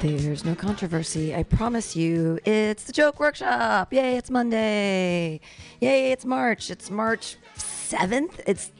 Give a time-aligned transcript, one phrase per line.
[0.00, 1.34] There's no controversy.
[1.34, 2.38] I promise you.
[2.44, 3.92] It's the joke workshop.
[3.92, 5.40] Yay, it's Monday.
[5.80, 6.70] Yay, it's March.
[6.70, 8.40] It's March 7th.
[8.46, 8.70] It's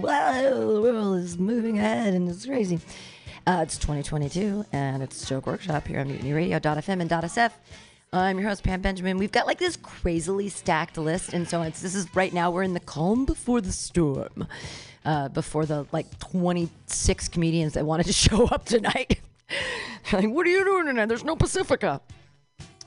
[0.00, 2.78] whoa, the world is moving ahead and it's crazy.
[3.44, 7.50] Uh, it's 2022 and it's Joke Workshop here on Mutiny Radio.fm and .sf.
[8.12, 9.18] I'm your host Pam Benjamin.
[9.18, 12.62] We've got like this crazily stacked list, and so it's this is right now we're
[12.62, 14.46] in the calm before the storm,
[15.04, 19.20] uh, before the like 26 comedians that wanted to show up tonight.
[20.12, 21.06] like, what are you doing tonight?
[21.06, 22.00] There's no Pacifica.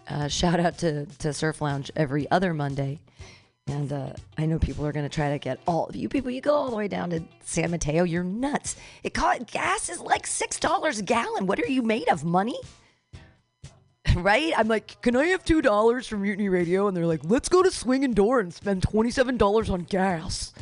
[0.08, 3.00] Uh, shout out to, to Surf Lounge every other Monday.
[3.68, 6.32] And uh, I know people are going to try to get all of you people.
[6.32, 8.04] You go all the way down to San Mateo.
[8.04, 8.76] You're nuts.
[9.04, 11.46] It cost, gas is like six dollars a gallon.
[11.46, 12.26] What are you made of?
[12.26, 12.60] Money?
[14.16, 14.52] right?
[14.58, 16.88] I'm like, can I have two dollars from Mutiny Radio?
[16.88, 20.54] And they're like, let's go to Swinging Door and spend twenty seven dollars on gas.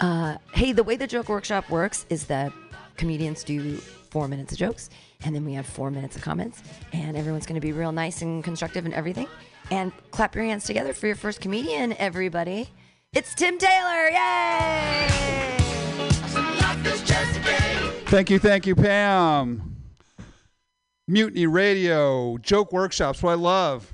[0.00, 2.52] Uh, hey, the way the joke workshop works is that
[2.96, 4.90] comedians do four minutes of jokes,
[5.22, 8.22] and then we have four minutes of comments, and everyone's going to be real nice
[8.22, 9.28] and constructive and everything.
[9.70, 12.68] And clap your hands together for your first comedian, everybody.
[13.12, 14.08] It's Tim Taylor!
[14.10, 15.54] Yay!
[18.06, 19.76] Thank you, thank you, Pam.
[21.08, 23.92] Mutiny Radio, joke workshops, what I love.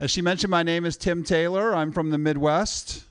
[0.00, 1.74] As she mentioned, my name is Tim Taylor.
[1.74, 3.04] I'm from the Midwest,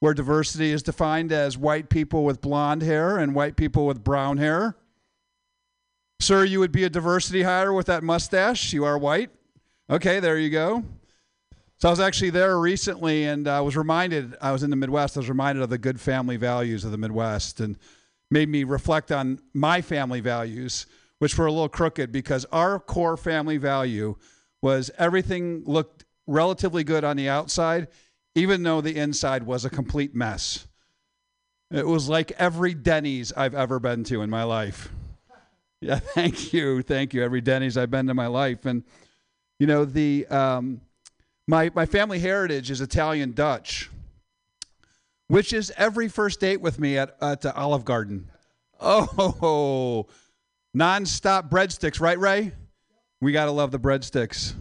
[0.00, 4.36] where diversity is defined as white people with blonde hair and white people with brown
[4.38, 4.76] hair.
[6.22, 8.72] Sir, you would be a diversity hire with that mustache.
[8.72, 9.30] You are white.
[9.90, 10.84] Okay, there you go.
[11.78, 15.16] So I was actually there recently and I was reminded, I was in the Midwest,
[15.16, 17.76] I was reminded of the good family values of the Midwest and
[18.30, 20.86] made me reflect on my family values,
[21.18, 24.14] which were a little crooked because our core family value
[24.62, 27.88] was everything looked relatively good on the outside,
[28.36, 30.68] even though the inside was a complete mess.
[31.72, 34.88] It was like every Denny's I've ever been to in my life.
[35.82, 36.80] Yeah, thank you.
[36.82, 37.22] Thank you.
[37.22, 38.64] Every Denny's I've been to my life.
[38.64, 38.84] And,
[39.58, 40.80] you know, the, um,
[41.48, 43.90] my, my family heritage is Italian Dutch,
[45.26, 48.28] which is every first date with me at, at Olive Garden.
[48.80, 50.06] Oh,
[50.76, 52.52] nonstop breadsticks, right, Ray?
[53.20, 54.54] We got to love the breadsticks.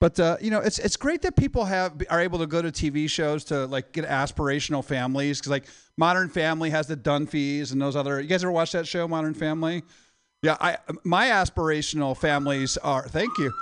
[0.00, 2.72] But uh, you know, it's it's great that people have are able to go to
[2.72, 5.66] TV shows to like get aspirational families because like
[5.98, 8.20] Modern Family has the Dunphys and those other.
[8.20, 9.82] You guys ever watch that show, Modern Family?
[10.42, 13.06] Yeah, I my aspirational families are.
[13.08, 13.52] Thank you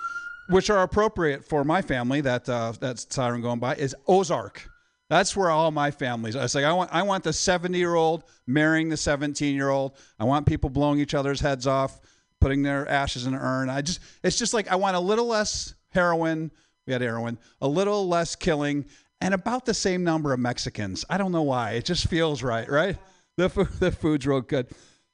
[0.50, 2.20] which are appropriate for my family.
[2.20, 4.68] That uh, that's siren going by is Ozark.
[5.08, 6.36] That's where all my families.
[6.36, 9.96] I say I want I want the 70 year old marrying the 17 year old.
[10.18, 12.00] I want people blowing each other's heads off,
[12.40, 13.70] putting their ashes in an urn.
[13.70, 16.50] I just it's just like I want a little less heroin.
[16.86, 18.86] We had heroin, a little less killing,
[19.20, 21.04] and about the same number of Mexicans.
[21.10, 21.72] I don't know why.
[21.72, 22.96] It just feels right, right?
[23.36, 24.68] The food, the food's real good.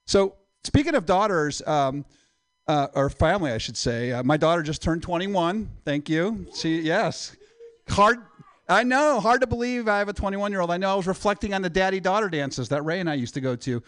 [0.07, 0.35] So
[0.65, 1.63] speaking of daughters.
[1.67, 2.05] Um,
[2.69, 4.13] uh, or family, I should say.
[4.13, 5.69] Uh, my daughter just turned 21.
[5.85, 6.47] Thank you.
[6.55, 7.37] She, yes.
[7.89, 8.19] Hard,
[8.69, 10.71] I know, hard to believe I have a 21 year old.
[10.71, 13.35] I know I was reflecting on the daddy daughter dances that Ray and I used
[13.35, 13.83] to go to.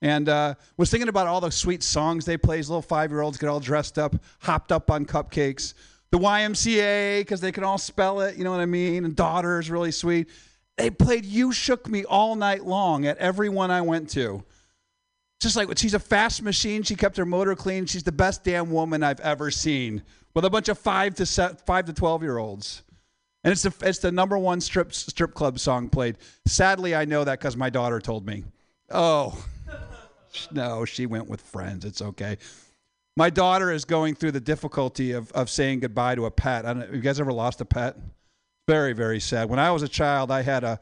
[0.00, 2.58] And uh, was thinking about all the sweet songs they play.
[2.58, 5.74] Little five year olds get all dressed up, hopped up on cupcakes.
[6.10, 9.04] The YMCA, because they can all spell it, you know what I mean?
[9.04, 10.28] And daughter is really sweet.
[10.76, 14.44] They played You Shook Me all night long at every one I went to
[15.40, 16.82] just like she's a fast machine.
[16.82, 17.86] She kept her motor clean.
[17.86, 20.02] She's the best damn woman I've ever seen
[20.34, 22.82] with a bunch of five to set, five to twelve year olds.
[23.44, 26.16] And it's the it's the number one strip strip club song played.
[26.46, 28.44] Sadly, I know that because my daughter told me.
[28.90, 29.44] Oh,
[30.50, 31.84] no, she went with friends.
[31.84, 32.38] It's okay.
[33.18, 36.64] My daughter is going through the difficulty of of saying goodbye to a pet.
[36.64, 37.96] I don't, have you guys ever lost a pet?
[38.68, 39.50] Very very sad.
[39.50, 40.78] When I was a child, I had a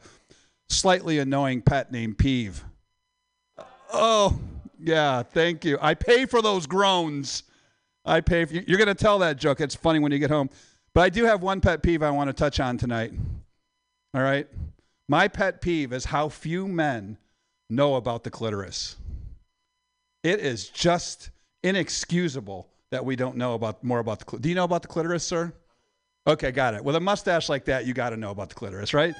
[0.69, 2.63] slightly annoying pet named Peeve.
[3.91, 4.39] Oh,
[4.79, 5.79] yeah, thank you.
[5.81, 7.41] I pay for those groans.
[8.05, 9.59] I pay for you're going to tell that joke.
[9.59, 10.51] It's funny when you get home.
[10.93, 13.13] But I do have one pet peeve I want to touch on tonight.
[14.13, 14.47] All right?
[15.09, 17.17] My pet peeve is how few men
[17.67, 18.95] know about the clitoris.
[20.23, 21.31] It is just
[21.63, 24.43] inexcusable that we don't know about more about the clitoris.
[24.43, 25.53] Do you know about the clitoris, sir?
[26.25, 26.83] Okay, got it.
[26.83, 29.15] With a mustache like that, you got to know about the clitoris, right?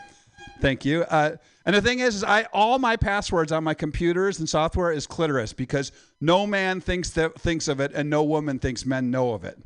[0.61, 1.03] Thank you.
[1.03, 4.91] Uh, and the thing is, is I all my passwords on my computers and software
[4.91, 5.91] is clitoris because
[6.21, 9.57] no man thinks that thinks of it and no woman thinks men know of it.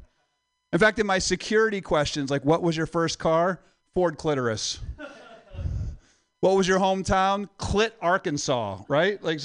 [0.74, 3.59] In fact, in my security questions, like what was your first car?
[3.94, 4.79] Ford clitoris.
[6.39, 7.50] what was your hometown?
[7.59, 9.21] Clit, Arkansas, right?
[9.24, 9.41] Like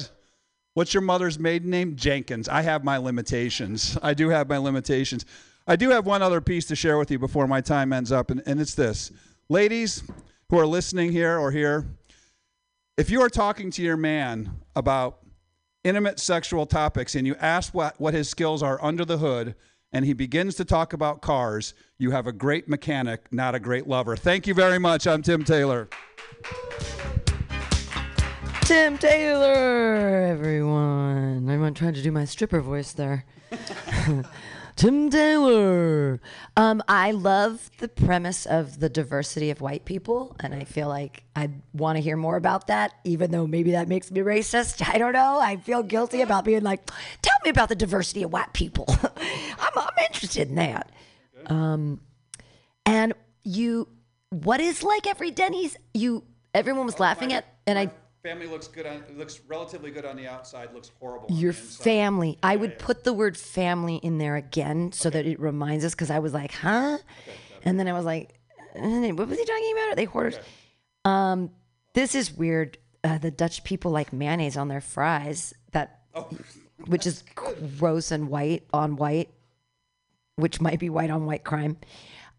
[0.76, 1.96] what's your mother's maiden name?
[1.96, 2.50] Jenkins.
[2.50, 3.96] I have my limitations.
[4.02, 5.24] I do have my limitations.
[5.66, 8.30] I do have one other piece to share with you before my time ends up,
[8.30, 9.10] and, and it's this.
[9.48, 10.02] Ladies,
[10.50, 11.86] who are listening here or here,
[12.98, 15.20] if you are talking to your man about
[15.82, 19.54] intimate sexual topics and you ask what, what his skills are under the hood
[19.94, 23.88] and he begins to talk about cars, you have a great mechanic, not a great
[23.88, 24.14] lover.
[24.14, 25.06] Thank you very much.
[25.06, 25.88] I'm Tim Taylor.
[28.66, 31.48] Tim Taylor, everyone.
[31.48, 33.24] I'm trying to do my stripper voice there.
[34.76, 36.20] Tim Taylor.
[36.56, 41.22] Um, I love the premise of the diversity of white people, and I feel like
[41.36, 44.82] I want to hear more about that, even though maybe that makes me racist.
[44.92, 45.38] I don't know.
[45.38, 46.90] I feel guilty about being like,
[47.22, 48.86] tell me about the diversity of white people.
[49.00, 50.90] I'm, I'm interested in that.
[51.46, 52.00] Um,
[52.84, 53.12] and
[53.44, 53.86] you,
[54.30, 55.76] what is like every Denny's?
[55.94, 57.92] You, everyone was laughing at, and I
[58.26, 61.28] family looks good on looks relatively good on the outside, looks horrible.
[61.30, 62.38] Your family.
[62.42, 66.10] I would put the word family in there again so that it reminds us because
[66.10, 66.98] I was like, huh?
[67.62, 68.34] And then I was like,
[68.74, 69.92] what was he talking about?
[69.92, 70.40] Are they hoarders?
[71.04, 71.50] Um,
[71.94, 72.78] this is weird.
[73.04, 76.00] Uh, the Dutch people like mayonnaise on their fries, that,
[76.86, 79.30] which is gross and white on white,
[80.34, 81.76] which might be white on white crime.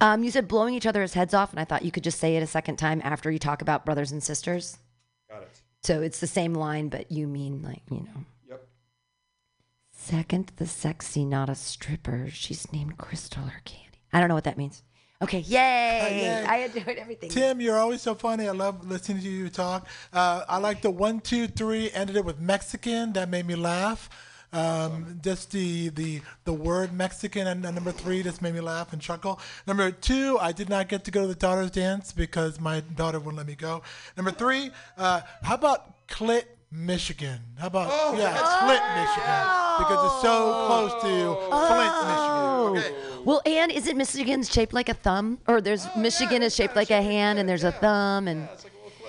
[0.01, 2.35] Um, you said blowing each other's heads off, and I thought you could just say
[2.35, 4.77] it a second time after you talk about brothers and sisters.
[5.29, 5.61] Got it.
[5.87, 8.25] So it's the same line, but you mean like, you know.
[8.49, 8.67] Yep.
[9.93, 12.27] Second, the sexy, not a stripper.
[12.29, 14.01] She's named Crystal or Candy.
[14.11, 14.83] I don't know what that means.
[15.21, 16.19] Okay, yay!
[16.23, 16.45] yay.
[16.49, 17.29] I enjoyed everything.
[17.29, 18.49] Tim, you're always so funny.
[18.49, 19.87] I love listening to you talk.
[20.11, 21.89] Uh, I like the one, two, three.
[21.91, 23.13] Ended it with Mexican.
[23.13, 24.09] That made me laugh.
[24.53, 29.01] Um, just the, the the word Mexican and, number three just made me laugh and
[29.01, 29.39] chuckle.
[29.65, 33.19] Number two, I did not get to go to the daughter's dance because my daughter
[33.19, 33.81] wouldn't let me go.
[34.15, 37.39] Number three, uh, how about Clit, Michigan?
[37.57, 38.35] How about yeah,
[38.65, 39.47] Flint, Michigan?
[39.79, 41.35] Because it's so close to
[41.67, 42.37] Flint, Michigan.
[42.77, 43.23] Okay.
[43.25, 45.39] Well, and is it Michigan's shaped like a thumb?
[45.47, 48.47] Or there's Michigan is shaped like a hand and there's a thumb and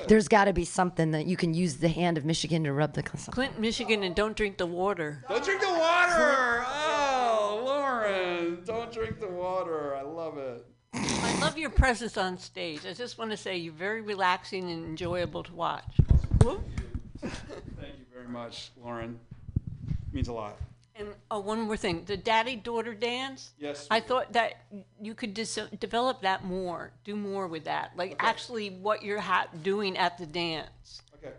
[0.08, 2.94] there's got to be something that you can use the hand of Michigan to rub
[2.94, 5.24] the Clinton, Michigan, and don't drink the water.
[5.28, 6.64] Don't drink the water.
[6.66, 9.94] Oh, Lauren, don't drink the water.
[9.94, 10.66] I love it.
[10.94, 12.80] I love your presence on stage.
[12.86, 15.96] I just want to say you're very relaxing and enjoyable to watch.
[16.42, 16.62] Whoop.
[17.20, 19.18] Thank you very much, Lauren.
[19.88, 20.56] It Means a lot.
[20.98, 23.52] And oh, one more thing: the daddy-daughter dance.
[23.58, 23.86] Yes.
[23.88, 24.64] I thought that
[25.00, 29.46] you could dis- develop that more, do more with that, like actually what you're ha-
[29.62, 31.02] doing at the dance.
[31.14, 31.32] Okay.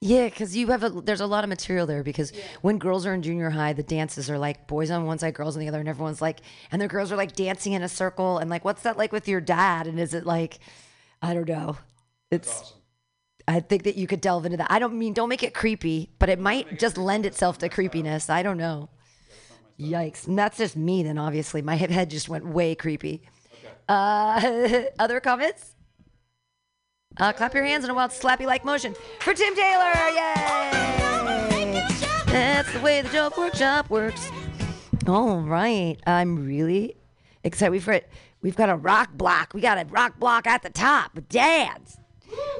[0.00, 2.32] Yeah, because you have a there's a lot of material there because
[2.62, 5.56] when girls are in junior high, the dances are like boys on one side, girls
[5.56, 6.38] on the other, and everyone's like,
[6.70, 9.26] and the girls are like dancing in a circle, and like, what's that like with
[9.26, 9.88] your dad?
[9.88, 10.60] And is it like,
[11.20, 11.76] I don't know,
[12.30, 12.60] it's.
[12.60, 12.77] Awesome.
[13.48, 14.70] I think that you could delve into that.
[14.70, 18.28] I don't mean don't make it creepy, but it might just lend itself to creepiness.
[18.28, 18.90] I don't know.
[19.80, 20.26] Yikes!
[20.26, 21.02] And that's just me.
[21.02, 23.22] Then obviously my hip head just went way creepy.
[23.88, 25.74] Uh, other comments?
[27.16, 29.92] Uh, clap your hands in a wild slappy like motion for Tim Taylor.
[30.10, 30.88] Yay!
[32.26, 34.30] That's the way the joke workshop works.
[35.06, 35.96] All right.
[36.06, 36.96] I'm really
[37.42, 37.72] excited.
[37.72, 38.02] We've got,
[38.42, 39.54] we've got a rock block.
[39.54, 41.96] We got a rock block at the top with dads.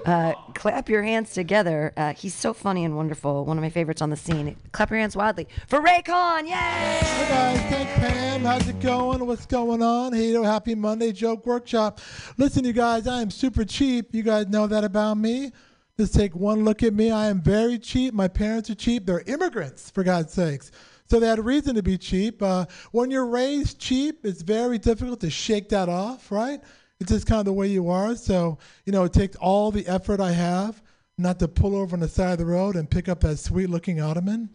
[0.04, 1.92] Uh, clap your hands together.
[1.96, 3.44] Uh, he's so funny and wonderful.
[3.44, 4.56] One of my favorites on the scene.
[4.72, 6.46] Clap your hands wildly for Ray Khan.
[6.46, 6.52] Yay!
[6.52, 8.44] Hey guys, thanks Pam.
[8.44, 9.26] How's it going?
[9.26, 10.12] What's going on?
[10.12, 12.00] Hey, happy Monday joke workshop.
[12.36, 14.14] Listen, you guys, I am super cheap.
[14.14, 15.52] You guys know that about me.
[15.98, 17.10] Just take one look at me.
[17.10, 18.14] I am very cheap.
[18.14, 19.04] My parents are cheap.
[19.04, 20.70] They're immigrants, for God's sakes.
[21.10, 22.42] So they had a reason to be cheap.
[22.42, 26.60] Uh, when you're raised cheap, it's very difficult to shake that off, right?
[27.00, 28.16] It's just kind of the way you are.
[28.16, 30.82] So, you know, it takes all the effort I have
[31.16, 33.68] not to pull over on the side of the road and pick up that sweet
[33.68, 34.50] looking ottoman.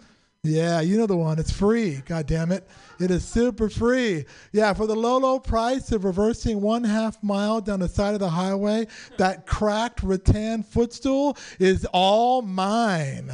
[0.45, 1.39] Yeah, you know the one.
[1.39, 2.01] It's free.
[2.05, 2.67] God damn it.
[2.99, 4.25] It is super free.
[4.51, 8.19] Yeah, for the low, low price of reversing one half mile down the side of
[8.19, 13.31] the highway, that cracked rattan footstool is all mine.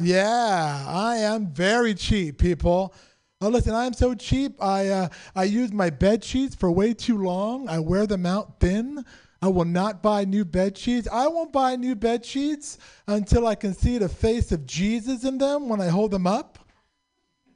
[0.00, 2.94] Yeah, I am very cheap, people.
[3.42, 4.62] Oh, listen, I'm so cheap.
[4.62, 7.68] I uh, I use my bed sheets for way too long.
[7.70, 9.02] I wear them out thin.
[9.40, 11.08] I will not buy new bed sheets.
[11.10, 15.38] I won't buy new bed sheets until I can see the face of Jesus in
[15.38, 16.58] them when I hold them up.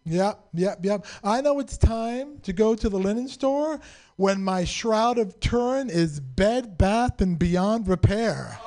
[0.06, 1.06] Yep, yep, yep.
[1.22, 3.78] I know it's time to go to the linen store
[4.16, 8.58] when my shroud of Turin is bed, bath, and beyond repair.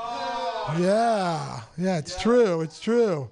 [0.78, 2.62] Yeah, yeah, it's true.
[2.62, 3.32] It's true.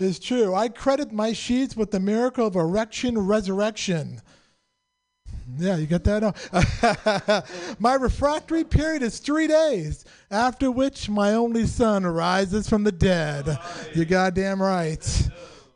[0.00, 0.54] It's true.
[0.54, 4.22] I credit my sheets with the miracle of erection resurrection.
[5.58, 7.46] Yeah, you get that?
[7.78, 13.58] my refractory period is three days, after which my only son rises from the dead.
[13.94, 15.28] You're goddamn right.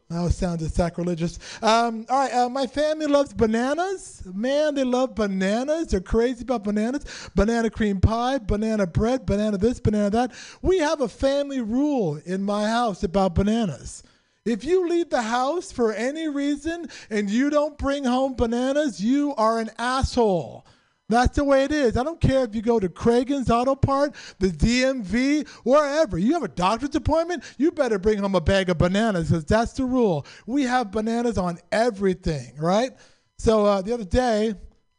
[0.08, 1.38] That sounded sacrilegious.
[1.60, 4.22] Um, all right, uh, my family loves bananas.
[4.32, 5.88] Man, they love bananas.
[5.88, 7.04] They're crazy about bananas.
[7.34, 10.32] Banana cream pie, banana bread, banana this, banana that.
[10.62, 14.02] We have a family rule in my house about bananas.
[14.44, 19.34] If you leave the house for any reason and you don't bring home bananas, you
[19.36, 20.66] are an asshole.
[21.08, 21.96] That's the way it is.
[21.96, 26.18] I don't care if you go to Kragen's Auto Part, the DMV, wherever.
[26.18, 29.72] You have a doctor's appointment, you better bring home a bag of bananas because that's
[29.72, 30.26] the rule.
[30.46, 32.92] We have bananas on everything, right?
[33.38, 34.54] So uh, the other day,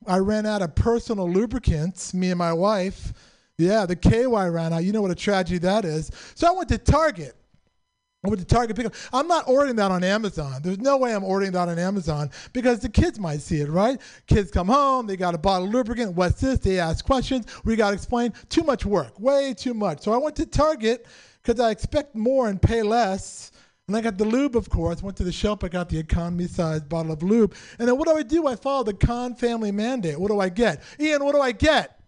[0.08, 3.14] I ran out of personal lubricants, me and my wife.
[3.58, 4.84] Yeah, the KY ran out.
[4.84, 6.12] You know what a tragedy that is.
[6.36, 7.36] So I went to Target.
[8.26, 8.96] I went to Target pickup.
[9.14, 10.62] I'm not ordering that on Amazon.
[10.64, 14.02] There's no way I'm ordering that on Amazon because the kids might see it, right?
[14.26, 16.14] Kids come home, they got a bottle of lubricant.
[16.14, 16.58] What's this?
[16.58, 17.46] They ask questions.
[17.64, 18.34] We got to explain.
[18.50, 20.02] Too much work, way too much.
[20.02, 21.06] So I went to Target
[21.44, 23.52] because I expect more and pay less.
[23.88, 25.04] And I got the lube, of course.
[25.04, 25.64] Went to the shelf.
[25.64, 27.54] I got the economy size bottle of lube.
[27.78, 28.48] And then what do I do?
[28.48, 30.20] I follow the Con family mandate.
[30.20, 30.82] What do I get?
[31.00, 32.00] Ian, what do I get?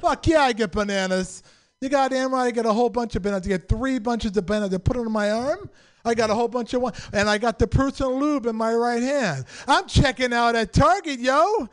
[0.00, 1.42] Fuck yeah, I get bananas.
[1.80, 3.46] You goddamn right, I got a whole bunch of bananas.
[3.46, 4.74] I get three bunches of bananas.
[4.74, 5.70] I put it on my arm.
[6.04, 8.74] I got a whole bunch of one, and I got the personal lube in my
[8.74, 9.44] right hand.
[9.66, 11.68] I'm checking out at Target, yo.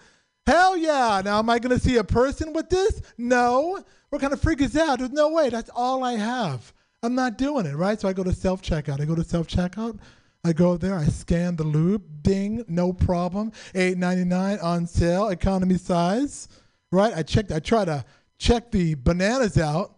[0.45, 1.21] Hell yeah.
[1.23, 3.01] Now, am I going to see a person with this?
[3.17, 3.83] No.
[4.09, 4.99] What kind of freak is that?
[4.99, 5.49] There's no way.
[5.49, 6.73] That's all I have.
[7.03, 7.99] I'm not doing it, right?
[7.99, 9.01] So I go to self checkout.
[9.01, 9.99] I go to self checkout.
[10.45, 10.95] I go there.
[10.95, 12.03] I scan the lube.
[12.21, 13.51] Ding, no problem.
[13.75, 16.47] Eight ninety nine on sale, economy size,
[16.91, 17.13] right?
[17.13, 17.51] I checked.
[17.51, 18.05] I try to
[18.37, 19.96] check the bananas out.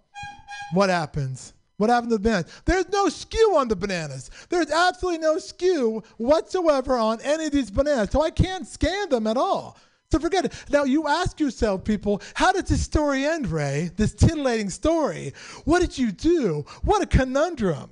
[0.73, 1.53] What happens?
[1.77, 2.61] What happened to the bananas?
[2.65, 4.29] There's no SKU on the bananas.
[4.49, 8.09] There's absolutely no SKU whatsoever on any of these bananas.
[8.11, 9.77] So I can't scan them at all.
[10.11, 10.53] So forget it.
[10.69, 13.91] Now you ask yourself, people, how did this story end, Ray?
[13.95, 15.33] This titillating story.
[15.65, 16.65] What did you do?
[16.83, 17.91] What a conundrum.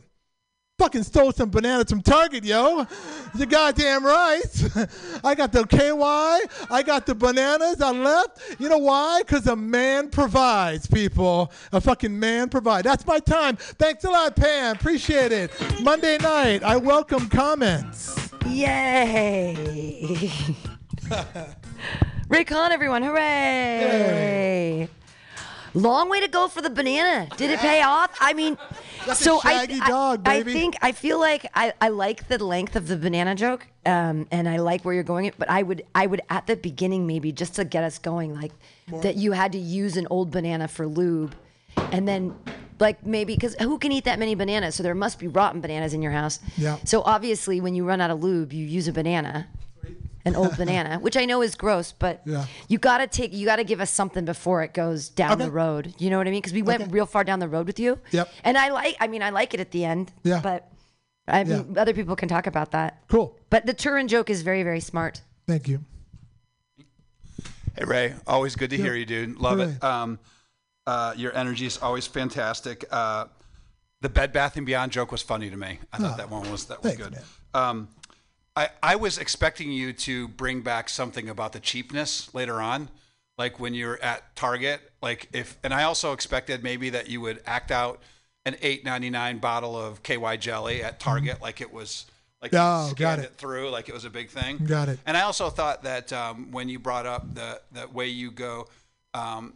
[0.78, 2.86] Fucking stole some bananas from Target, yo.
[3.36, 4.44] You're goddamn right.
[5.24, 6.68] I got the KY.
[6.72, 7.82] I got the bananas.
[7.82, 8.60] I left.
[8.60, 9.24] You know why?
[9.26, 11.52] Because a man provides, people.
[11.72, 12.84] A fucking man provides.
[12.84, 13.56] That's my time.
[13.56, 14.76] Thanks a lot, Pam.
[14.76, 15.52] Appreciate it.
[15.82, 16.62] Monday night.
[16.62, 18.30] I welcome comments.
[18.46, 20.32] Yay!
[22.30, 23.02] Ray Con, everyone!
[23.02, 24.88] Hooray!
[25.78, 27.28] Long way to go for the banana.
[27.38, 28.16] Did it pay off?
[28.20, 28.58] I mean,
[29.06, 32.76] That's so I, dog, I, I think I feel like I, I like the length
[32.76, 35.26] of the banana joke, um, and I like where you're going.
[35.26, 38.34] It but I would I would at the beginning maybe just to get us going,
[38.34, 38.54] like
[39.04, 41.36] that you had to use an old banana for lube,
[41.92, 42.36] and then
[42.80, 44.74] like maybe because who can eat that many bananas?
[44.74, 46.40] So there must be rotten bananas in your house.
[46.58, 46.78] Yeah.
[46.86, 49.48] So obviously, when you run out of lube, you use a banana,
[50.28, 52.46] an old banana, which I know is gross, but Yeah.
[52.68, 55.46] you gotta take, you gotta give us something before it goes down Okay.
[55.46, 55.94] the road.
[55.98, 56.40] You know what I mean?
[56.42, 56.92] Because we went Okay.
[56.92, 58.00] real far down the road with you.
[58.12, 58.30] Yep.
[58.44, 60.12] And I like, I mean, I like it at the end.
[60.24, 60.42] Yeah.
[60.42, 60.72] But
[61.28, 63.04] I mean, other people can talk about that.
[63.10, 63.36] Cool.
[63.50, 65.22] But the Turin joke is very, very smart.
[65.46, 65.84] Thank you.
[67.78, 69.38] Hey Ray, always good to hear you, dude.
[69.38, 69.72] Love Hooray.
[69.74, 69.84] it.
[69.84, 70.20] Um,
[70.88, 72.86] uh, your energy is always fantastic.
[72.92, 73.26] Uh,
[74.02, 75.80] the Bed Bath and Beyond joke was funny to me.
[75.94, 77.14] I thought that one was that was thanks, good.
[77.14, 77.24] man.
[77.54, 77.88] Um,
[78.58, 82.90] I I was expecting you to bring back something about the cheapness later on,
[83.38, 84.82] like when you're at Target.
[85.02, 88.02] Like if, and I also expected maybe that you would act out
[88.46, 92.06] an eight ninety nine bottle of KY jelly at Target, like it was.
[92.40, 92.92] Like Mm-hmm.
[92.92, 93.26] Oh, got it.
[93.26, 94.58] it through, like it was a big thing.
[94.60, 95.00] Got it.
[95.08, 98.68] And I also thought that um, when you brought up the the way you go,
[99.16, 99.56] um,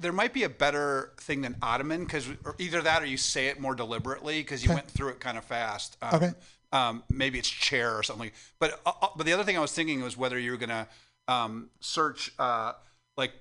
[0.00, 2.26] there might be a better thing than ottoman because
[2.58, 4.76] either that or you say it more deliberately because you Okay.
[4.76, 5.98] went through it kind of fast.
[6.00, 6.32] Um, Okay.
[6.72, 8.30] Um, maybe it's chair or something.
[8.58, 10.88] But uh, uh, but the other thing I was thinking was whether you were gonna
[11.28, 12.72] um, search uh,
[13.16, 13.32] like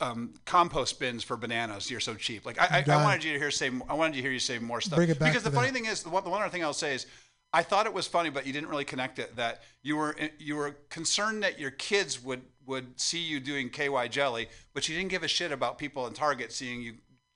[0.00, 1.90] um, compost bins for bananas.
[1.90, 2.44] You're so cheap.
[2.44, 4.58] Like I, I, I wanted you to hear say I wanted to hear you say
[4.58, 4.96] more stuff.
[4.96, 5.74] Bring it back because the funny that.
[5.74, 7.06] thing is the one, the one other thing I'll say is
[7.52, 9.36] I thought it was funny, but you didn't really connect it.
[9.36, 14.08] That you were you were concerned that your kids would would see you doing KY
[14.10, 16.94] jelly, but you didn't give a shit about people in Target seeing you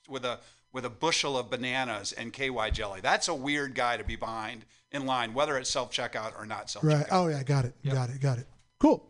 [0.09, 0.40] with a
[0.73, 3.00] with a bushel of bananas and KY jelly.
[3.00, 6.71] That's a weird guy to be behind in line, whether it's self checkout or not
[6.71, 6.95] self checkout.
[6.95, 7.07] Right.
[7.11, 7.75] Oh yeah, got it.
[7.85, 8.21] Got it.
[8.21, 8.47] Got it.
[8.78, 9.04] Cool.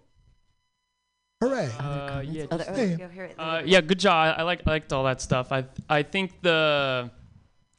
[1.42, 1.70] Hooray.
[1.78, 2.96] Uh, yeah, Oh, Hey.
[2.96, 3.36] go, hear it.
[3.38, 4.34] uh, yeah, good job.
[4.36, 5.52] I, I like I liked all that stuff.
[5.52, 7.10] I I think the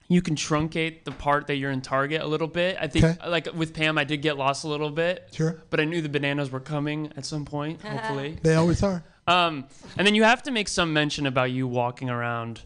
[0.08, 2.77] you can truncate the part that you're in Target a little bit.
[2.79, 3.29] I think Okay.
[3.29, 5.27] like with Pam, I did get lost a little bit.
[5.34, 5.62] Sure.
[5.70, 8.38] But I knew the bananas were coming at some point, hopefully.
[8.41, 9.03] They always are.
[9.27, 12.62] Um, and then you have to make some mention about you walking around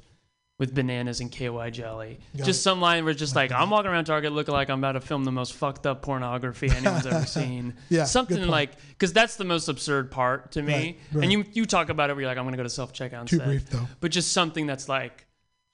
[0.59, 2.19] with bananas and KY jelly.
[2.37, 2.63] Got just it.
[2.63, 5.01] some line where it's just like I'm walking around Target looking like I'm about to
[5.01, 7.73] film the most fucked up pornography anyone's ever seen.
[7.89, 10.73] Yeah, something like because that's the most absurd part to me.
[10.73, 11.23] Right, right.
[11.23, 13.25] And you you talk about it where you're like I'm gonna go to self checkout
[13.27, 13.45] Too instead.
[13.45, 13.87] brief, though.
[13.99, 15.25] But just something that's like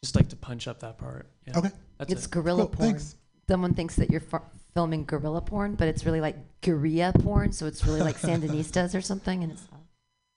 [0.04, 1.30] just like to punch up that part.
[1.46, 1.60] Yeah.
[1.60, 1.72] Okay.
[1.98, 2.32] That's It's it.
[2.32, 2.90] gorilla Cool, porn.
[2.92, 3.16] thanks.
[3.50, 4.44] Someone thinks that you're f-
[4.74, 7.52] filming gorilla porn, but it's really like guerrilla porn.
[7.52, 9.44] So it's really like Sandinistas or something.
[9.44, 9.64] And it's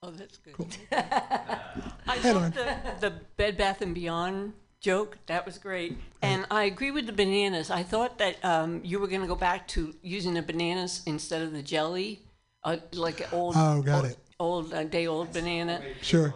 [0.02, 0.54] Oh, that's good.
[0.54, 0.68] Cool.
[0.92, 5.16] I love the, the Bed Bath and Beyond joke.
[5.26, 5.96] That was great.
[6.20, 7.70] And I agree with the bananas.
[7.70, 11.42] I thought that um, you were going to go back to using the bananas instead
[11.42, 12.20] of the jelly,
[12.64, 14.18] uh, like an old, Oh, got old, it.
[14.40, 15.80] old uh, day old banana.
[16.00, 16.34] Sure.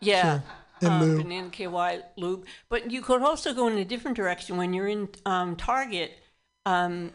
[0.00, 0.40] Yeah.
[0.82, 1.22] In um, lieu.
[1.22, 2.44] Banana KY lube.
[2.68, 6.12] But you could also go in a different direction when you're in um, Target
[6.66, 7.12] um,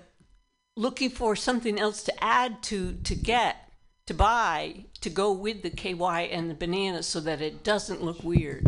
[0.76, 3.71] looking for something else to add to, to get,
[4.12, 8.24] to buy, to go with the KY and the banana so that it doesn't look
[8.24, 8.66] weird.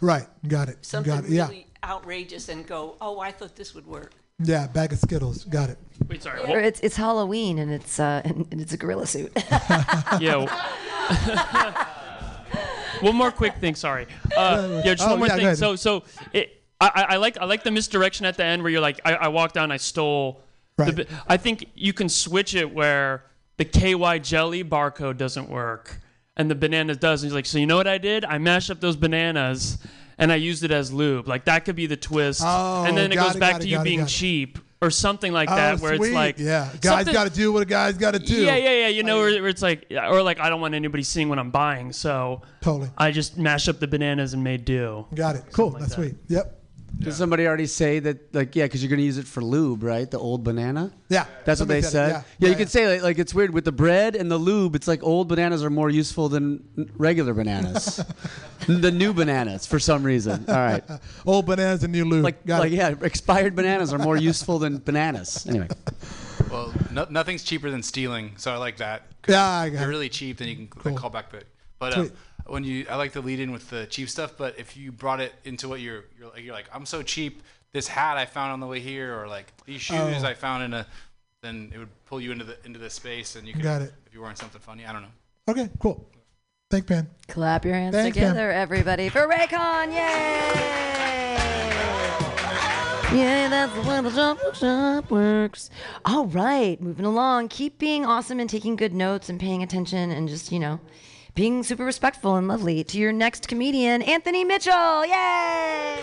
[0.00, 0.26] Right.
[0.46, 0.78] Got it.
[0.84, 1.30] Something got it.
[1.30, 1.48] Yeah.
[1.48, 4.12] really outrageous and go, oh, I thought this would work.
[4.42, 4.66] Yeah.
[4.68, 5.44] Bag of Skittles.
[5.44, 5.78] Got it.
[6.08, 6.40] Wait, sorry.
[6.40, 9.32] Or it's it's Halloween and it's uh and, and it's a gorilla suit.
[10.20, 10.46] Yeah.
[13.00, 13.74] one more quick thing.
[13.74, 14.06] Sorry.
[14.36, 15.46] Uh, yeah, just Oh, one more yeah, go thing.
[15.46, 15.58] ahead.
[15.58, 18.70] So, so it, I, I I like I like the misdirection at the end where
[18.70, 20.40] you're like, I, I walked down, I stole.
[20.76, 20.94] Right.
[20.94, 23.24] The, bi- I think you can switch it where
[23.58, 26.00] the KY jelly barcode doesn't work
[26.36, 27.22] and the bananas does.
[27.22, 28.24] And you're like, so you know what I did?
[28.24, 29.78] I mashed up those bananas
[30.16, 31.28] and I used it as lube.
[31.28, 32.40] Like that could be the twist.
[32.44, 34.08] Oh, and then it goes it, back to it, you being it.
[34.08, 36.06] cheap or something like that, oh, where sweet.
[36.06, 38.44] it's like, yeah, guys got to do what a guy's got to do.
[38.44, 38.88] yeah, yeah, yeah.
[38.88, 41.50] You know, where, where it's like, or like, I don't want anybody seeing what I'm
[41.50, 42.88] buying, so Totally.
[42.96, 45.04] I just mashed up the bananas and made do.
[45.14, 45.44] Got it.
[45.52, 45.70] Cool.
[45.70, 46.02] like That's that.
[46.02, 46.14] sweet.
[46.28, 46.57] Yep.
[46.98, 48.34] Did somebody already say that?
[48.34, 50.10] Like, yeah, because you're going to use it for lube, right?
[50.10, 50.92] The old banana.
[51.08, 51.26] Yeah.
[51.44, 52.24] That's what Somebody they said it, said.
[52.40, 52.46] yeah.
[52.48, 54.74] you Yeah, could say like, like it's weird with the bread and the lube.
[54.74, 58.04] It's like old bananas are more useful than regular bananas.
[58.66, 60.44] the new bananas, for some reason.
[60.48, 60.82] All right.
[61.26, 62.24] Old bananas and new lube.
[62.24, 62.76] Like, got like it.
[62.76, 65.46] yeah, expired bananas are more useful than bananas.
[65.48, 65.68] Anyway.
[66.50, 69.02] Well, no, nothing's cheaper than stealing, so I like that.
[69.22, 69.92] 'Cause Yeah, I if got you're it.
[69.92, 70.96] really cheap, then you can Cool.
[70.96, 71.42] call back the.
[71.78, 72.12] But uh, Sweet.
[72.48, 74.34] When you, I like the lead in with the cheap stuff.
[74.36, 77.42] But if you brought it into what you're, you're like, you're like, I'm so cheap.
[77.72, 80.10] This hat I found on the way here, or like these oh.
[80.10, 80.26] shoes Oh.
[80.26, 80.86] I found in a,
[81.42, 83.62] then it would pull you into the into the space, and you could.
[83.62, 83.92] Got it.
[84.06, 85.08] If you're wearing something funny, I don't know.
[85.48, 85.68] Okay.
[85.78, 86.08] Cool.
[86.70, 87.08] Thank Ben.
[87.28, 88.28] Clap your hands Thanks, Pam.
[88.28, 89.90] together, everybody, for Raycon!
[89.90, 90.88] Yay!
[93.10, 95.70] Yeah, that's the way the jump workshop works.
[96.04, 97.48] All right, moving along.
[97.48, 100.78] Keep being awesome and taking good notes and paying attention and just, you know,
[101.38, 105.06] being super respectful and lovely to your next comedian, Anthony Mitchell.
[105.06, 106.00] Yay!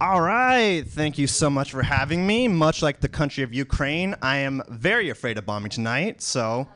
[0.00, 0.84] All right.
[0.86, 2.46] Thank you so much for having me.
[2.46, 6.68] Much like the country of Ukraine, I am very afraid of bombing tonight, so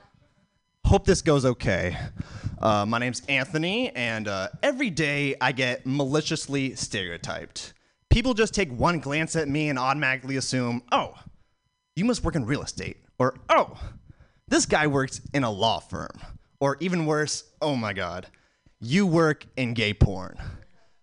[0.85, 1.96] hope this goes okay.
[2.59, 7.72] Uh, my name's Anthony, and uh, every day I get maliciously stereotyped.
[8.11, 11.14] People just take one glance at me and automatically assume, oh,
[11.96, 12.98] you must work in real estate.
[13.18, 13.78] Or, oh,
[14.48, 16.20] this guy works in a law firm.
[16.61, 18.26] Or even worse, oh my God,
[18.80, 20.38] you work in gay porn.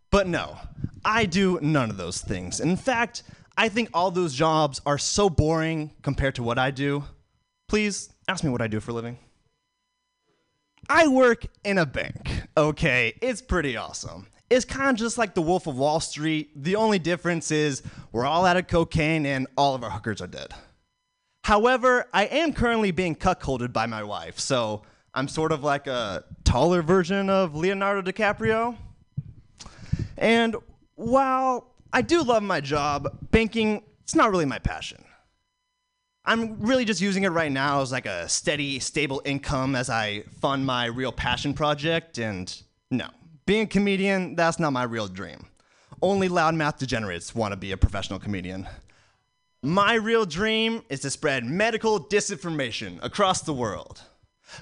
[0.10, 0.58] But no,
[1.06, 2.60] I do none of those things.
[2.60, 3.24] In fact,
[3.58, 7.04] I think all those jobs are so boring compared to what I do.
[7.68, 9.18] Please ask me what I do for a living.
[10.90, 12.44] I work in a bank.
[12.58, 14.28] Okay, it's pretty awesome.
[14.50, 16.52] It's kind of just like the Wolf of Wall Street.
[16.62, 20.28] The only difference is we're all out of cocaine and all of our hookers are
[20.28, 20.54] dead.
[21.52, 24.84] However, I am currently being cuckolded by my wife, so
[25.14, 28.78] I'm sort of like a taller version of Leonardo DiCaprio.
[30.18, 30.56] And
[30.96, 35.04] while I do love my job, banking, it's not really my passion.
[36.24, 40.22] I'm really just using it right now as like a steady, stable income as I
[40.40, 42.18] fund my real passion project.
[42.18, 43.10] And no,
[43.46, 45.48] being a comedian, that's not my real dream.
[46.02, 48.70] Only loudmouth degenerates want to be a professional comedian.
[49.64, 54.02] My real dream is to spread medical disinformation across the world.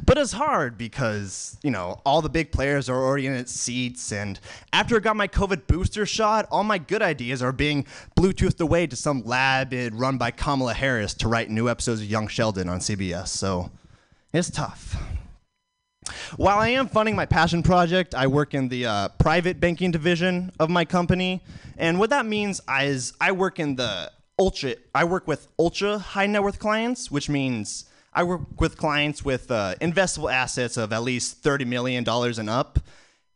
[0.05, 4.11] But it's hard because, you know, all the big players are already in its seats,
[4.11, 4.37] and
[4.73, 7.85] after I got my COVID booster shot, all my good ideas are being
[8.17, 12.27] Bluetoothed away to some lab run by Kamala Harris to write new episodes of Young
[12.27, 13.71] Sheldon on CBS, so
[14.33, 15.01] it's tough.
[16.35, 20.51] While I am funding my passion project, I work in the uh, private banking division
[20.59, 21.41] of my company,
[21.77, 24.75] and what that means is I work in the ultra.
[24.95, 29.51] I work with ultra high net worth clients, which means I work with clients with
[29.51, 32.79] uh, investable assets of at least thirty million dollars and up.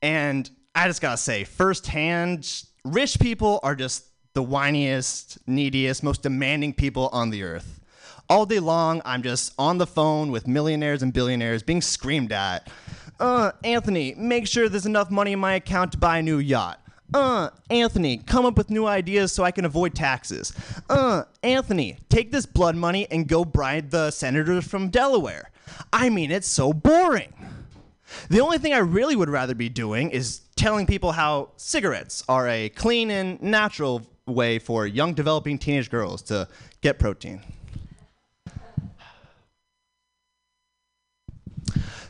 [0.02, 6.74] And I just gotta say, firsthand, rich people are just the whiniest, neediest, most demanding
[6.74, 7.80] people on the earth.
[8.30, 12.72] All day long, I'm just on the phone with millionaires and billionaires being screamed at.
[13.20, 16.83] Uh, Anthony, make sure there's enough money in my account to buy a new yacht.
[17.14, 20.54] Uh, Anthony, come up with new ideas so I can avoid taxes.
[20.90, 25.52] Uh, Anthony, take this blood money and go bribe the senators from Delaware.
[25.92, 27.34] I mean, it's so boring.
[28.30, 32.48] The only thing I really would rather be doing is telling people how cigarettes are
[32.48, 36.48] a clean and natural way for young developing teenage girls to
[36.82, 37.42] get protein.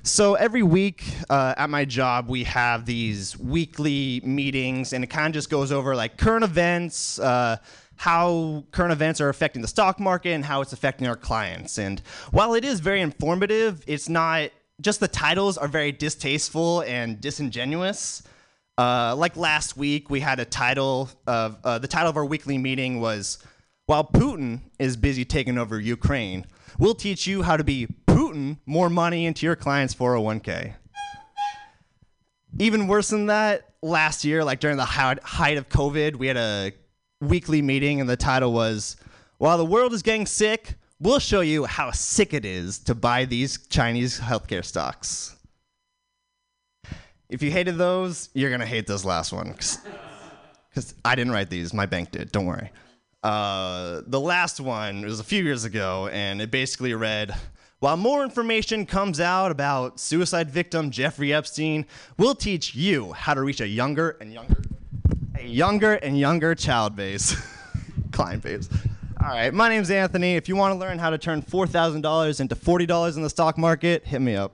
[0.06, 5.28] So every week uh, at my job, we have these weekly meetings, and it kind
[5.28, 7.56] of just goes over like current events, uh,
[7.96, 11.78] how current events are affecting the stock market, and how it's affecting our clients.
[11.78, 14.50] And while it is very informative, it's not
[14.82, 18.24] just the titles are very distasteful and disingenuous.
[18.78, 22.58] Uh, like last week, we had a title of uh, the title of our weekly
[22.58, 23.38] meeting was
[23.86, 26.46] "While Putin is busy taking over Ukraine,
[26.78, 27.88] we'll teach you how to be
[28.66, 30.76] More money into your client's 401k."
[32.60, 36.72] Even worse than that, last year, like during the height of COVID, we had a
[37.20, 38.96] weekly meeting, and the title was
[39.40, 43.26] "While the world is getting sick, we'll show you how sick it is to buy
[43.26, 45.36] these Chinese healthcare stocks."
[47.30, 51.74] If you hated those, you're gonna hate this last one, because I didn't write these.
[51.74, 52.32] My bank did.
[52.32, 52.72] Don't worry.
[53.24, 57.36] Uh, the last one was a few years ago, and it basically read.
[57.84, 61.86] While more information comes out about suicide victim Jeffrey Epstein,
[62.18, 64.64] we'll teach you how to reach a younger and younger,
[65.38, 67.36] a younger and younger child base,
[68.14, 68.70] client base.
[69.22, 70.36] All right, my name's Anthony.
[70.38, 73.24] If you want to learn how to turn four thousand dollars into forty dollars in
[73.24, 74.54] the stock market, hit me up.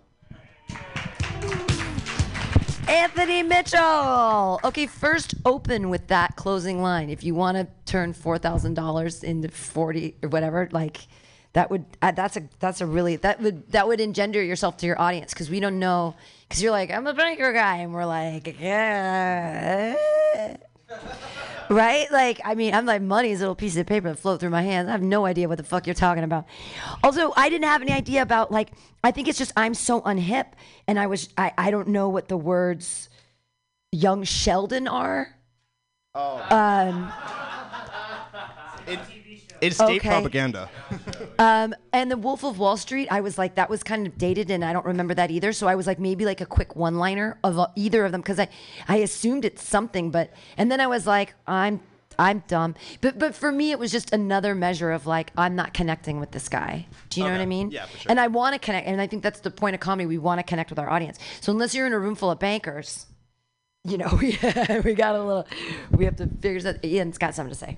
[2.88, 4.60] Anthony Mitchell.
[4.63, 7.12] Okay, first open with that closing line.
[7.12, 11.02] If you want to turn four thousand dollars into forty or whatever, like
[11.54, 14.86] that would uh, that's a that's a really that would that would engender yourself to
[14.86, 16.16] your audience because we don't know
[16.48, 19.96] because you're like I'm a banker guy and we're like yeah.
[21.70, 22.12] Right?
[22.12, 24.64] Like, I mean, I'm like money's a little piece of paper that float through my
[24.64, 24.90] hands.
[24.90, 26.46] I have no idea what the fuck you're talking about.
[27.04, 28.72] Also, I didn't have any idea about like
[29.04, 30.48] I think it's just I'm so unhip
[30.88, 33.10] and I was I, I don't know what the words
[33.92, 35.36] young Sheldon are.
[36.16, 36.44] Oh.
[36.50, 37.12] Um
[38.88, 39.00] It,
[39.62, 40.10] it's state Okay.
[40.10, 40.69] propaganda.
[41.38, 44.52] Um, and the Wolf of Wall Street, I was like, that was kind of dated,
[44.52, 45.54] and I don't remember that either.
[45.54, 48.39] So I was like, maybe like a quick one-liner of uh, either of them, because
[48.39, 48.50] I,
[48.88, 51.80] I assumed it's something, but and then I was like, I'm,
[52.17, 52.76] I'm dumb.
[53.00, 56.32] But but for me, it was just another measure of like, I'm not connecting with
[56.32, 56.86] this guy.
[57.10, 57.72] Do you know what I mean?
[57.72, 58.10] Yeah, for sure.
[58.12, 60.06] And I want to connect, and I think that's the point of comedy.
[60.06, 61.17] We want to connect with our audience.
[61.39, 63.06] So unless you're in a room full of bankers,
[63.86, 64.38] you know, we
[64.84, 65.48] we got a little,
[65.91, 66.84] we have to figure that.
[66.84, 67.78] Ian's got something to say.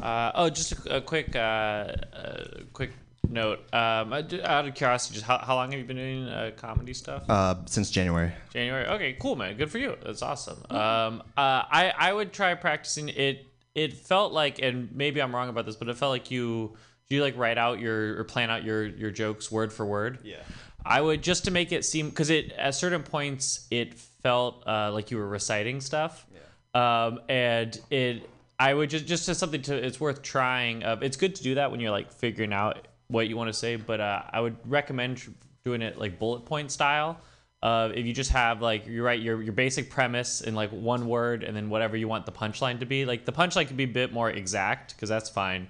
[0.00, 2.92] Uh, oh, just a, a quick, uh, uh, quick
[3.28, 3.60] note.
[3.72, 7.24] Um, out of curiosity, just how, how long have you been doing uh, comedy stuff?
[7.28, 8.32] Uh, since January.
[8.52, 8.86] January.
[8.86, 9.56] Okay, cool, man.
[9.56, 9.96] Good for you.
[10.04, 10.58] That's awesome.
[10.70, 13.46] Um, uh, I I would try practicing it.
[13.74, 16.76] It felt like, and maybe I'm wrong about this, but it felt like you
[17.08, 20.18] you like write out your or plan out your your jokes word for word.
[20.24, 20.36] Yeah.
[20.84, 24.92] I would just to make it seem because it at certain points it felt uh,
[24.92, 26.26] like you were reciting stuff.
[26.74, 30.82] Um, and it I would just just as something to it's worth trying.
[30.82, 33.52] Uh, it's good to do that when you're like figuring out what you want to
[33.52, 35.22] say, but uh, I would recommend
[35.64, 37.20] doing it like bullet point style.
[37.62, 41.06] Uh, if you just have like you write your your basic premise in like one
[41.06, 43.04] word and then whatever you want the punchline to be.
[43.04, 45.68] Like the punchline could be a bit more exact because that's fine,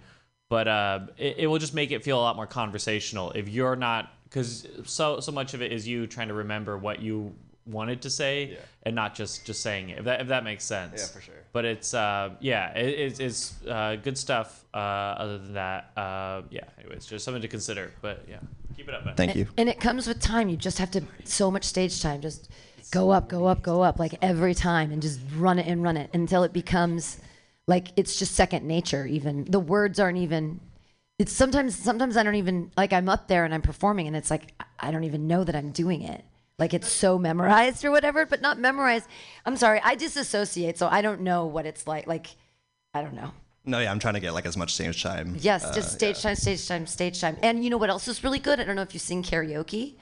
[0.48, 3.76] but uh, it, it will just make it feel a lot more conversational if you're
[3.76, 7.34] not because so so much of it is you trying to remember what you
[7.66, 9.98] wanted to say and not just just saying it.
[9.98, 11.00] If that if that makes sense.
[11.00, 11.34] Yeah, for sure.
[11.52, 14.64] But it's uh yeah it, it's it's uh, good stuff.
[14.72, 14.78] Uh,
[15.18, 16.64] other than that, uh, yeah.
[16.78, 17.92] Anyways, just something to consider.
[18.02, 18.38] But yeah,
[18.76, 19.14] keep it up, man.
[19.14, 19.46] Thank you.
[19.56, 20.48] And it comes with time.
[20.48, 22.20] You just have to so much stage time.
[22.20, 22.50] Just
[22.90, 25.96] go up, go up, go up, like every time, and just run it and run
[25.96, 27.18] it until it becomes
[27.66, 29.06] like it's just second nature.
[29.06, 30.60] Even the words aren't even.
[31.18, 34.30] It's sometimes sometimes I don't even like I'm up there and I'm performing and it's
[34.30, 36.22] like I don't even know that I'm doing it.
[36.58, 39.06] Like it's so memorized or whatever, but not memorized.
[39.44, 42.06] I'm sorry, I disassociate, so I don't know what it's like.
[42.06, 42.28] Like
[42.94, 43.32] I don't know.
[43.66, 45.36] No, yeah, I'm trying to get like as much stage time.
[45.40, 47.36] Yes, uh, just stage time, stage time, stage time.
[47.42, 48.58] And you know what else is really good?
[48.60, 49.96] I don't know if you sing karaoke,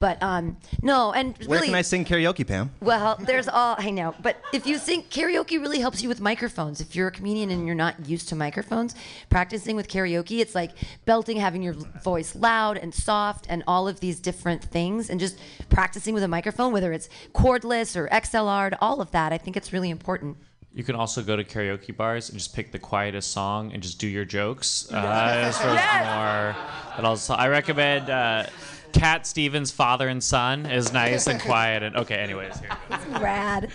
[0.00, 2.70] but um, no, and really, Where can I sing karaoke, Pam?
[2.80, 4.14] well, there's all I know.
[4.22, 6.80] But if you sing karaoke, really helps you with microphones.
[6.80, 8.94] If you're a comedian and you're not used to microphones,
[9.28, 10.70] practicing with karaoke, it's like
[11.04, 15.36] belting, having your voice loud and soft, and all of these different things, and just
[15.68, 19.32] practicing with a microphone, whether it's cordless or XLR, all of that.
[19.32, 20.36] I think it's really important.
[20.72, 23.98] You can also go to karaoke bars and just pick the quietest song and just
[23.98, 24.86] do your jokes.
[24.92, 28.44] Uh, as far as more, but also I recommend uh,
[28.92, 31.82] Cat Stevens' Father and Son is nice and quiet.
[31.82, 33.20] And okay, anyways, here you go.
[33.20, 33.70] Rad.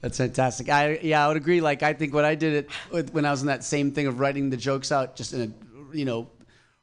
[0.00, 0.68] That's fantastic.
[0.68, 1.60] I yeah, I would agree.
[1.60, 4.06] Like I think when I did it with, when I was in that same thing
[4.06, 6.28] of writing the jokes out, just in a you know,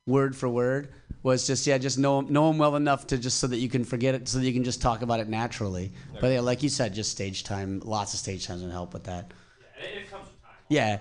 [0.05, 0.89] word for word,
[1.21, 3.83] was just yeah, just know know them well enough to just so that you can
[3.83, 5.91] forget it, so that you can just talk about it naturally.
[6.19, 9.03] But yeah, like you said, just stage time, lots of stage times would help with
[9.03, 9.31] that.
[9.77, 10.27] It comes.
[10.69, 10.99] Yeah.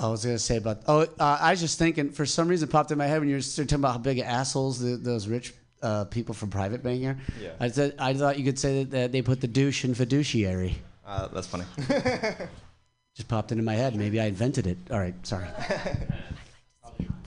[0.00, 2.72] I was gonna say about oh uh, I was just thinking for some reason it
[2.72, 5.52] popped in my head when you were talking about how big assholes the, those rich
[5.82, 7.18] uh, people from private banking are.
[7.40, 7.50] Yeah.
[7.60, 10.76] I said I thought you could say that, that they put the douche in fiduciary.
[11.06, 11.64] Uh, that's funny.
[13.16, 13.94] Just popped into my head.
[13.94, 14.78] Maybe I invented it.
[14.90, 15.48] All right, sorry.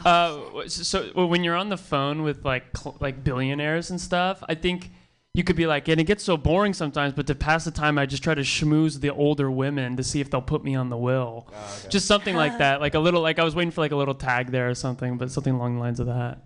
[0.05, 4.43] Uh, so so when you're on the phone with like cl- like billionaires and stuff,
[4.49, 4.91] I think
[5.35, 7.13] you could be like, and it gets so boring sometimes.
[7.13, 10.19] But to pass the time, I just try to schmooze the older women to see
[10.21, 11.47] if they'll put me on the will.
[11.89, 14.13] Just something like that, like a little, like I was waiting for like a little
[14.13, 16.39] tag there or something, but something along the lines of that.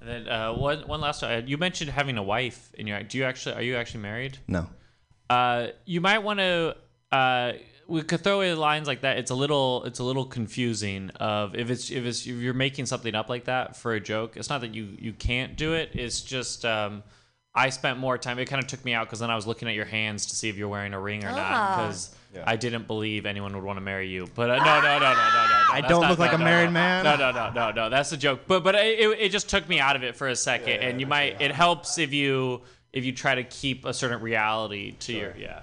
[0.00, 1.22] And then uh, one one last.
[1.24, 2.98] Uh, You mentioned having a wife in your.
[2.98, 3.10] Act.
[3.10, 4.38] Do you actually are you actually married?
[4.46, 4.68] No.
[5.28, 6.76] Uh, you might want to.
[7.10, 7.52] Uh,
[7.88, 9.18] we could throw away lines like that.
[9.18, 9.84] It's a little.
[9.84, 11.10] It's a little confusing.
[11.16, 14.36] Of if it's if it's if you're making something up like that for a joke.
[14.36, 15.90] It's not that you you can't do it.
[15.94, 16.64] It's just.
[16.64, 17.02] Um,
[17.54, 18.38] I spent more time.
[18.38, 20.36] It kind of took me out because then I was looking at your hands to
[20.36, 21.38] see if you're wearing a ring or not.
[21.38, 21.76] Ah.
[21.76, 22.14] Because
[22.46, 24.26] I didn't believe anyone would want to marry you.
[24.34, 25.14] But uh, no, no, no, no, no, no.
[25.70, 26.72] I That's don't not- look like no, a married no.
[26.72, 27.04] man.
[27.04, 27.90] No, no, no, no, no.
[27.90, 28.40] That's a joke.
[28.46, 30.80] But but it, it just took me out of it for a second.
[30.80, 31.40] and you might.
[31.42, 32.62] It helps if you
[32.92, 35.62] if you try to keep a certain reality to your yeah.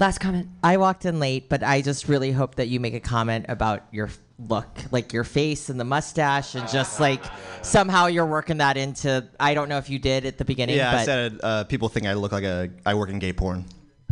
[0.00, 0.48] Last comment.
[0.62, 3.84] I walked in late, but I just really hope that you make a comment about
[3.90, 7.22] your look, like your face and the mustache, and just like
[7.62, 9.28] somehow you're working that into.
[9.38, 10.76] I don't know if you did at the beginning.
[10.76, 13.32] Yeah, but, I said uh, people think I look like a I work in gay
[13.32, 13.64] porn.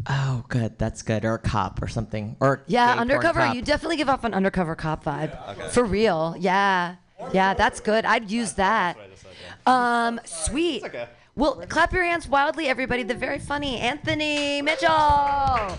[0.09, 0.79] Oh, good.
[0.79, 1.25] That's good.
[1.25, 2.37] Or a cop or something.
[2.41, 3.53] Or Yeah, undercover.
[3.53, 5.71] You definitely give off an undercover cop vibe.
[5.71, 6.37] For real.
[6.39, 6.97] Yeah.
[7.33, 8.05] Yeah, that's good.
[8.05, 8.97] I'd use that.
[9.67, 10.85] Um, sweet.
[11.35, 13.03] Well, clap your hands wildly, everybody.
[13.03, 15.77] The very funny Anthony Mitchell.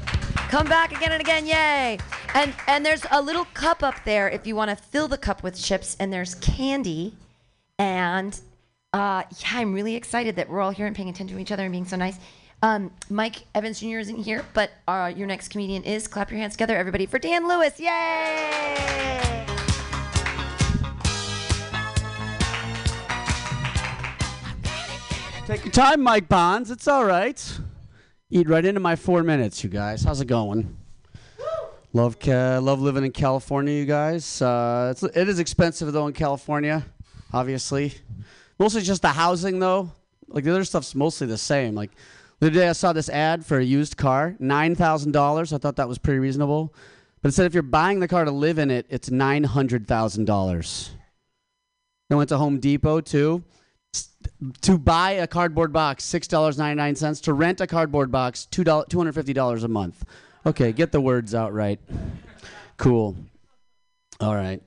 [0.49, 1.97] Come back again and again, yay!
[2.33, 5.43] And and there's a little cup up there if you want to fill the cup
[5.43, 7.15] with chips, and there's candy.
[7.77, 8.39] And
[8.93, 11.63] uh, yeah, I'm really excited that we're all here and paying attention to each other
[11.63, 12.17] and being so nice.
[12.63, 13.99] Um, Mike Evans Jr.
[13.99, 16.07] isn't here, but uh, your next comedian is.
[16.07, 17.77] Clap your hands together, everybody, for Dan Lewis.
[17.77, 19.43] Yay!
[25.45, 26.71] Take your time, Mike Bonds.
[26.71, 27.59] It's all right.
[28.29, 30.03] Eat right into my four minutes, you guys.
[30.03, 30.75] How's it going?
[31.93, 34.41] Love, love living in California, you guys.
[34.41, 36.85] Uh, it's, it is expensive though in California,
[37.31, 37.93] obviously.
[38.59, 39.91] Mostly just the housing though.
[40.27, 41.73] Like the other stuff's mostly the same.
[41.73, 41.91] Like
[42.41, 45.53] the other day I saw this ad for a used car, nine thousand dollars.
[45.53, 46.75] I thought that was pretty reasonable.
[47.21, 49.87] But it said if you're buying the car to live in it, it's nine hundred
[49.87, 50.91] thousand dollars.
[52.11, 53.45] I went to Home Depot too
[54.61, 58.45] to buy a cardboard box six dollars ninety nine cents to rent a cardboard box
[58.45, 60.05] two hundred fifty dollars a month.
[60.45, 61.79] Okay, get the words out right.
[62.77, 63.15] Cool.
[64.19, 64.61] All right.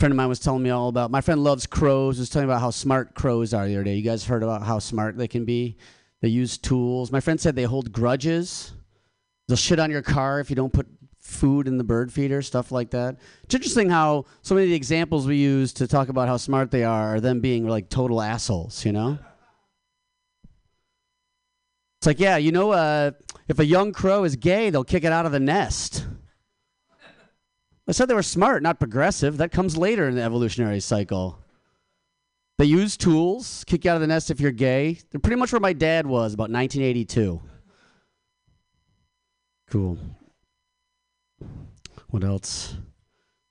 [0.00, 1.10] friend of mine was telling me all about.
[1.10, 2.18] My friend loves crows.
[2.18, 3.94] Was telling me about how smart crows are the other day.
[3.94, 5.76] You guys heard about how smart they can be?
[6.20, 7.12] They use tools.
[7.12, 8.72] My friend said they hold grudges.
[9.48, 10.86] They'll shit on your car if you don't put
[11.22, 13.16] food in the bird feeder, stuff like that.
[13.44, 16.70] It's interesting how so many of the examples we use to talk about how smart
[16.70, 19.18] they are are them being like total assholes, you know?
[22.00, 23.12] It's like, yeah, you know, uh,
[23.46, 26.04] if a young crow is gay, they'll kick it out of the nest.
[27.86, 29.36] I said they were smart, not progressive.
[29.36, 31.38] That comes later in the evolutionary cycle.
[32.58, 34.98] They use tools, kick you out of the nest if you're gay.
[35.10, 37.40] They're pretty much where my dad was about 1982.
[39.70, 39.98] Cool.
[42.12, 42.76] What else?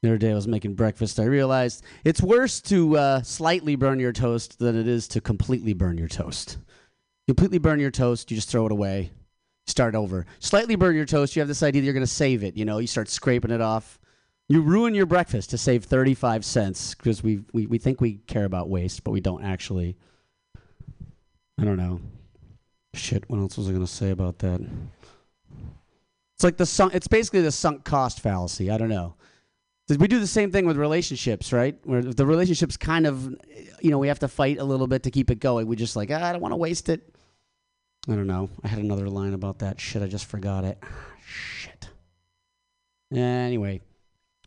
[0.04, 1.20] The other day I was making breakfast.
[1.20, 5.74] I realized it's worse to uh, slightly burn your toast than it is to completely
[5.74, 6.60] burn your toast.
[7.28, 9.14] Completely burn your toast, you just throw it away.
[9.66, 10.28] Start over.
[10.38, 12.56] Slightly burn your toast, you have this idea that you're going to save it.
[12.56, 14.00] You know, you start scraping it off.
[14.48, 18.46] You ruin your breakfast to save 35 cents because we, we, we think we care
[18.46, 19.98] about waste, but we don't actually.
[21.60, 22.00] I don't know.
[22.94, 24.62] Shit, what else was I going to say about that?
[26.42, 28.72] It's like the sunk, it's basically the sunk cost fallacy.
[28.72, 29.14] I don't know.
[29.88, 31.78] We do the same thing with relationships, right?
[31.84, 33.36] Where the relationship's kind of,
[33.80, 35.68] you know, we have to fight a little bit to keep it going.
[35.68, 37.16] We just like, ah, I don't want to waste it.
[38.10, 38.50] I don't know.
[38.64, 39.80] I had another line about that.
[39.80, 40.84] Shit, I just forgot it.
[41.28, 41.90] Shit.
[43.14, 43.82] Anyway,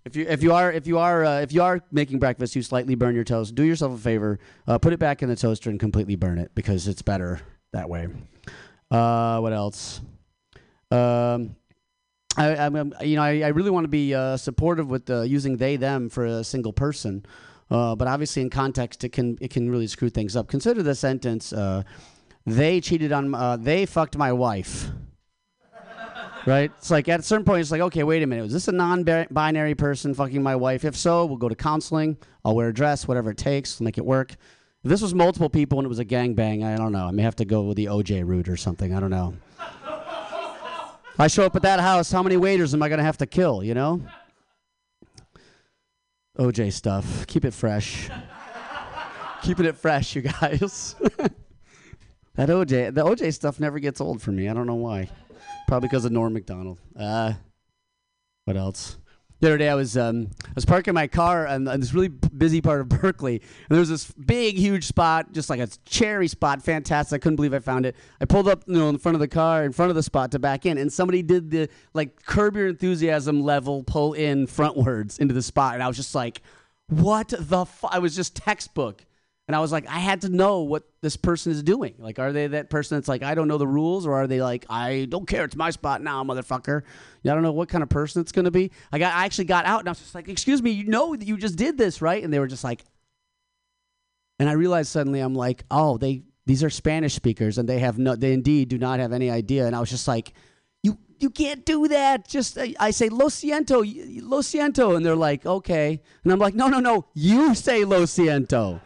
[0.04, 2.62] if you if you are if you are uh, if you are making breakfast, you
[2.62, 3.54] slightly burn your toast.
[3.54, 6.50] Do yourself a favor, uh, put it back in the toaster and completely burn it
[6.56, 7.40] because it's better
[7.72, 8.08] that way.
[8.90, 10.00] Uh, what else?
[10.90, 11.54] Um,
[12.36, 15.56] I, I'm- you know, I, I really want to be uh, supportive with uh, using
[15.56, 17.24] they them for a single person,
[17.70, 20.48] uh, but obviously in context it can it can really screw things up.
[20.48, 21.82] Consider the sentence: uh,
[22.46, 24.88] They cheated on, uh, they fucked my wife.
[26.46, 26.70] right?
[26.78, 28.72] It's like at a certain point, it's like, okay, wait a minute, was this a
[28.72, 30.84] non-binary person fucking my wife?
[30.84, 32.16] If so, we'll go to counseling.
[32.44, 34.32] I'll wear a dress, whatever it takes, make it work.
[34.32, 37.06] If this was multiple people and it was a gangbang, I don't know.
[37.06, 38.92] I may have to go with the OJ route or something.
[38.94, 39.32] I don't know.
[41.18, 43.26] I show up at that house, how many waiters am I going to have to
[43.26, 44.02] kill, you know?
[46.38, 47.26] OJ stuff.
[47.28, 48.10] Keep it fresh.
[49.42, 50.96] Keeping it fresh, you guys.
[52.34, 54.48] that OJ, the OJ stuff never gets old for me.
[54.48, 55.08] I don't know why.
[55.68, 56.78] Probably because of Norm Macdonald.
[56.98, 57.34] Uh,
[58.44, 58.98] what else?
[59.44, 62.08] The other day, I was um, I was parking my car on, on this really
[62.08, 66.28] busy part of Berkeley, and there was this big, huge spot, just like a cherry
[66.28, 67.14] spot, fantastic.
[67.14, 67.94] I couldn't believe I found it.
[68.22, 70.32] I pulled up, you know, in front of the car, in front of the spot
[70.32, 75.18] to back in, and somebody did the like curb your enthusiasm level pull in frontwards
[75.20, 76.40] into the spot, and I was just like,
[76.88, 79.04] "What the?" I was just textbook.
[79.46, 81.94] And I was like, I had to know what this person is doing.
[81.98, 84.40] Like, are they that person that's like, I don't know the rules, or are they
[84.40, 86.80] like, I don't care, it's my spot now, motherfucker?
[86.80, 88.70] I don't know what kind of person it's gonna be.
[88.90, 91.14] I got, I actually got out, and I was just like, excuse me, you know
[91.14, 92.24] that you just did this, right?
[92.24, 92.84] And they were just like,
[94.38, 97.98] and I realized suddenly, I'm like, oh, they, these are Spanish speakers, and they have
[97.98, 99.66] no, they indeed do not have any idea.
[99.66, 100.32] And I was just like,
[100.82, 102.26] you, you can't do that.
[102.26, 103.84] Just, I, I say, lo siento,
[104.22, 108.04] lo siento, and they're like, okay, and I'm like, no, no, no, you say lo
[108.04, 108.80] siento.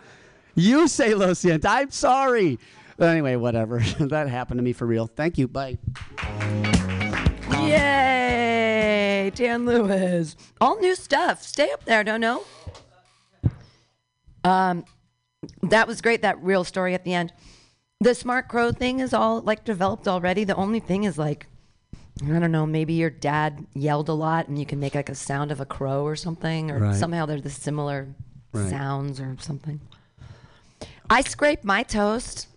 [0.54, 1.66] You say Lo Siento.
[1.66, 2.58] I'm sorry.
[2.96, 3.78] But anyway, whatever.
[4.00, 5.06] that happened to me for real.
[5.06, 5.46] Thank you.
[5.48, 5.78] Bye.
[7.98, 9.30] Yay!
[9.34, 10.36] Dan Lewis.
[10.60, 11.42] All new stuff.
[11.42, 12.42] Stay up there, don't know.
[14.44, 14.84] Um,
[15.62, 16.22] that was great.
[16.22, 17.32] That real story at the end.
[18.00, 20.44] The smart crow thing is all like developed already.
[20.44, 21.46] The only thing is like,
[22.24, 22.66] I don't know.
[22.66, 25.66] Maybe your dad yelled a lot, and you can make like a sound of a
[25.66, 26.94] crow or something, or Right.
[26.96, 28.08] somehow they're the similar
[28.52, 28.70] Right.
[28.70, 29.80] sounds or something.
[31.10, 32.48] I scraped my toast.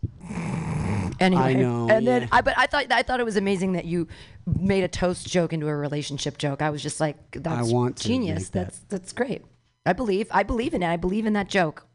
[1.19, 2.27] Anyway, I know, and then.
[2.31, 4.07] I, but I thought I thought it was amazing that you
[4.47, 6.61] made a toast joke into a relationship joke.
[6.63, 8.49] I was just like, that's want genius.
[8.49, 8.65] that.
[8.65, 9.43] That's that's great.
[9.85, 10.89] I believe I believe in it.
[10.89, 11.85] I believe in that joke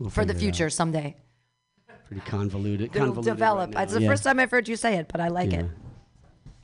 [0.00, 0.56] We'll for the figure out.
[0.56, 1.16] future someday.
[2.08, 2.88] Pretty convoluted.
[2.88, 3.74] It'll convoluted develop.
[3.76, 4.08] right it's the now.
[4.08, 5.60] first time I've heard you say it, but I like Yeah.
[5.60, 5.66] it.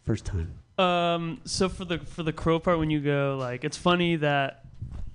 [0.04, 0.52] First time.
[0.78, 4.64] Um, so for the for the crow part, when you go like, it's funny that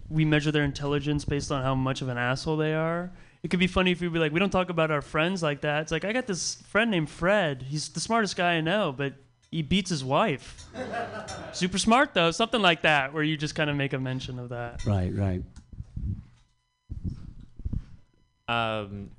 [0.09, 3.11] we measure their intelligence based on how much of an asshole they are.
[3.43, 5.61] It could be funny if we'd be like, we don't talk about our friends like
[5.61, 5.81] that.
[5.83, 7.63] It's like I got this friend named Fred.
[7.63, 9.13] He's the smartest guy I know, but
[9.49, 10.63] he beats his wife.
[11.53, 14.49] Super smart though, something like that, where you just kind of make a mention of
[14.49, 14.85] that.
[14.85, 15.41] Right, right.
[18.47, 19.09] Um,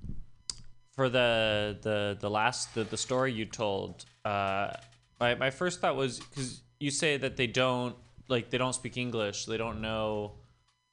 [0.93, 4.73] for the the the last the, the story you told, uh,
[5.19, 7.97] my my first thought was because you say that they don't
[8.29, 10.33] like they don't speak English, they don't know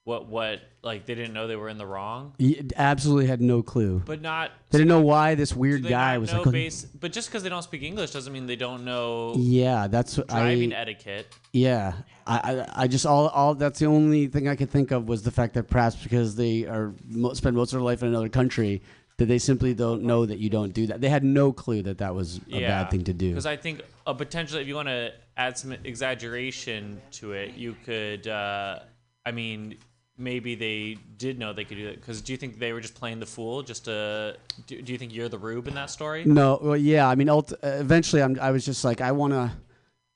[0.10, 3.62] what what like they didn't know they were in the wrong, He absolutely had no
[3.62, 4.02] clue.
[4.06, 4.50] but not.
[4.72, 6.50] They didn't know why this weird guy was like.
[6.52, 10.18] base, but just because they don't speak English doesn't mean they don't know Yeah, that's
[10.18, 10.78] what driving I.
[10.78, 11.28] etiquette.
[11.54, 11.94] Yeah,
[12.26, 13.54] I, I, I just all, all.
[13.54, 16.66] That's the only thing I could think of was the fact that perhaps because they
[16.66, 16.94] are
[17.34, 18.82] spend most of their life in another country,
[19.18, 21.02] that they simply don't know that you don't do that.
[21.02, 23.30] They had no clue that that was a bad thing to do.
[23.30, 27.76] Because I think a potential, if you want to add some exaggeration to it, you
[27.86, 28.28] could.
[28.28, 28.80] Uh,
[29.26, 29.78] I mean,
[30.20, 31.96] maybe they did know they could do that.
[31.96, 33.64] Because do you think they were just playing the fool?
[33.64, 34.36] Just to,
[34.68, 36.26] do, do you think you're the rube in that story?
[36.26, 37.08] No, well, yeah.
[37.08, 39.52] I mean, ult- uh, eventually, I'm, I was just like, I want to.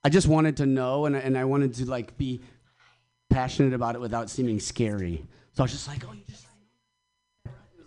[0.03, 2.41] I just wanted to know, and and I wanted to like be
[3.29, 5.25] passionate about it without seeming scary.
[5.53, 6.42] So I was just like, oh, you just.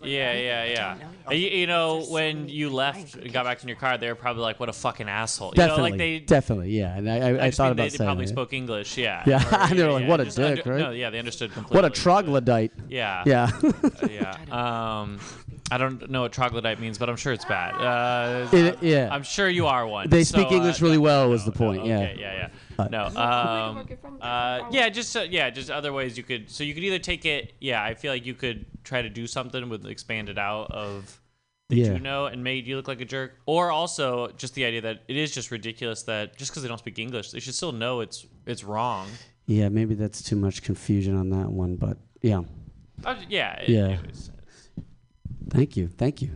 [0.03, 0.97] Yeah, yeah, yeah.
[1.27, 4.15] Uh, You, you know, when you left, and got back in your car, they were
[4.15, 6.19] probably like, "What a fucking asshole." You Definitely, know, like they.
[6.19, 6.97] definitely, yeah.
[6.97, 8.31] And I, I, I, I, thought about they, they probably that.
[8.31, 9.23] spoke English, yeah.
[9.25, 10.79] Yeah, Or- they were like, "What a just dick," right?
[10.79, 11.75] No, yeah, they understood completely.
[11.75, 12.71] What a troglodyte.
[12.89, 13.23] Yeah.
[13.25, 13.49] Yeah.
[13.63, 15.01] Uh, yeah.
[15.01, 15.19] Um,
[15.69, 17.71] I don't know what troglodyte means, but I'm sure it's bad.
[17.75, 19.09] Uh, It- yeah.
[19.11, 20.09] I'm sure you are one.
[20.09, 21.25] They So, speak English uh, really no, well.
[21.25, 21.81] no, was the no, point?
[21.81, 22.13] okay, yeah.
[22.17, 22.83] yeah, yeah.
[22.83, 23.05] Uh, No.
[23.07, 26.49] Um, uh, yeah, just uh, yeah, just other ways you could.
[26.49, 27.53] So you could either take it.
[27.59, 31.19] Yeah, I feel like you could try to do something with expand it out of
[31.69, 31.93] that Yeah.
[31.93, 35.03] you know and made you look like a jerk, or also just the idea that
[35.09, 37.99] it is just ridiculous that just because they don't speak English, they should still know
[37.99, 39.07] it's it's wrong.
[39.47, 42.43] Yeah, maybe that's too much confusion on that one, but yeah.
[43.03, 43.61] Uh, yeah.
[43.67, 43.87] Yeah.
[43.99, 44.31] it was-
[45.49, 45.87] Thank you.
[45.87, 46.29] Thank you.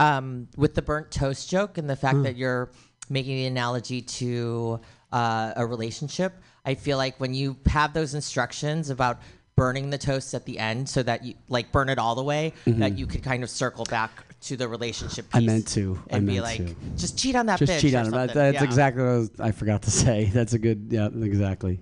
[0.00, 2.70] um, with the burnt toast joke and the fact that you're
[3.08, 4.80] making the analogy to
[5.12, 6.32] uh, a relationship,
[6.64, 9.20] I feel like when you have those instructions about
[9.56, 12.52] burning the toast at the end, so that you like burn it all the way,
[12.66, 14.10] that you could kind of circle back
[14.42, 15.26] to the relationship.
[15.26, 15.36] Mm-hmm.
[15.36, 15.98] I meant to.
[16.10, 16.74] I and be meant like, to.
[16.96, 17.80] just cheat on that Just bitch.
[17.80, 18.10] cheat on him.
[18.12, 18.64] That's Yeah.
[18.64, 20.24] exactly what I, was, I forgot to say.
[20.24, 20.88] That's a good.
[20.90, 21.78] Yeah, exactly.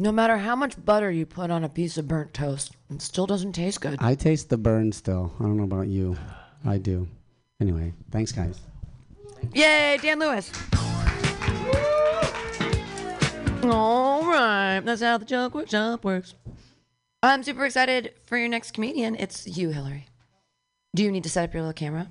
[0.00, 3.26] No matter how much butter you put on a piece of burnt toast, it still
[3.26, 3.96] doesn't taste good.
[3.98, 5.32] I taste the burn still.
[5.40, 6.16] I don't know about you.
[6.64, 7.08] I do.
[7.60, 8.60] Anyway, thanks, guys.
[9.52, 10.52] Yay, Dan Lewis.
[13.64, 16.34] All right, that's how the joke workshop works.
[17.20, 19.16] I'm super excited for your next comedian.
[19.16, 20.06] It's you, Hillary.
[20.94, 22.08] Do you need to set up your little camera?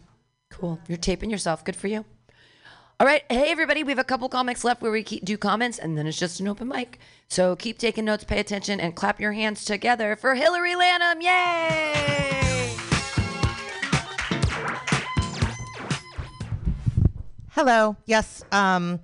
[0.51, 0.77] Cool.
[0.89, 1.63] You're taping yourself.
[1.63, 2.03] Good for you.
[2.99, 3.21] All right.
[3.29, 3.83] Hey, everybody.
[3.83, 6.47] We have a couple comics left where we do comments, and then it's just an
[6.47, 6.97] open mic.
[7.27, 11.21] So keep taking notes, pay attention, and clap your hands together for Hillary Lanham.
[11.21, 12.75] Yay!
[17.51, 17.95] Hello.
[18.07, 18.43] Yes.
[18.51, 18.99] Um,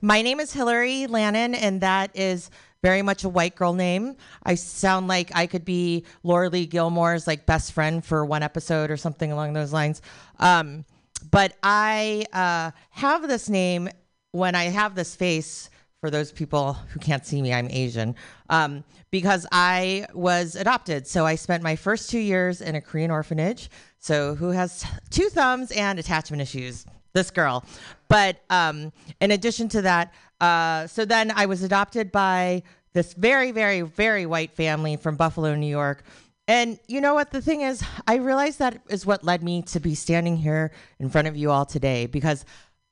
[0.00, 2.50] my name is Hillary Lannon, and that is
[2.82, 4.16] very much a white girl name.
[4.42, 8.96] I sound like I could be Lorelai Gilmore's like best friend for one episode or
[8.96, 10.02] something along those lines.
[10.40, 10.84] Um,
[11.30, 13.88] but I uh, have this name
[14.32, 15.70] when I have this face.
[16.02, 18.14] For those people who can't see me, I'm Asian
[18.50, 21.06] um, because I was adopted.
[21.06, 23.70] So I spent my first two years in a Korean orphanage.
[23.98, 26.84] So who has two thumbs and attachment issues?
[27.12, 27.64] This girl.
[28.08, 32.62] But um, in addition to that, uh, so then I was adopted by
[32.92, 36.04] this very, very, very white family from Buffalo, New York.
[36.48, 37.30] And you know what?
[37.30, 40.70] The thing is, I realized that is what led me to be standing here
[41.00, 42.44] in front of you all today because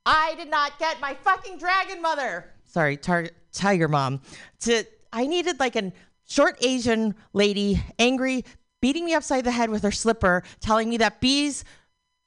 [0.05, 2.51] I did not get my fucking dragon mother.
[2.65, 4.21] Sorry, tar- tiger mom.
[4.61, 5.93] To I needed like a
[6.27, 8.45] short Asian lady, angry,
[8.83, 11.65] beating me upside the head with her slipper, telling me that bees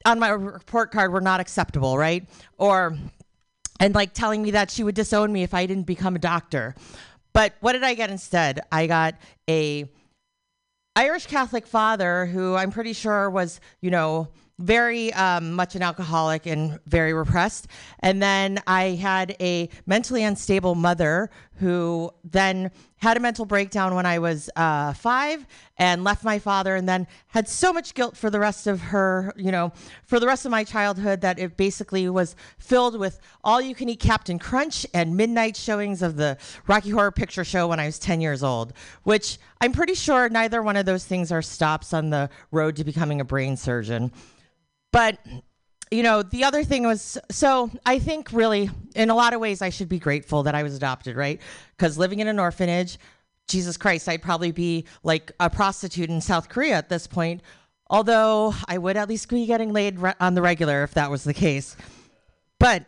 [0.05, 2.27] on my report card were not acceptable, right?
[2.57, 2.97] Or
[3.79, 6.73] and like telling me that she would disown me if I didn't become a doctor.
[7.33, 8.61] But what did I get instead?
[8.71, 9.15] I got
[9.49, 9.89] a
[10.97, 16.47] Irish Catholic father who I'm pretty sure was, you know, very um, much an alcoholic
[16.47, 17.67] and very repressed.
[17.99, 21.29] And then I had a mentally unstable mother
[21.59, 25.45] who then had a mental breakdown when I was uh, five
[25.77, 29.33] and left my father, and then had so much guilt for the rest of her,
[29.35, 29.71] you know,
[30.05, 33.89] for the rest of my childhood that it basically was filled with all you can
[33.89, 37.99] eat Captain Crunch and midnight showings of the Rocky Horror Picture Show when I was
[37.99, 42.09] 10 years old, which I'm pretty sure neither one of those things are stops on
[42.09, 44.11] the road to becoming a brain surgeon.
[44.91, 45.19] But
[45.91, 49.61] you know, the other thing was so I think really in a lot of ways
[49.61, 51.41] I should be grateful that I was adopted, right?
[51.75, 52.97] Because living in an orphanage,
[53.47, 57.41] Jesus Christ, I'd probably be like a prostitute in South Korea at this point.
[57.89, 61.23] Although I would at least be getting laid re- on the regular if that was
[61.23, 61.77] the case.
[62.59, 62.85] But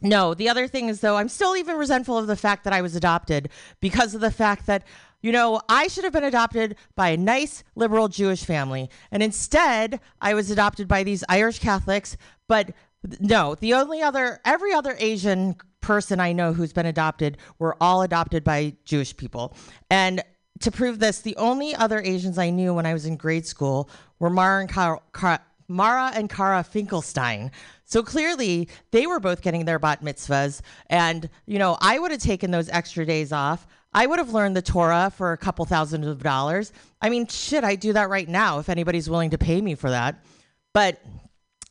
[0.00, 2.80] no, the other thing is though, I'm still even resentful of the fact that I
[2.80, 3.50] was adopted
[3.80, 4.84] because of the fact that,
[5.24, 8.90] you know, I should have been adopted by a nice liberal Jewish family.
[9.10, 12.18] And instead, I was adopted by these Irish Catholics.
[12.46, 12.72] But
[13.20, 18.02] no, the only other, every other Asian person I know who's been adopted were all
[18.02, 19.56] adopted by Jewish people.
[19.88, 20.22] And
[20.60, 23.88] to prove this, the only other Asians I knew when I was in grade school
[24.18, 27.50] were Mara and Kara, Kara, Mara and Kara Finkelstein.
[27.86, 30.60] So clearly, they were both getting their bat mitzvahs.
[30.88, 33.66] And, you know, I would have taken those extra days off.
[33.94, 36.72] I would have learned the Torah for a couple thousand of dollars.
[37.00, 39.90] I mean, shit, I do that right now if anybody's willing to pay me for
[39.90, 40.22] that.
[40.72, 41.00] But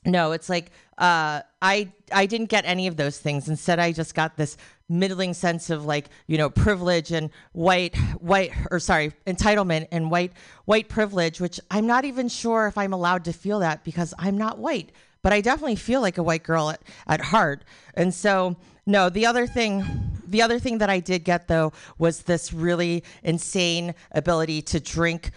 [0.06, 3.50] no, it's like uh, I I didn't get any of those things.
[3.50, 4.58] Instead, I just got this
[4.90, 10.34] middling sense of like you know privilege and white white or sorry entitlement and white
[10.66, 14.38] white privilege, which I'm not even sure if I'm allowed to feel that because I'm
[14.38, 14.92] not white.
[15.22, 17.64] But I definitely feel like a white girl at, at heart.
[17.94, 19.84] And so no, the other thing
[20.28, 25.32] the other thing that I did get though was this really insane ability to drink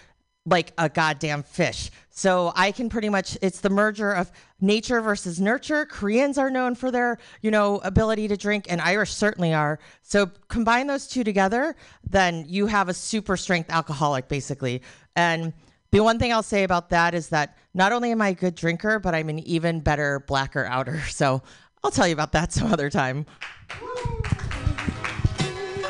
[0.46, 1.90] like a goddamn fish.
[2.08, 4.30] So I can pretty much it's the merger of
[4.60, 5.84] nature versus nurture.
[5.84, 9.78] Koreans are known for their, you know, ability to drink and Irish certainly are.
[10.02, 11.76] So combine those two together,
[12.08, 14.82] then you have a super strength alcoholic basically.
[15.14, 15.52] And
[15.90, 18.54] the one thing I'll say about that is that not only am I a good
[18.54, 21.02] drinker, but I'm an even better blacker outer.
[21.10, 21.42] So
[21.86, 23.26] I'll tell you about that some other time.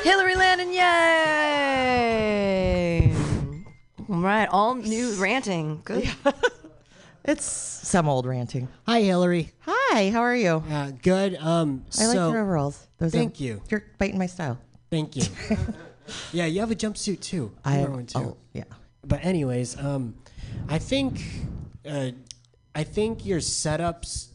[0.03, 0.84] Hillary Landon, yay!
[4.11, 5.80] All right, all new ranting.
[5.84, 6.11] Good.
[7.28, 8.68] It's some old ranting.
[8.86, 9.51] Hi, Hillary.
[9.62, 10.62] Hi, how are you?
[10.70, 11.34] Uh, good.
[11.34, 12.86] Um, I like your overalls.
[12.99, 13.62] Those thank are, you.
[13.68, 14.61] You're biting my style.
[14.92, 15.24] Thank you.
[16.32, 17.51] yeah, you have a jumpsuit too.
[17.64, 18.18] I wear have- one too.
[18.20, 18.62] oh, yeah.
[19.05, 20.14] But anyways, um,
[20.68, 21.20] I think,
[21.84, 22.11] uh,
[22.76, 24.28] I think your setups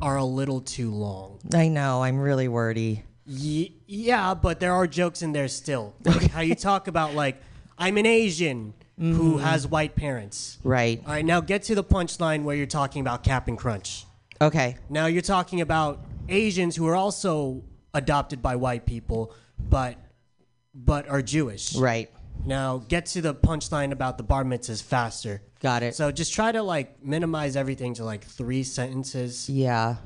[0.00, 1.40] are a little too long.
[1.54, 2.02] I know.
[2.02, 3.04] I'm really wordy.
[3.26, 5.94] Ye- yeah, but there are jokes in there still.
[6.04, 7.36] Like how you talk about like
[7.78, 9.40] I'm an Asian who Mhm.
[9.42, 10.58] has white parents.
[10.64, 11.00] Right.
[11.06, 14.04] All right, now get to the punchline where you're talking about Cap'n Crunch.
[14.40, 14.76] Okay.
[14.90, 17.62] Now you're talking about Asians who are also
[17.94, 19.96] adopted by white people, but
[20.74, 21.74] but are Jewish.
[21.76, 22.10] Right.
[22.44, 25.42] Now get to the punchline about the bar mitzvahs faster.
[25.60, 25.94] Got it.
[25.94, 29.48] So just try to like minimize everything to like three sentences.
[29.48, 29.96] Yeah.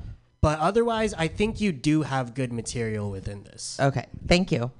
[0.41, 3.77] But otherwise, I think you do have good material within this.
[3.79, 4.05] Okay.
[4.27, 4.71] Thank you.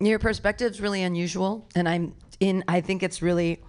[0.00, 2.64] Your perspective's really unusual, and I'm in.
[2.66, 3.60] I think it's really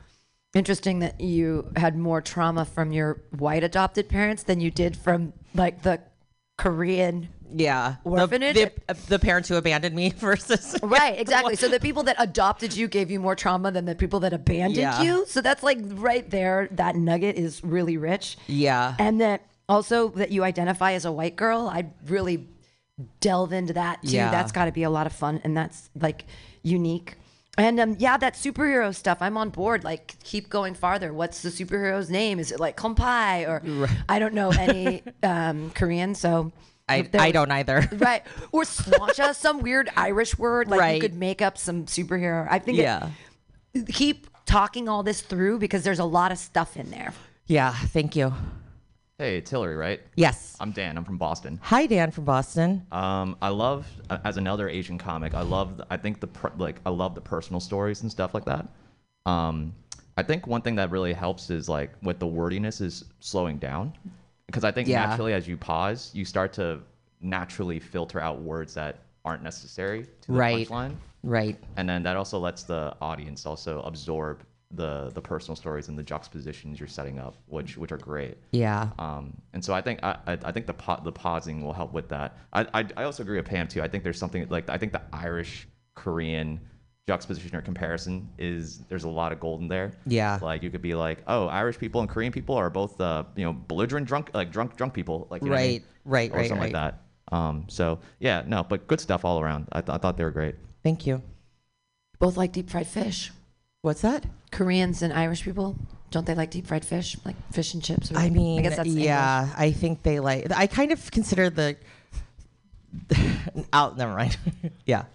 [0.55, 5.33] interesting that you had more trauma from your white adopted parents than you did from
[5.53, 5.99] like the
[6.57, 7.95] Korean Yeah.
[8.03, 8.55] The- orphanage.
[8.55, 10.77] The, uh, the parents who abandoned me versus.
[10.83, 11.55] right, exactly.
[11.55, 14.77] So the people that adopted you gave you more trauma than the people that abandoned
[14.77, 15.01] Yeah.
[15.01, 15.25] you.
[15.27, 16.67] So that's like right there.
[16.71, 18.37] That nugget is really rich.
[18.47, 18.95] Yeah.
[18.99, 21.69] And that also that you identify as a white girl.
[21.71, 22.47] I'd really
[23.19, 24.09] delve into that too.
[24.09, 24.31] Yeah.
[24.31, 26.25] That's got to be a lot of fun, and that's like
[26.61, 27.15] unique.
[27.57, 29.83] And um, yeah, that superhero stuff, I'm on board.
[29.83, 31.13] Like, keep going farther.
[31.13, 32.39] What's the superhero's name?
[32.39, 36.51] Is it like Kompai or I don't know any um, Korean, so
[36.93, 37.87] I, I don't either.
[37.93, 40.67] right or slancha, some weird Irish word.
[40.69, 40.95] Like Right.
[40.95, 42.47] you could make up some superhero.
[42.49, 42.77] I think.
[42.77, 43.09] it- Yeah.
[43.89, 47.13] keep talking all this through because there's a lot of stuff in there.
[47.47, 48.33] Yeah, thank you.
[49.17, 50.01] Hey, it's Hillary, right?
[50.15, 50.57] Yes.
[50.59, 50.97] I'm Dan.
[50.97, 51.59] I'm from Boston.
[51.63, 52.85] Hi, Dan from Boston.
[52.91, 53.87] Um, I love
[54.25, 55.33] as another Asian comic.
[55.33, 55.81] I love.
[55.89, 56.27] I think the
[56.57, 58.67] like I love the personal stories and stuff like that.
[59.25, 59.73] Um,
[60.17, 63.93] I think one thing that really helps is like with the wordiness is slowing down,
[64.47, 65.05] because I think Yeah.
[65.05, 66.79] naturally as you pause, you start to
[67.21, 70.67] naturally filter out words that aren't necessary to the Right.
[70.67, 70.95] punchline.
[71.23, 71.57] Right.
[71.77, 74.43] And then that also lets the audience also absorb
[74.75, 78.37] the the personal stories and the juxtapositions you're setting up, which which are great.
[78.51, 78.89] Yeah.
[78.97, 81.93] Um, and so I think I, I, I think the pa- the pausing will help
[81.93, 82.37] with that.
[82.51, 83.83] I, I I also agree with Pam too.
[83.83, 86.59] I think there's something like I think the Irish Korean
[87.07, 89.91] juxtaposition or comparison is there's a lot of gold in there.
[90.05, 90.39] Yeah.
[90.41, 93.43] Like you could be like, oh, Irish people and Korean people are both uh, you
[93.43, 95.83] know belligerent drunk like drunk drunk people like you know what I mean?
[96.05, 97.01] Right, right, or right, something like that.
[97.31, 99.67] Um, so yeah, no, but good stuff all around.
[99.71, 100.55] I, th- I thought they were great.
[100.83, 101.21] Thank you.
[102.19, 103.31] Both like deep fried fish.
[103.81, 104.25] What's that?
[104.51, 105.75] Koreans and Irish people
[106.13, 108.11] don't they like deep fried fish, like fish and chips?
[108.11, 109.55] Or I mean, I guess that's yeah, English.
[109.57, 110.51] I think they like.
[110.51, 111.75] I kind of consider the.
[113.73, 113.97] out.
[113.97, 114.37] Never mind.
[114.85, 115.05] yeah.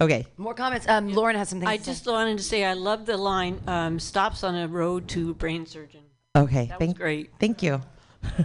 [0.00, 0.26] Okay.
[0.36, 0.86] More comments.
[0.88, 1.68] Um, Lauren has something.
[1.68, 1.90] I to say.
[1.92, 5.34] just wanted to say I love the line um, "stops on a road to a
[5.34, 6.02] brain surgeon."
[6.36, 6.66] Okay.
[6.66, 6.98] That was thank.
[6.98, 7.30] great.
[7.40, 7.82] Thank you.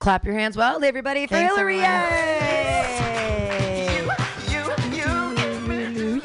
[0.00, 1.80] clap your hands wildly, everybody, for Thanks, Hillary!
[1.80, 2.12] everyone.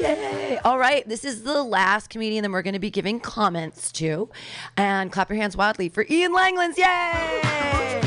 [0.00, 0.58] Yay!
[0.64, 4.30] All right, this is the last comedian that we're going to be giving comments to,
[4.76, 6.76] and clap your hands wildly for Ian Langlands!
[6.78, 8.00] Yay!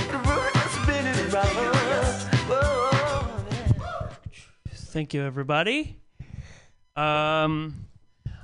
[4.97, 5.95] Thank you, everybody.
[6.95, 7.85] Um,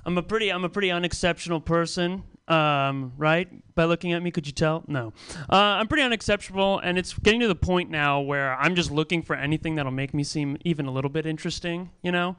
[0.06, 3.50] I'm a pretty I'm a pretty unexceptional person, um, right?
[3.74, 4.84] By looking at me, could you tell?
[4.88, 5.14] No,
[5.52, 9.24] uh, I'm pretty unexceptional, and it's getting to the point now where I'm just looking
[9.24, 11.90] for anything that'll make me seem even a little bit interesting.
[12.04, 12.36] You know,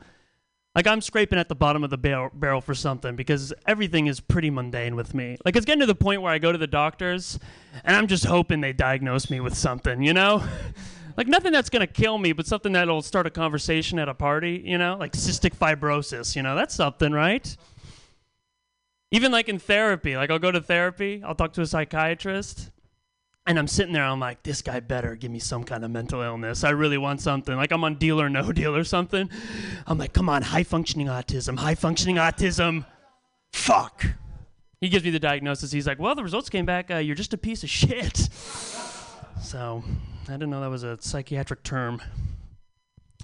[0.77, 4.21] like I'm scraping at the bottom of the barrel, barrel for something because everything is
[4.21, 5.39] pretty mundane with me.
[5.45, 7.37] Like it's getting to the point where I go to the doctors,
[7.83, 10.05] and I'm just hoping they diagnose me with something.
[10.05, 10.45] You know.
[11.17, 14.63] like nothing that's gonna kill me, but something that'll start a conversation at a party,
[14.65, 17.57] you know, like cystic fibrosis, you know, that's something, right?
[19.11, 22.71] Even like in therapy, like I'll go to therapy, I'll talk to a psychiatrist,
[23.47, 26.23] and I'm sitting there, I'm like, this guy better give me some kind of mental
[26.23, 26.65] illness.
[26.65, 27.55] I really want something.
[27.55, 29.29] Like I'm on deal or no deal or something.
[29.87, 32.87] I'm like, come on, high functioning autism, high functioning autism.
[33.53, 34.07] Fuck.
[34.81, 35.73] He gives me the diagnosis.
[35.73, 36.91] He's like, well, the results came back.
[36.91, 38.29] Uh, you're just a piece of shit.
[39.43, 39.85] So
[40.29, 42.01] I didn't know that was a psychiatric term.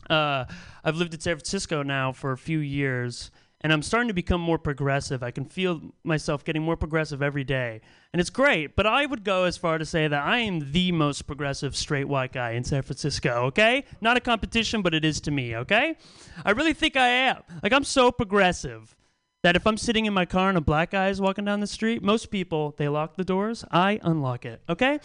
[0.08, 0.44] Uh,
[0.84, 3.30] I've lived in San Francisco now for a few years,
[3.60, 5.22] and I'm starting to become more progressive.
[5.22, 7.80] I can feel myself getting more progressive every day,
[8.12, 8.76] and it's great.
[8.76, 12.08] But I would go as far to say that I am the most progressive straight
[12.08, 13.44] white guy in San Francisco.
[13.46, 15.56] Okay, not a competition, but it is to me.
[15.56, 15.96] Okay,
[16.44, 17.42] I really think I am.
[17.62, 18.96] Like I'm so progressive
[19.42, 21.66] that if I'm sitting in my car and a black guy is walking down the
[21.66, 23.64] street, most people they lock the doors.
[23.70, 24.60] I unlock it.
[24.68, 24.98] Okay.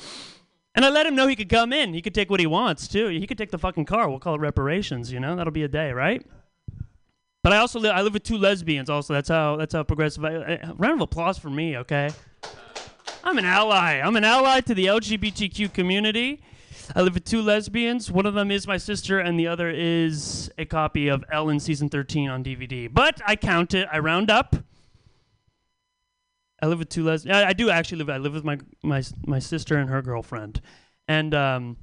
[0.75, 1.93] And I let him know he could come in.
[1.93, 3.07] He could take what he wants too.
[3.07, 4.09] He could take the fucking car.
[4.09, 5.11] We'll call it reparations.
[5.11, 6.25] You know, that'll be a day, right?
[7.43, 7.95] But I also live.
[7.95, 8.89] I live with two lesbians.
[8.89, 10.25] Also, that's how that's how progressive.
[10.25, 12.09] I, I, round of applause for me, okay?
[13.23, 14.01] I'm an ally.
[14.01, 16.43] I'm an ally to the LGBTQ community.
[16.95, 18.11] I live with two lesbians.
[18.11, 21.89] One of them is my sister, and the other is a copy of Ellen season
[21.89, 22.91] 13 on DVD.
[22.91, 23.87] But I count it.
[23.91, 24.55] I round up.
[26.65, 27.37] I live with two lesbians.
[27.37, 28.09] I, I do actually live.
[28.09, 30.61] I live with my my my sister and her girlfriend,
[31.07, 31.77] and um,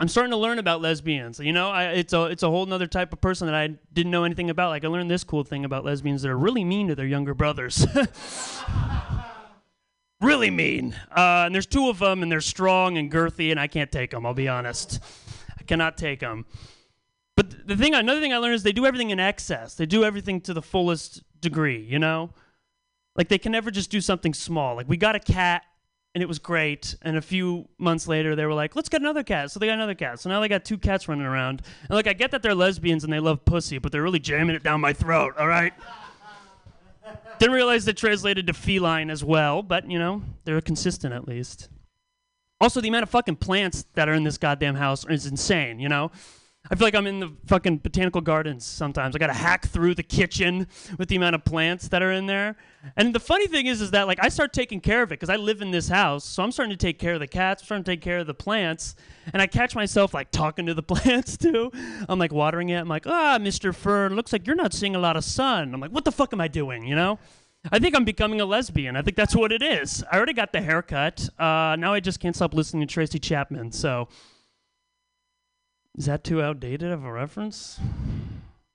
[0.00, 1.40] I'm starting to learn about lesbians.
[1.40, 4.10] You know, I, it's a it's a whole other type of person that I didn't
[4.10, 4.70] know anything about.
[4.70, 7.34] Like I learned this cool thing about lesbians that are really mean to their younger
[7.34, 7.86] brothers.
[10.22, 10.96] really mean.
[11.14, 14.10] Uh, and there's two of them, and they're strong and girthy, and I can't take
[14.10, 14.24] them.
[14.24, 15.00] I'll be honest.
[15.58, 16.46] I cannot take them.
[17.36, 19.74] But the thing, another thing I learned is they do everything in excess.
[19.74, 21.82] They do everything to the fullest degree.
[21.82, 22.30] You know.
[23.16, 24.76] Like they can never just do something small.
[24.76, 25.62] Like we got a cat
[26.14, 26.96] and it was great.
[27.02, 29.74] And a few months later, they were like, "Let's get another cat." So they got
[29.74, 30.20] another cat.
[30.20, 31.62] So now they got two cats running around.
[31.82, 34.56] And like I get that they're lesbians and they love pussy, but they're really jamming
[34.56, 35.34] it down my throat.
[35.38, 35.72] All right.
[37.38, 41.68] Didn't realize that translated to feline as well, but you know they're consistent at least.
[42.60, 45.80] Also, the amount of fucking plants that are in this goddamn house is insane.
[45.80, 46.12] You know,
[46.70, 49.14] I feel like I'm in the fucking botanical gardens sometimes.
[49.14, 50.66] I gotta hack through the kitchen
[50.98, 52.56] with the amount of plants that are in there.
[52.96, 55.28] And the funny thing is, is that like I start taking care of it because
[55.28, 57.66] I live in this house, so I'm starting to take care of the cats, I'm
[57.66, 58.94] starting to take care of the plants,
[59.34, 61.70] and I catch myself like talking to the plants too.
[62.08, 62.78] I'm like watering it.
[62.78, 63.74] I'm like, ah, Mr.
[63.74, 65.74] Fern, looks like you're not seeing a lot of sun.
[65.74, 66.86] I'm like, what the fuck am I doing?
[66.86, 67.18] You know?
[67.72, 68.96] I think I'm becoming a lesbian.
[68.96, 70.02] I think that's what it is.
[70.10, 71.28] I already got the haircut.
[71.38, 73.72] Uh, now I just can't stop listening to Tracy Chapman.
[73.72, 74.08] So.
[75.96, 77.78] Is that too outdated of a reference?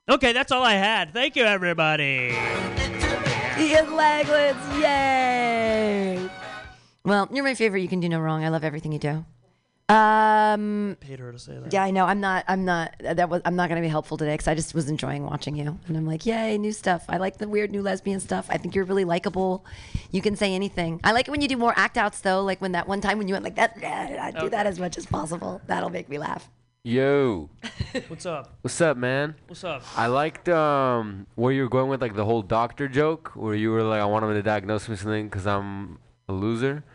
[0.09, 1.11] Okay, that's all I had.
[1.13, 2.33] Thank you, everybody.
[3.59, 6.29] Ian Langlands, yay!
[7.03, 7.81] Well, you're my favorite.
[7.81, 8.43] You can do no wrong.
[8.45, 9.25] I love everything you do.
[9.93, 11.73] Um, Paid her to say that.
[11.73, 12.05] yeah, I know.
[12.05, 12.45] I'm not.
[12.47, 12.95] I'm not.
[12.99, 13.41] That was.
[13.43, 15.97] I'm not going to be helpful today because I just was enjoying watching you, and
[15.97, 17.05] I'm like, yay, new stuff.
[17.09, 18.45] I like the weird new lesbian stuff.
[18.49, 19.65] I think you're really likable.
[20.11, 20.99] You can say anything.
[21.03, 23.17] I like it when you do more act outs though, like when that one time
[23.17, 23.77] when you went like that.
[23.83, 25.59] I do that as much as possible.
[25.67, 26.49] That'll make me laugh.
[26.85, 27.49] Yo,
[28.07, 28.57] What's up?
[28.61, 29.35] what's up, man?
[29.47, 29.83] What's up?
[29.97, 33.71] I liked um where you were going with like the whole doctor joke, where you
[33.71, 35.99] were like, I want him to diagnose me something because I'm
[36.29, 36.85] a loser,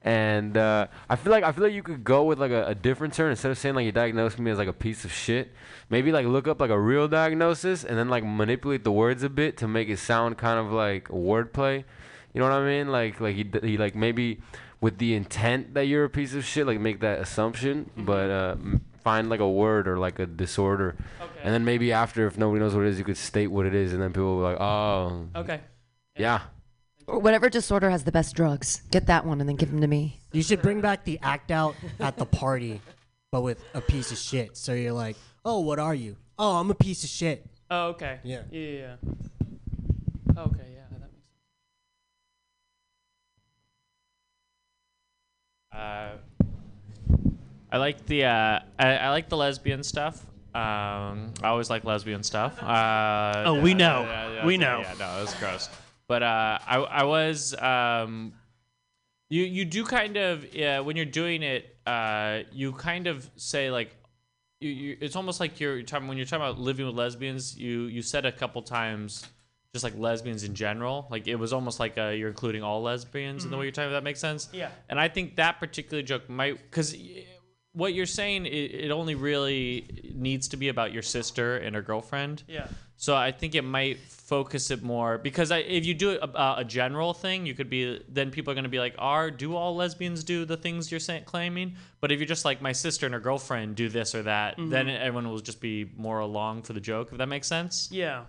[0.00, 2.74] and uh, I feel like I feel like you could go with like a, a
[2.74, 5.52] different turn instead of saying like you diagnosed me as like a piece of shit.
[5.90, 9.28] Maybe like look up like a real diagnosis and then like manipulate the words a
[9.28, 11.84] bit to make it sound kind of like wordplay.
[12.32, 12.88] You know what I mean?
[12.88, 14.40] Like like he he like maybe
[14.80, 18.56] with the intent that you're a piece of shit, like make that assumption, but uh,
[19.02, 20.96] find like a word or like a disorder,
[21.42, 23.74] and then maybe after, if nobody knows what it is, you could state what it
[23.74, 25.60] is, and then people will be like, oh, Okay.
[26.16, 26.40] yeah.
[27.06, 28.82] Or whatever disorder has the best drugs.
[28.90, 30.20] Get that one and then give them to me.
[30.32, 32.82] You should bring back the act out at the party,
[33.32, 34.58] but with a piece of shit.
[34.58, 36.16] So you're like, oh, what are you?
[36.38, 37.46] Oh, I'm a piece of shit.
[37.70, 38.18] Oh, okay.
[38.24, 38.42] Yeah.
[38.50, 38.96] Yeah, yeah, yeah.
[40.42, 41.14] Okay, yeah, that makes
[45.72, 46.16] Uh,
[47.70, 50.24] I like the uh, I, I like the lesbian stuff.
[50.54, 52.60] Um, I always like lesbian stuff.
[52.62, 54.02] Uh, Oh, we know.
[54.02, 54.80] yeah, yeah, We yeah, know.
[54.80, 55.68] Yeah, no, it's gross.
[56.08, 58.32] But uh, I I was um,
[59.28, 63.70] you you do kind of yeah, when you're doing it, uh, you kind of say
[63.70, 63.94] like.
[64.60, 67.56] You, you, it's almost like you're talking when you're talking about living with lesbians.
[67.56, 69.24] You you said a couple times,
[69.72, 71.06] just like lesbians in general.
[71.12, 73.90] Like it was almost like uh, you're including all lesbians in the way you're talking.
[73.90, 74.48] If that makes sense.
[74.52, 74.70] Yeah.
[74.88, 76.92] And I think that particular joke might because
[77.78, 78.50] what you're saying it,
[78.86, 82.42] it only really needs to be about your sister and her girlfriend.
[82.48, 82.66] Yeah.
[82.96, 86.60] So I think it might focus it more because I, if you do it about
[86.60, 89.54] a general thing, you could be then people are going to be like, "Are do
[89.54, 93.06] all lesbians do the things you're saying claiming?" But if you're just like my sister
[93.06, 94.98] and her girlfriend do this or that, then Mhm.
[94.98, 97.10] everyone will just be more along for the joke.
[97.12, 97.88] If that makes sense.
[97.92, 98.24] Yeah.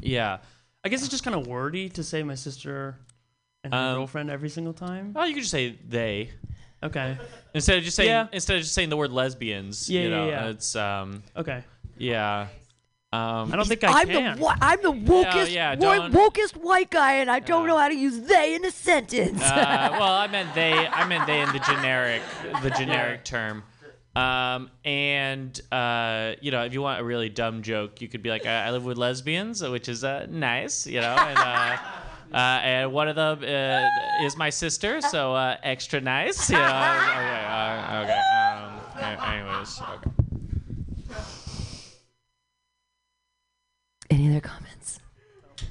[0.00, 0.38] Yeah.
[0.84, 2.96] I guess it's just kind of wordy to say my sister
[3.64, 5.12] and her Um, girlfriend every single time.
[5.16, 6.30] Oh, you could just say they.
[6.82, 7.16] Okay.
[7.54, 8.26] Instead of just saying Yeah.
[8.32, 9.88] instead of just saying the word lesbians.
[9.88, 10.48] Yeah, you yeah, know, yeah.
[10.48, 11.22] It's um.
[11.36, 11.64] Okay.
[11.98, 12.48] Yeah.
[13.12, 14.36] Um, I don't think I I'm can.
[14.36, 17.78] the whi- I'm the wokest, yeah, wo- don't- wokest white guy, and I don't know
[17.78, 19.40] how to use they in a sentence.
[19.42, 20.72] uh, well, I meant they.
[20.72, 22.20] I meant they in the generic,
[22.62, 23.62] the generic term.
[24.16, 28.28] Um, and uh, you know, if you want a really dumb joke, you could be
[28.30, 31.14] like, "I, I live with lesbians," which is uh, nice, you know.
[31.14, 31.76] And, uh,
[32.32, 36.50] uh, and one of them uh, is my sister, so uh, extra nice.
[36.50, 36.62] You know?
[36.64, 37.44] okay.
[37.46, 38.22] Uh, okay.
[39.02, 39.80] Um, anyways.
[39.80, 40.10] Okay.
[44.10, 45.00] Any other comments?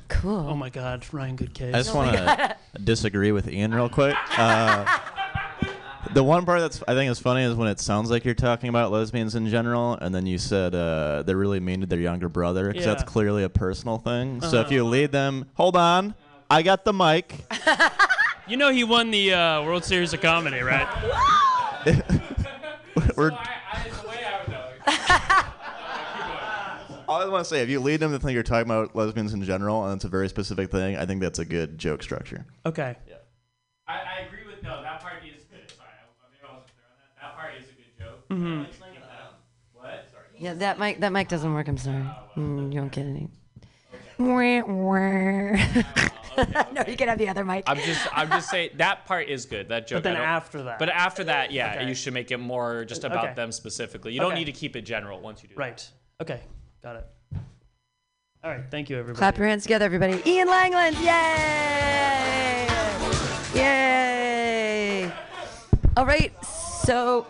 [0.08, 0.47] Cool.
[0.49, 1.74] Oh my God, Ryan Good case.
[1.74, 4.16] I just want to disagree with Ian real quick.
[4.38, 4.86] Uh,
[6.14, 8.70] the one part that's I think is funny is when it sounds like you're talking
[8.70, 12.30] about lesbians in general, and then you said uh, they're really mean to their younger
[12.30, 14.41] brother because that's clearly a personal thing.
[14.41, 14.74] So if Uh-huh.
[14.76, 16.14] you lead them, hold on,
[16.49, 17.45] I got the mic.
[18.47, 20.87] You know he won the uh, World Series of Comedy, right?
[23.17, 23.31] We're,
[27.07, 29.33] all I want to say, if you lead them to think you're talking about lesbians
[29.33, 32.45] in general, and it's a very specific thing, I think that's a good joke structure.
[32.67, 32.95] Okay.
[33.87, 34.79] I, I agree with no.
[34.83, 35.67] That part is good.
[35.75, 37.21] Sorry, I, maybe I wasn't clear on that.
[37.21, 38.29] That part is a good joke.
[38.29, 38.67] Mhm.
[39.73, 40.07] What?
[40.11, 40.25] Sorry.
[40.37, 41.67] Yeah, that mic that mic doesn't work.
[41.67, 42.05] I'm sorry.
[42.37, 43.27] Mm, you don't get any.
[44.19, 46.11] Wah, wah.
[46.73, 47.63] no, you can have the other mic.
[47.67, 49.69] I'm just, I'm just saying that part is good.
[49.69, 49.97] That joke.
[49.97, 50.79] But then after that.
[50.79, 51.88] But after that, yeah, Okay.
[51.88, 53.33] you should make it more just about Okay.
[53.36, 54.13] them specifically.
[54.13, 54.39] You don't Okay.
[54.39, 55.55] need to keep it general once you do.
[55.55, 55.88] Right.
[56.21, 56.41] Okay.
[56.83, 57.05] Got it.
[58.43, 58.63] All right.
[58.69, 59.17] Thank you, everybody.
[59.17, 60.21] Clap your hands together, everybody.
[60.29, 62.67] Ian Langland, yay!
[63.55, 65.11] Yay!
[65.97, 67.25] All right, so.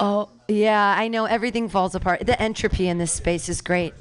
[0.00, 2.26] Oh, yeah, I know everything falls apart.
[2.26, 3.94] The entropy in this space is great.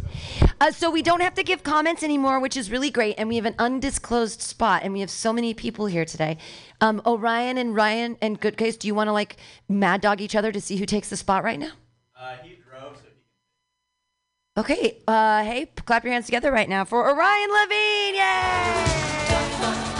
[0.59, 3.15] Uh, so we don't have to give comments anymore, which is really great.
[3.17, 6.37] And we have an undisclosed spot, and we have so many people here today.
[6.81, 9.37] Um, Orion and Ryan and Good Case, do you want to like
[9.69, 11.71] mad dog each other to see who takes the spot right now?
[12.19, 17.09] Uh, he drove, so he Okay, uh, hey, clap your hands together right now for
[17.09, 18.15] Orion Levine!
[18.15, 19.92] Yay!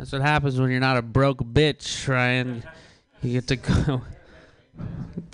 [0.00, 2.64] That's what happens when you're not a broke bitch, Ryan.
[3.20, 4.00] You get to go.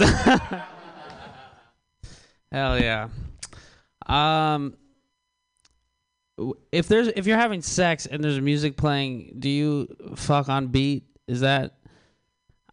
[2.51, 3.09] Hell yeah.
[4.09, 4.77] Um
[6.73, 9.87] if there's if you're having sex and there's music playing, do you
[10.17, 11.05] fuck on beat?
[11.29, 11.77] Is that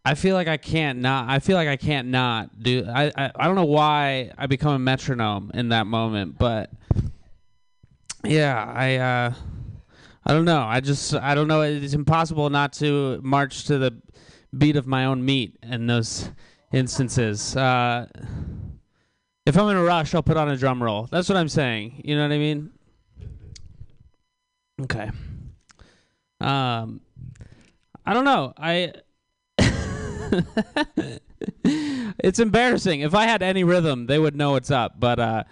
[0.04, 1.30] I feel like I can't not.
[1.30, 2.88] I feel like I can't not do.
[2.92, 6.72] I, I I don't know why I become a metronome in that moment, but
[8.24, 9.34] yeah, I uh,
[10.26, 10.62] I don't know.
[10.62, 11.62] I just I don't know.
[11.62, 14.02] It's impossible not to march to the
[14.58, 16.30] beat of my own meat in those
[16.72, 17.56] instances.
[17.56, 18.08] Uh,
[19.46, 21.08] if I'm in a rush, I'll put on a drum roll.
[21.12, 22.02] That's what I'm saying.
[22.06, 22.72] You know what I mean?
[24.82, 25.12] Okay.
[26.40, 27.02] Um,
[28.06, 28.54] I don't know.
[28.58, 28.94] I.
[31.64, 33.02] it's embarrassing.
[33.02, 35.44] If I had any rhythm, they would know what's up, but uh,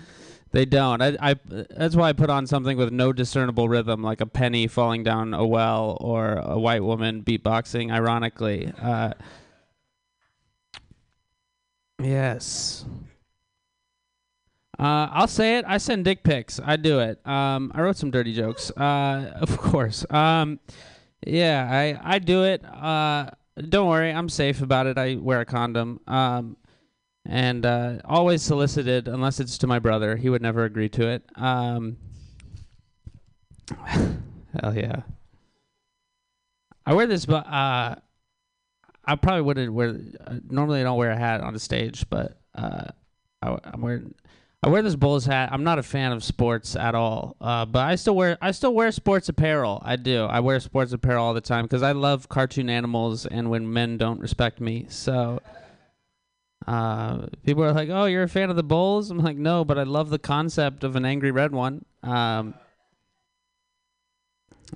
[0.52, 1.02] they don't.
[1.02, 4.68] I, I that's why I put on something with no discernible rhythm, like a penny
[4.68, 7.92] falling down a well or a white woman beatboxing.
[7.92, 9.14] Ironically, uh,
[12.02, 12.86] yes.
[14.78, 15.66] Uh, I'll say it.
[15.68, 16.60] I send dick pics.
[16.64, 17.26] I do it.
[17.26, 18.72] Um, I wrote some dirty jokes.
[18.72, 20.06] Uh, of course.
[20.10, 20.60] Um,
[21.26, 22.66] yeah, I I do it.
[22.66, 23.30] Uh,
[23.70, 24.98] don't worry, I'm safe about it.
[24.98, 26.00] I wear a condom.
[26.08, 26.58] Um,
[27.26, 30.16] and uh, always solicited, unless it's to my brother.
[30.16, 31.24] He would never agree to it.
[31.36, 31.98] Um,
[33.86, 35.02] hell yeah.
[36.86, 37.96] I wear this, but uh,
[39.06, 39.90] I probably wouldn't wear.
[40.26, 42.86] Uh, normally, I don't wear a hat on the stage, but uh,
[43.42, 44.16] I, I'm wearing.
[44.64, 45.50] I wear this Bulls hat.
[45.52, 48.38] I'm not a fan of sports at all, uh, but I still wear.
[48.42, 49.82] I still wear sports apparel.
[49.84, 50.26] I do.
[50.26, 53.98] I wear sports apparel all the time because I love cartoon animals and when men
[53.98, 54.86] don't respect me.
[54.90, 55.40] So,
[56.68, 59.78] uh, people are like, "Oh, you're a fan of the Bulls?" I'm like, "No, but
[59.78, 62.54] I love the concept of an angry red one." Um,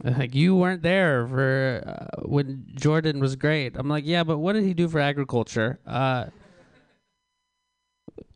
[0.03, 3.75] like you weren't there for uh, when Jordan was great.
[3.75, 5.79] I'm like, yeah, but what did he do for agriculture?
[5.87, 6.25] Uh,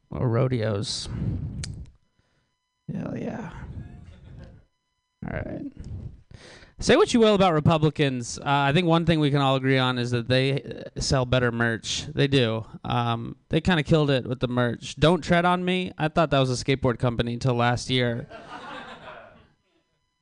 [0.09, 1.09] or rodeos.
[2.91, 3.51] Hell yeah.
[5.27, 5.71] All right.
[6.81, 8.39] Say what you will about Republicans.
[8.39, 11.25] Uh, I think one thing we can all agree on is that they uh, sell
[11.25, 12.05] better merch.
[12.13, 12.65] They do.
[12.85, 14.95] Um, they kind of killed it with the merch.
[14.95, 15.91] Don't tread on me.
[15.97, 18.29] I thought that was a skateboard company until last year.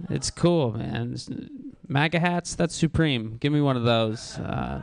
[0.10, 1.16] It's cool, man.
[1.88, 3.38] MAGA hats, that's supreme.
[3.38, 4.39] Give me one of those.
[4.39, 4.82] Uh,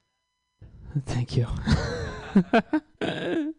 [1.06, 1.46] thank you.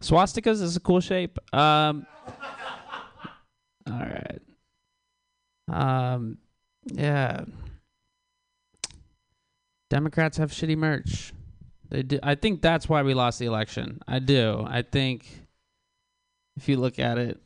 [0.00, 1.38] Swastikas is a cool shape.
[1.52, 2.06] Um,
[3.86, 4.40] all right.
[5.68, 6.38] Um,
[6.86, 7.44] yeah.
[9.90, 11.32] Democrats have shitty merch.
[11.90, 12.18] They do.
[12.22, 14.00] I think that's why we lost the election.
[14.08, 14.64] I do.
[14.66, 15.26] I think
[16.56, 17.38] if you look at it,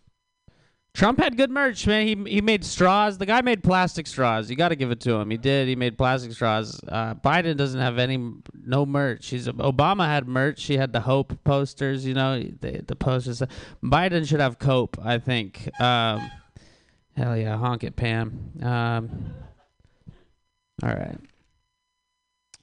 [0.95, 2.07] Trump had good merch, man.
[2.07, 3.19] He he made straws.
[3.19, 4.49] The guy made plastic straws.
[4.49, 5.31] You got to give it to him.
[5.31, 5.69] He did.
[5.69, 6.81] He made plastic straws.
[6.89, 9.27] Uh, Biden doesn't have any no merch.
[9.27, 10.63] He's Obama had merch.
[10.65, 12.07] He had the hope posters.
[12.07, 13.43] You know, the the posters.
[13.85, 14.97] Biden should have cope.
[15.03, 15.69] I think.
[15.81, 16.31] Um,
[17.17, 18.53] hell yeah, honk it, Pam.
[18.63, 19.35] Um,
[20.83, 21.19] all right.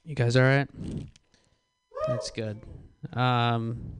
[0.04, 0.68] You guys all right?
[2.06, 2.60] That's good.
[3.12, 3.96] Um,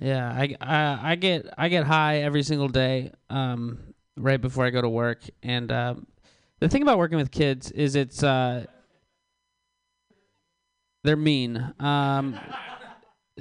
[0.00, 3.78] yeah, I, I I get I get high every single day, um,
[4.16, 5.20] right before I go to work.
[5.42, 6.06] And um,
[6.60, 8.64] the thing about working with kids is it's uh,
[11.04, 11.74] they're mean.
[11.78, 12.38] Um,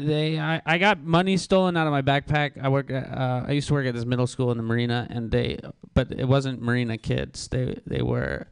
[0.06, 2.62] they I, I got money stolen out of my backpack.
[2.62, 5.08] I work at, uh, I used to work at this middle school in the marina,
[5.10, 5.60] and they
[5.94, 7.48] but it wasn't marina kids.
[7.48, 8.48] They they were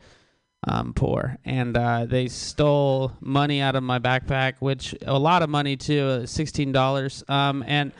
[0.67, 5.49] um, poor, and uh, they stole money out of my backpack, which a lot of
[5.49, 7.23] money too, sixteen dollars.
[7.27, 7.91] Um, and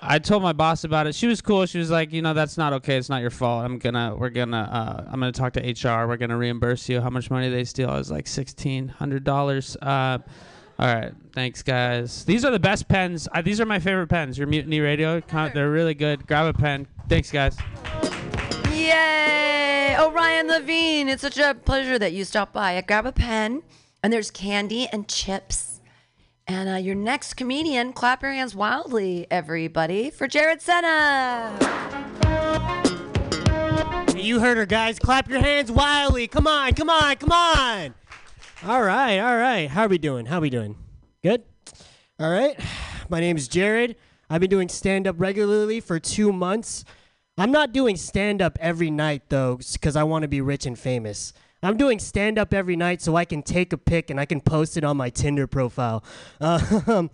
[0.00, 1.14] I told my boss about it.
[1.14, 1.64] She was cool.
[1.66, 2.96] She was like, you know, that's not okay.
[2.96, 3.64] It's not your fault.
[3.64, 6.06] I'm gonna, we're gonna, uh, I'm gonna talk to HR.
[6.06, 7.00] We're gonna reimburse you.
[7.00, 7.90] How much money they steal?
[7.90, 9.76] I was like sixteen hundred dollars.
[9.80, 10.18] Uh,
[10.78, 12.24] all right, thanks guys.
[12.24, 13.28] These are the best pens.
[13.32, 14.36] Uh, these are my favorite pens.
[14.38, 15.20] Your Mutiny Radio.
[15.20, 16.26] Com- They're really good.
[16.26, 16.86] Grab a pen.
[17.08, 17.56] Thanks guys.
[18.72, 19.94] Yay!
[19.98, 22.76] Oh, Ryan Levine, it's such a pleasure that you stopped by.
[22.76, 23.62] I grab a pen,
[24.02, 25.80] and there's candy and chips.
[26.46, 31.56] And uh, your next comedian, clap your hands wildly, everybody, for Jared Senna.
[34.16, 34.98] You heard her, guys.
[34.98, 36.26] Clap your hands wildly.
[36.28, 37.94] Come on, come on, come on.
[38.66, 39.68] All right, all right.
[39.68, 40.24] How are we doing?
[40.24, 40.76] How are we doing?
[41.22, 41.42] Good?
[42.18, 42.58] All right.
[43.10, 43.96] My name is Jared.
[44.30, 46.82] I've been doing stand up regularly for two months.
[47.36, 50.78] I'm not doing stand up every night, though, because I want to be rich and
[50.78, 51.34] famous.
[51.62, 54.40] I'm doing stand up every night so I can take a pic and I can
[54.40, 56.02] post it on my Tinder profile.
[56.40, 57.10] Um,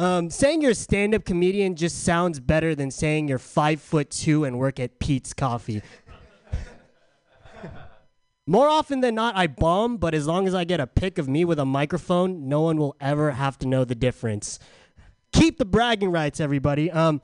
[0.00, 4.44] Um, saying you're a stand-up comedian just sounds better than saying you're five foot two
[4.44, 5.82] and work at Peet's Coffee.
[8.46, 11.28] More often than not, I bomb, but as long as I get a pic of
[11.28, 14.58] me with a microphone, no one will ever have to know the difference.
[15.32, 16.90] Keep the bragging rights, everybody.
[16.90, 17.22] Um,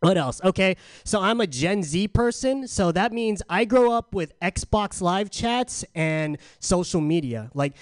[0.00, 0.40] what else?
[0.42, 5.02] Okay, so I'm a Gen Z person, so that means I grow up with Xbox
[5.02, 7.50] Live chats and social media.
[7.52, 7.74] Like,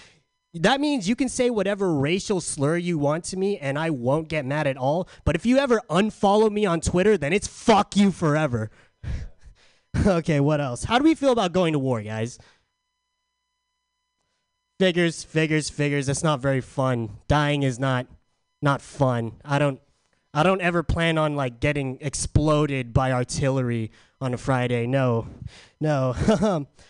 [0.55, 4.29] that means you can say whatever racial slur you want to me and I won't
[4.29, 5.09] get mad at all.
[5.24, 8.70] But if you ever unfollow me on Twitter, then it's fuck you forever.
[10.07, 10.85] okay, what else?
[10.85, 12.39] How do we feel about going to war, guys?
[14.79, 16.09] Figures, figures, figures.
[16.09, 17.18] It's not very fun.
[17.26, 18.07] Dying is not
[18.62, 19.33] not fun.
[19.45, 19.81] I don't
[20.33, 24.87] I don't ever plan on like getting exploded by artillery on a Friday.
[24.87, 25.26] No.
[25.81, 26.14] No.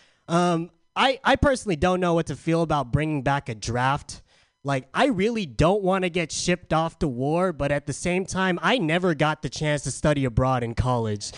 [0.27, 4.21] um I I personally don't know what to feel about bringing back a draft.
[4.63, 8.23] Like I really don't want to get shipped off to war, but at the same
[8.23, 11.31] time I never got the chance to study abroad in college.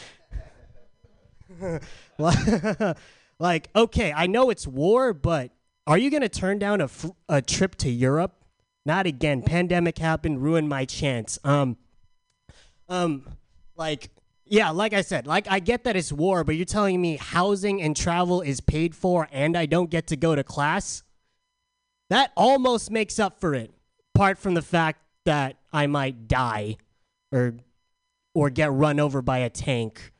[3.40, 5.52] like okay, I know it's war, but
[5.88, 6.88] are you going to turn down
[7.28, 8.34] a, trip to Europe?
[8.86, 9.42] Not again.
[9.42, 11.40] Pandemic happened, ruined my chance.
[11.44, 11.78] Um,
[12.90, 13.28] um,
[13.76, 14.10] like,
[14.46, 17.82] yeah, like I said, like I get that it's war, but you're telling me housing
[17.82, 21.04] and travel is paid for and I don't get to go to class?
[22.10, 23.72] That almost makes up for it,
[24.14, 26.78] apart from the fact that I might die
[27.32, 27.54] or
[28.34, 30.12] or get run over by a tank.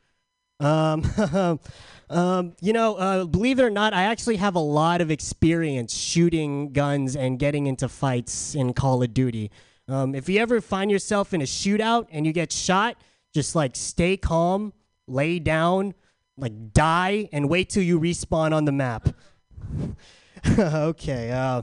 [0.62, 1.58] Um,
[2.10, 5.94] um, you know, uh, believe it or not, I actually have a lot of experience
[5.94, 9.50] shooting guns and getting into fights in Call of Duty.
[9.88, 12.96] Um, if you ever find yourself in a shootout and you get shot,
[13.34, 14.72] just like stay calm,
[15.06, 15.94] lay down,
[16.36, 19.08] like die, and wait till you respawn on the map.
[20.58, 21.30] okay.
[21.30, 21.62] Uh,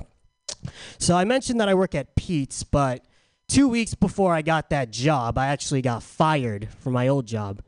[0.97, 3.05] so I mentioned that I work at Peet's, but
[3.47, 7.61] two weeks before I got that job, I actually got fired from my old job.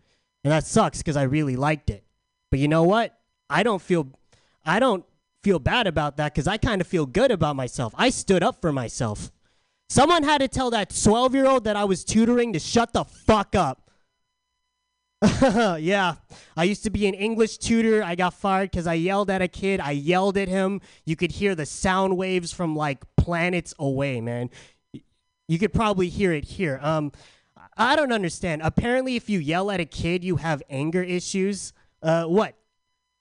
[0.44, 2.04] And that sucks because I really liked it.
[2.50, 3.18] But you know what?
[3.50, 4.08] I don't feel
[4.66, 5.06] I don't
[5.44, 7.94] feel bad about that because I kind of feel good about myself.
[7.98, 9.32] I stood up for myself.
[9.90, 13.04] Someone had to tell that 12 year old that I was tutoring to shut the
[13.04, 13.90] fuck up.
[15.80, 16.16] yeah,
[16.58, 18.04] I used to be an English tutor.
[18.04, 19.80] I got fired because I yelled at a kid.
[19.80, 20.82] I yelled at him.
[21.06, 24.50] You could hear the sound waves from like planets away, man.
[25.48, 26.80] You could probably hear it here.
[26.82, 27.12] Um,
[27.78, 28.62] I don't understand.
[28.64, 31.74] Apparently, if you yell at a kid, you have anger issues.
[32.02, 32.56] Uh, what?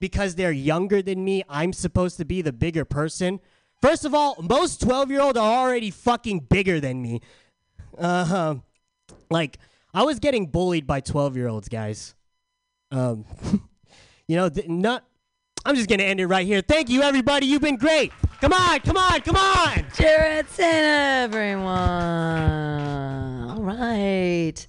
[0.01, 3.41] Because they're younger than me, I'm supposed to be the bigger person.
[3.81, 7.21] First of all, most 12 year olds are already fucking bigger than me.
[7.97, 8.55] Uh huh.
[9.31, 9.59] Like,
[9.93, 12.15] I was getting bullied by 12 year olds, guys.
[12.91, 13.25] Um,
[14.27, 15.05] you know, th- not.
[15.65, 16.63] I'm just gonna end it right here.
[16.63, 17.47] Thank you, everybody.
[17.47, 18.13] You've been great.
[18.41, 19.85] Come on, come on, come on.
[19.95, 21.69] Jared Santa, everyone.
[23.51, 24.67] All right.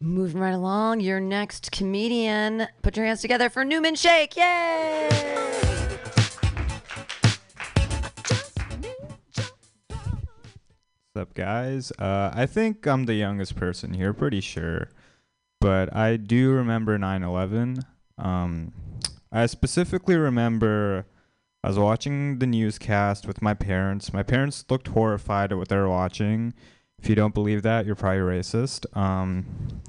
[0.00, 2.66] Moving right along, your next comedian.
[2.82, 4.36] Put your hands together for Newman Shake.
[4.36, 5.08] Yay!
[11.12, 11.92] What's up, guys?
[11.92, 14.88] Uh, I think I'm the youngest person here, pretty sure.
[15.60, 17.78] But I do remember 9 11.
[18.18, 18.72] Um,
[19.30, 21.06] I specifically remember
[21.64, 24.12] I was watching the newscast with my parents.
[24.12, 26.52] My parents looked horrified at what they were watching.
[26.98, 28.84] If you don't believe that, you're probably racist.
[28.94, 29.80] Um,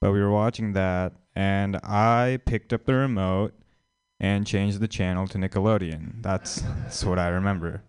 [0.00, 3.54] but we were watching that, and I picked up the remote
[4.18, 6.24] and changed the channel to Nickelodeon.
[6.24, 7.84] That's, that's what I remember.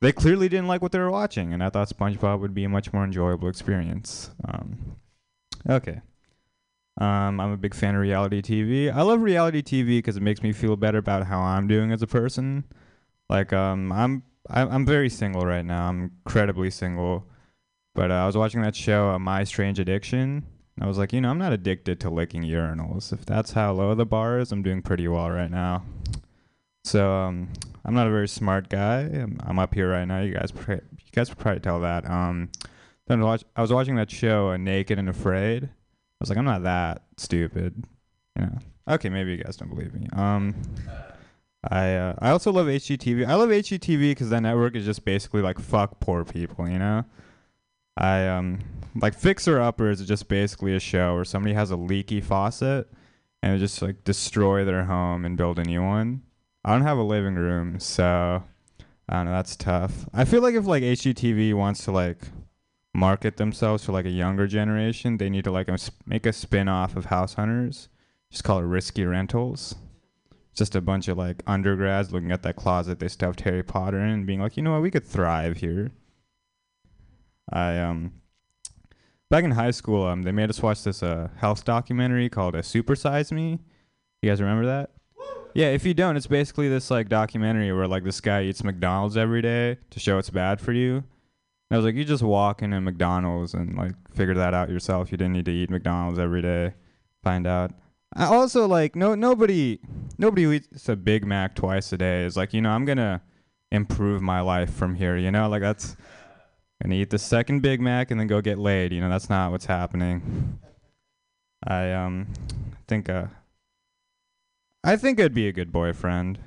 [0.00, 2.68] They clearly didn't like what they were watching, and I thought SpongeBob would be a
[2.68, 4.30] much more enjoyable experience.
[4.44, 4.96] Um,
[5.70, 6.00] okay.
[7.00, 8.92] Um, I'm a big fan of reality TV.
[8.92, 12.02] I love reality TV because it makes me feel better about how I'm doing as
[12.02, 12.64] a person.
[13.28, 15.88] Like, um, I'm I- I'm very single right now.
[15.88, 17.26] I'm incredibly single.
[17.94, 20.44] But uh, I was watching that show, uh, My Strange Addiction.
[20.76, 23.12] And I was like, you know, I'm not addicted to licking urinals.
[23.12, 25.84] If that's how low the bar is, I'm doing pretty well right now.
[26.84, 27.52] So um,
[27.84, 29.00] I'm not a very smart guy.
[29.00, 30.20] I'm, I'm up here right now.
[30.20, 30.80] You guys, you
[31.12, 32.08] guys probably tell that.
[32.08, 32.50] Um,
[33.06, 35.68] then I watch, I was watching that show, uh, Naked and Afraid.
[36.20, 37.84] I was like, I'm not that stupid.
[38.36, 38.58] You know.
[38.88, 40.08] Okay, maybe you guys don't believe me.
[40.12, 40.54] Um,
[41.70, 43.26] I uh, I also love HGTV.
[43.26, 46.68] I love HGTV because that network is just basically like fuck poor people.
[46.68, 47.04] You know.
[47.96, 48.60] I um
[48.94, 52.88] like Fixer Uppers is just basically a show where somebody has a leaky faucet
[53.42, 56.22] and just like destroy their home and build a new one.
[56.64, 58.42] I don't have a living room, so
[59.08, 59.32] I don't know.
[59.32, 60.06] That's tough.
[60.12, 62.18] I feel like if like HGTV wants to like
[62.98, 65.68] market themselves for like a younger generation, they need to like
[66.06, 67.88] make a spin off of House Hunters.
[68.30, 69.76] Just call it Risky Rentals.
[70.54, 74.10] Just a bunch of like undergrads looking at that closet they stuffed Harry Potter in
[74.10, 75.92] and being like, you know what, we could thrive here.
[77.50, 78.12] I um
[79.30, 82.62] back in high school, um, they made us watch this uh health documentary called "A
[82.62, 83.60] Super Size Me."
[84.20, 84.90] You guys remember that?
[85.54, 89.16] Yeah, if you don't, it's basically this like documentary where like this guy eats McDonald's
[89.16, 91.04] every day to show it's bad for you.
[91.70, 95.12] I was like, you just walk into McDonald's and like figure that out yourself.
[95.12, 96.74] You didn't need to eat McDonald's every day.
[97.22, 97.72] Find out.
[98.14, 99.80] I also like no nobody
[100.16, 103.20] nobody who eats a Big Mac twice a day is like, you know, I'm gonna
[103.70, 105.48] improve my life from here, you know?
[105.48, 105.94] Like that's
[106.82, 109.50] gonna eat the second Big Mac and then go get laid, you know, that's not
[109.50, 110.58] what's happening.
[111.66, 112.28] I um
[112.86, 113.26] think uh
[114.82, 116.38] I think I'd be a good boyfriend.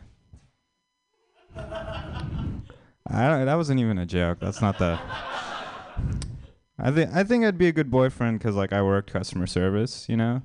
[3.12, 4.40] I don't, that wasn't even a joke.
[4.40, 5.00] That's not the.
[6.80, 10.08] I think I think I'd be a good boyfriend because like I worked customer service,
[10.10, 10.42] you know,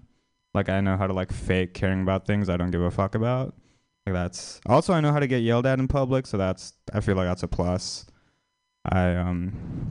[0.53, 3.15] like I know how to like fake caring about things I don't give a fuck
[3.15, 3.55] about.
[4.05, 7.01] Like that's also I know how to get yelled at in public, so that's I
[7.01, 8.07] feel like that's a plus.
[8.85, 9.89] I um,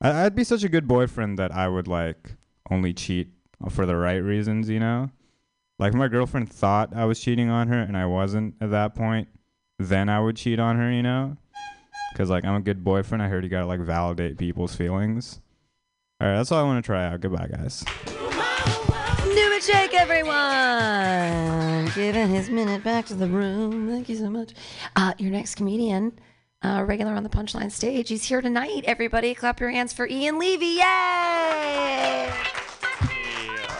[0.00, 2.36] I, I'd be such a good boyfriend that I would like
[2.70, 3.28] only cheat
[3.68, 5.10] for the right reasons, you know.
[5.78, 9.28] Like my girlfriend thought I was cheating on her and I wasn't at that point,
[9.78, 11.36] then I would cheat on her, you know?
[12.18, 13.22] Cuz like I'm a good boyfriend.
[13.22, 15.40] I heard you got to like validate people's feelings.
[16.20, 17.20] All right, that's all I want to try out.
[17.20, 17.84] Goodbye, guys.
[19.24, 20.34] Newman Shake, everyone!
[21.94, 23.88] Giving his minute back to the room.
[23.88, 24.52] Thank you so much.
[24.96, 26.18] Uh, your next comedian,
[26.62, 28.82] uh, regular on the Punchline stage, he's here tonight.
[28.86, 30.66] Everybody, clap your hands for Ian Levy.
[30.66, 32.32] Yay!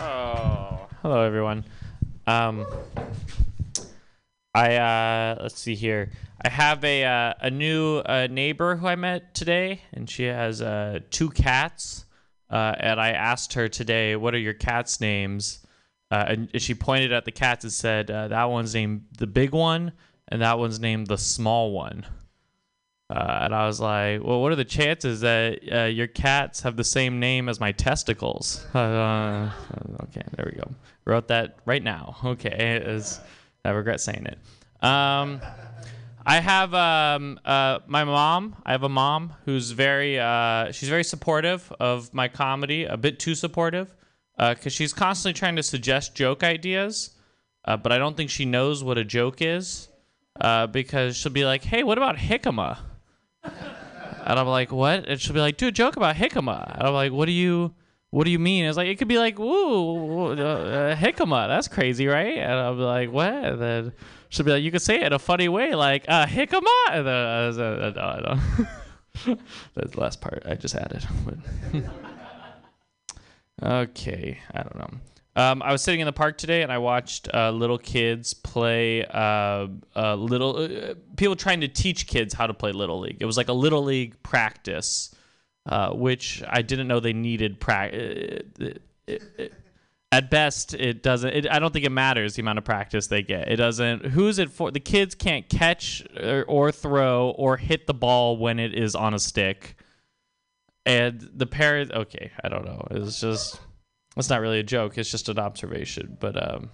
[0.00, 1.64] Oh, hello everyone.
[2.28, 2.64] Um,
[4.58, 6.10] I uh, let's see here.
[6.42, 10.60] I have a uh, a new uh, neighbor who I met today, and she has
[10.60, 12.06] uh, two cats.
[12.50, 15.64] Uh, and I asked her today, "What are your cats' names?"
[16.10, 19.92] Uh, and she pointed at the cats and said, "That one's named the big one,
[20.26, 22.04] and that one's named the small one."
[23.10, 27.20] And I was like, "Well, what are the chances that your cats have the same
[27.20, 30.70] name as my testicles?" Okay, there we go.
[31.04, 32.16] Wrote that right now.
[32.24, 32.80] Okay,
[33.64, 34.38] I regret saying it.
[34.84, 35.40] Um,
[36.24, 38.56] I have um, uh, my mom.
[38.64, 42.84] I have a mom who's very uh, she's very supportive of my comedy.
[42.84, 43.94] A bit too supportive
[44.36, 47.10] because she's constantly trying to suggest joke ideas,
[47.64, 49.88] uh, but I don't think she knows what a joke is
[50.40, 52.78] uh, because she'll be like, "Hey, what about jicama?"
[53.42, 56.94] And I'm like, "What?" And she'll be like, "Do a joke about jicama." And I'm
[56.94, 57.74] like, "What do you?"
[58.10, 58.64] What do you mean?
[58.64, 62.38] It's like it could be like, "Woo, uh, uh, jicama." That's crazy, right?
[62.38, 63.92] And I'll be like, "What?" And then
[64.30, 67.06] she'll be like, "You could say it in a funny way, like uh, jicama." And
[67.06, 68.38] then was, uh,
[69.26, 69.36] no.
[69.74, 71.06] That's the last part I just added.
[73.62, 74.90] Okay, I don't know.
[75.34, 79.04] Um, I was sitting in the park today and I watched uh, little kids play
[79.04, 83.18] uh, uh, little uh, people trying to teach kids how to play little league.
[83.20, 85.14] It was like a little league practice,
[85.66, 87.60] uh, which I didn't know they needed.
[87.60, 89.44] Pra- uh,
[90.10, 91.30] at best, it doesn't.
[91.34, 93.48] It, I don't think it matters the amount of practice they get.
[93.48, 94.06] It doesn't.
[94.06, 94.70] Who's it for?
[94.70, 99.12] The kids can't catch or, or throw or hit the ball when it is on
[99.12, 99.76] a stick,
[100.86, 101.92] and the parents.
[101.92, 102.86] Okay, I don't know.
[102.90, 103.60] It's just.
[104.16, 104.98] It's not really a joke.
[104.98, 106.16] It's just an observation.
[106.18, 106.70] But um,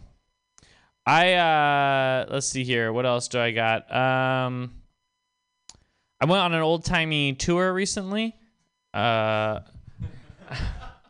[1.04, 2.92] I uh, let's see here.
[2.92, 3.92] What else do I got?
[3.94, 4.74] Um,
[6.20, 8.36] I went on an old timey tour recently.
[8.94, 9.60] Uh,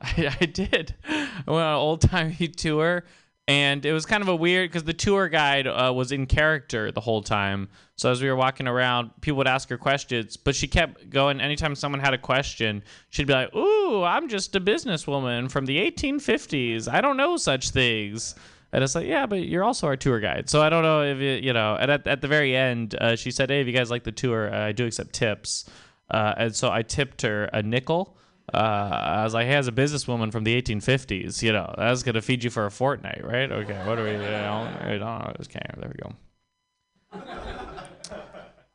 [0.01, 0.95] I, I did.
[1.09, 3.05] I went on an old timey tour,
[3.47, 6.91] and it was kind of a weird because the tour guide uh, was in character
[6.91, 7.69] the whole time.
[7.97, 11.41] So as we were walking around, people would ask her questions, but she kept going.
[11.41, 15.79] Anytime someone had a question, she'd be like, "Ooh, I'm just a businesswoman from the
[15.79, 16.89] 1850s.
[16.93, 18.35] I don't know such things."
[18.73, 20.51] And it's like, yeah, but you're also our tour guide.
[20.51, 21.77] So I don't know if you, you know.
[21.77, 24.11] And at, at the very end, uh, she said, "Hey, if you guys like the
[24.13, 25.71] tour, uh, I do accept tips."
[26.15, 28.17] Uh, and so I tipped her a nickel.
[28.53, 32.23] Uh, I was like, hey, as a businesswoman from the 1850s, you know, that's gonna
[32.23, 33.51] feed you for a fortnight, right?
[33.51, 34.13] Okay, what are we?
[34.13, 35.33] Know, I don't know.
[35.41, 36.13] Okay, there we go.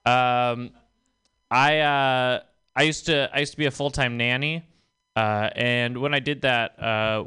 [0.05, 0.71] Um,
[1.49, 2.39] I uh,
[2.75, 4.65] I used to I used to be a full time nanny,
[5.15, 7.23] uh, and when I did that, uh,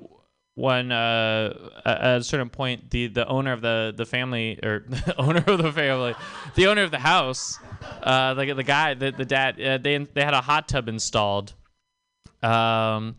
[0.54, 5.14] one uh, at a certain point, the the owner of the the family or the
[5.18, 6.14] owner of the family,
[6.54, 7.58] the owner of the house,
[8.02, 11.54] uh, the the guy, the the dad, uh, they they had a hot tub installed,
[12.42, 13.16] um,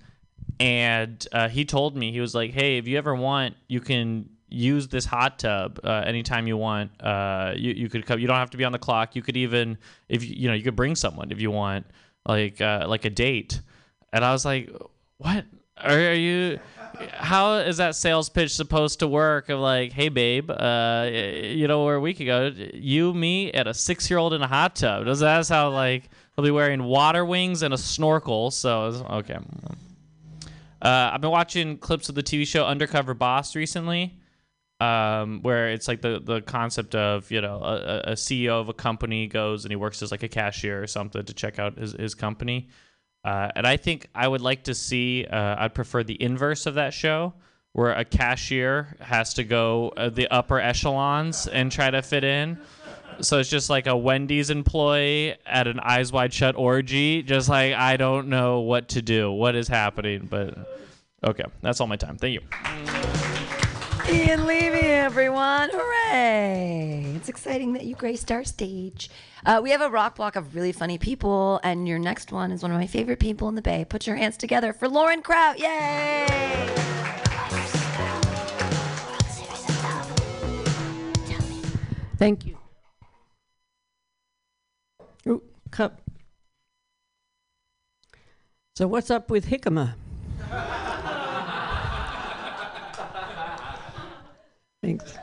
[0.60, 4.30] and uh, he told me he was like, hey, if you ever want, you can
[4.54, 6.92] use this hot tub uh, anytime you want.
[7.02, 8.20] Uh, you you could come.
[8.20, 9.16] You don't have to be on the clock.
[9.16, 11.88] You could even if you you know you could bring someone if you want,
[12.28, 13.60] like uh, like a date.
[14.12, 14.70] And I was like,
[15.18, 15.46] what
[15.78, 16.60] are, are you?
[17.14, 19.50] How is that sales pitch supposed to work?
[19.50, 22.52] Of like, hey babe, uh, you know where we could go?
[22.74, 25.06] You, me, and a six year old in a hot tub.
[25.06, 28.52] Does that's how like they'll be wearing water wings and a snorkel?
[28.52, 29.38] So okay.
[30.82, 34.20] Uh, I've been watching clips of the TV show Undercover Boss recently,
[34.82, 38.74] um, where it's like the the concept of you know a, a CEO of a
[38.74, 41.94] company goes and he works as like a cashier or something to check out his
[41.94, 42.70] his company.
[43.24, 45.26] Uh, and I think I would like to see.
[45.26, 47.34] Uh, I'd prefer the inverse of that show,
[47.72, 52.60] where a cashier has to go uh, the upper echelons and try to fit in.
[53.22, 57.74] So it's just like a Wendy's employee at an eyes wide shut orgy, just like
[57.74, 60.28] I don't know what to do, what is happening.
[60.30, 60.58] But
[61.24, 62.18] okay, that's all my time.
[62.18, 63.33] Thank you.
[64.10, 65.70] Ian Levy, everyone.
[65.72, 67.14] Hooray!
[67.16, 69.10] It's exciting that you graced our stage.
[69.46, 72.62] Uh, we have a rock block of really funny people, and your next one is
[72.62, 73.86] one of my favorite people in the Bay.
[73.88, 75.58] Put your hands together for Lauren Kraut.
[75.58, 76.26] Yay!
[82.18, 82.58] Thank you.
[85.28, 86.02] Ooh, cup.
[88.76, 89.96] So what's up with jicama?
[94.84, 95.18] Thanks.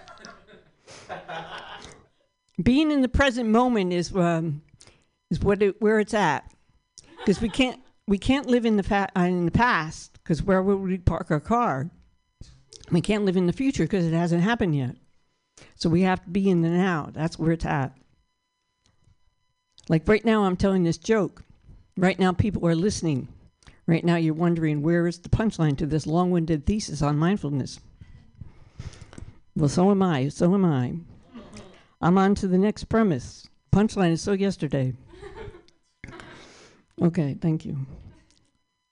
[2.62, 4.62] Being in the present moment is um,
[5.30, 6.50] is what it, where it's at,
[7.18, 10.62] because we can't we can't live in the fa- uh, in the past because where
[10.62, 11.90] would we park our car?
[12.90, 14.96] We can't live in the future because it hasn't happened yet.
[15.76, 17.10] So we have to be in the now.
[17.12, 17.94] That's where it's at.
[19.90, 21.44] Like right now, I'm telling this joke.
[21.98, 23.28] Right now, people are listening.
[23.86, 27.78] Right now, you're wondering where is the punchline to this long winded thesis on mindfulness?
[29.56, 30.28] Well, so am I.
[30.28, 30.94] So am I.
[32.00, 33.48] I'm on to the next premise.
[33.72, 34.94] Punchline is so yesterday.
[37.02, 37.86] Okay, thank you.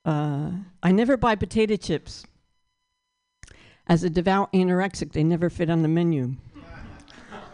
[0.03, 0.49] Uh,
[0.81, 2.25] I never buy potato chips.
[3.85, 6.35] As a devout anorexic, they never fit on the menu.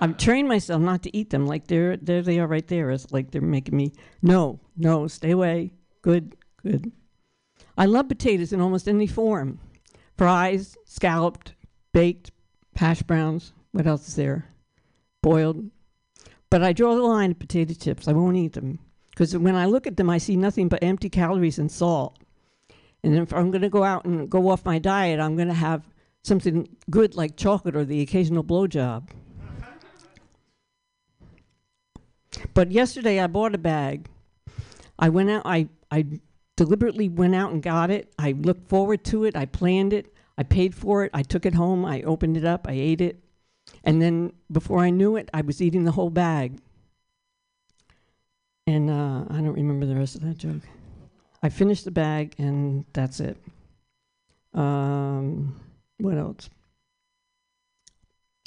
[0.01, 1.45] I've trained myself not to eat them.
[1.45, 2.91] Like they're there they are right there.
[2.91, 5.72] It's like they're making me no, no, stay away.
[6.01, 6.91] Good, good.
[7.78, 9.60] I love potatoes in almost any form.
[10.18, 11.53] Fries, scalloped,
[11.93, 12.32] baked,
[12.76, 13.54] hash browns.
[13.72, 14.48] What else is there?
[15.22, 15.70] Boiled.
[16.50, 18.08] But I draw the line at potato chips.
[18.08, 18.80] I won't eat them.
[19.10, 22.18] Because when I look at them, I see nothing but empty calories and salt.
[23.04, 25.54] And if I'm going to go out and go off my diet, I'm going to
[25.54, 25.88] have
[26.24, 29.10] something good like chocolate or the occasional blowjob.
[32.54, 34.08] But yesterday I bought a bag.
[34.98, 36.06] I went out, I, I
[36.56, 38.14] deliberately went out and got it.
[38.18, 39.36] I looked forward to it.
[39.36, 40.14] I planned it.
[40.38, 41.12] I paid for it.
[41.14, 41.86] I took it home.
[41.86, 42.68] I opened it up.
[42.68, 43.24] I ate it.
[43.84, 46.60] And then before I knew it, I was eating the whole bag.
[48.68, 50.62] And uh, I don't remember the rest of that joke.
[51.44, 53.38] I finished the bag, and that's it.
[54.54, 55.60] Um,
[56.00, 56.50] what else?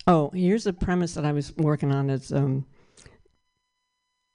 [0.07, 2.11] Oh, here's a premise that I was working on.
[2.11, 2.67] As um,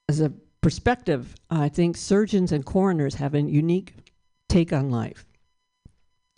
[0.08, 0.32] as a
[0.62, 3.96] perspective, I think surgeons and coroners have a unique
[4.48, 5.26] take on life.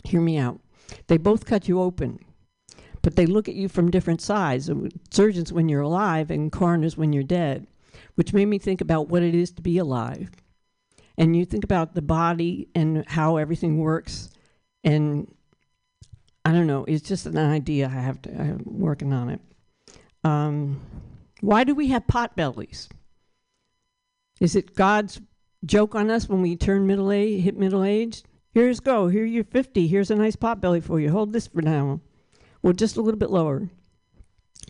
[0.04, 0.60] Hear me out.
[1.06, 2.18] They both cut you open,
[3.02, 4.70] but they look at you from different sides.
[5.10, 7.66] Surgeons when you're alive, and coroners when you're dead,
[8.14, 10.30] which made me think about what it is to be alive.
[11.18, 14.30] And you think about the body and how everything works,
[14.84, 15.32] and
[16.44, 16.84] I don't know.
[16.84, 17.86] It's just an idea.
[17.86, 18.30] I have to.
[18.30, 19.40] I'm working on it.
[20.22, 20.80] Um,
[21.40, 22.88] why do we have pot bellies?
[24.40, 25.20] Is it God's
[25.64, 28.22] joke on us when we turn middle age, hit middle age?
[28.56, 29.08] Here's go.
[29.08, 29.86] Here you're 50.
[29.86, 31.10] Here's a nice pot belly for you.
[31.10, 32.00] Hold this for now.
[32.62, 33.68] Well, just a little bit lower.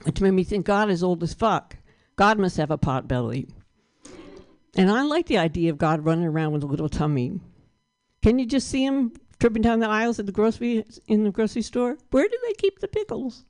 [0.02, 1.76] Which made me think God is old as fuck.
[2.16, 3.46] God must have a pot belly.
[4.74, 7.38] And I like the idea of God running around with a little tummy.
[8.24, 11.62] Can you just see him tripping down the aisles at the grocery in the grocery
[11.62, 11.96] store?
[12.10, 13.44] Where do they keep the pickles?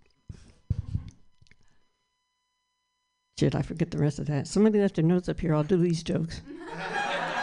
[3.38, 4.48] Shit, I forget the rest of that.
[4.48, 5.54] Somebody left their notes up here.
[5.54, 6.42] I'll do these jokes.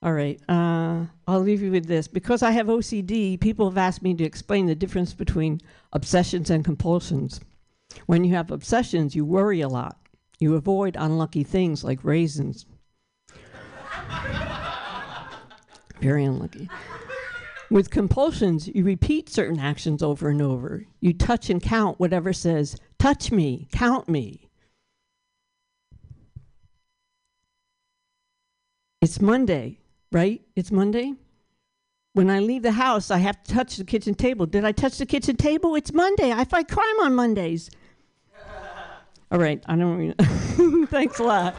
[0.00, 0.40] All right.
[0.48, 2.06] Uh, I'll leave you with this.
[2.06, 5.60] Because I have OCD, people have asked me to explain the difference between
[5.92, 7.40] obsessions and compulsions.
[8.06, 9.96] When you have obsessions, you worry a lot.
[10.38, 12.66] You avoid unlucky things like raisins.
[16.00, 16.68] Very unlucky.
[17.70, 20.86] With compulsions, you repeat certain actions over and over.
[21.00, 24.48] You touch and count whatever says, touch me, count me.
[29.00, 29.80] It's Monday,
[30.12, 30.40] right?
[30.56, 31.14] It's Monday.
[32.14, 34.46] When I leave the house, I have to touch the kitchen table.
[34.46, 35.74] Did I touch the kitchen table?
[35.76, 36.32] It's Monday.
[36.32, 37.70] I fight crime on Mondays.
[39.30, 39.96] All right, I don't.
[39.98, 40.14] Re-
[40.86, 41.54] Thanks a lot.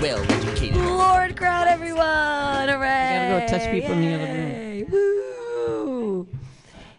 [0.00, 0.76] well educated.
[0.76, 2.68] Lauren Kraut, everyone!
[2.68, 2.88] Hooray!
[2.88, 4.86] I gotta go touch people in the other room.
[4.90, 6.28] Woo!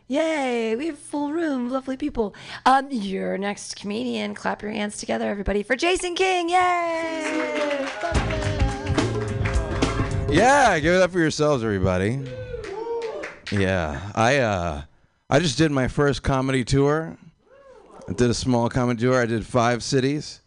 [0.08, 0.76] Yay!
[0.76, 2.36] We have full room, lovely people.
[2.66, 6.50] Um, your next comedian, clap your hands together, everybody, for Jason King!
[6.50, 7.88] Yay!
[10.30, 12.20] Yeah, give it up for yourselves, everybody.
[13.52, 14.82] Yeah, I uh,
[15.30, 17.18] I just did my first comedy tour.
[18.10, 19.22] I did a small comedy tour.
[19.22, 20.42] I did five cities,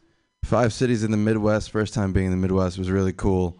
[0.44, 1.70] five cities in the Midwest.
[1.70, 3.56] First time being in the Midwest was really cool.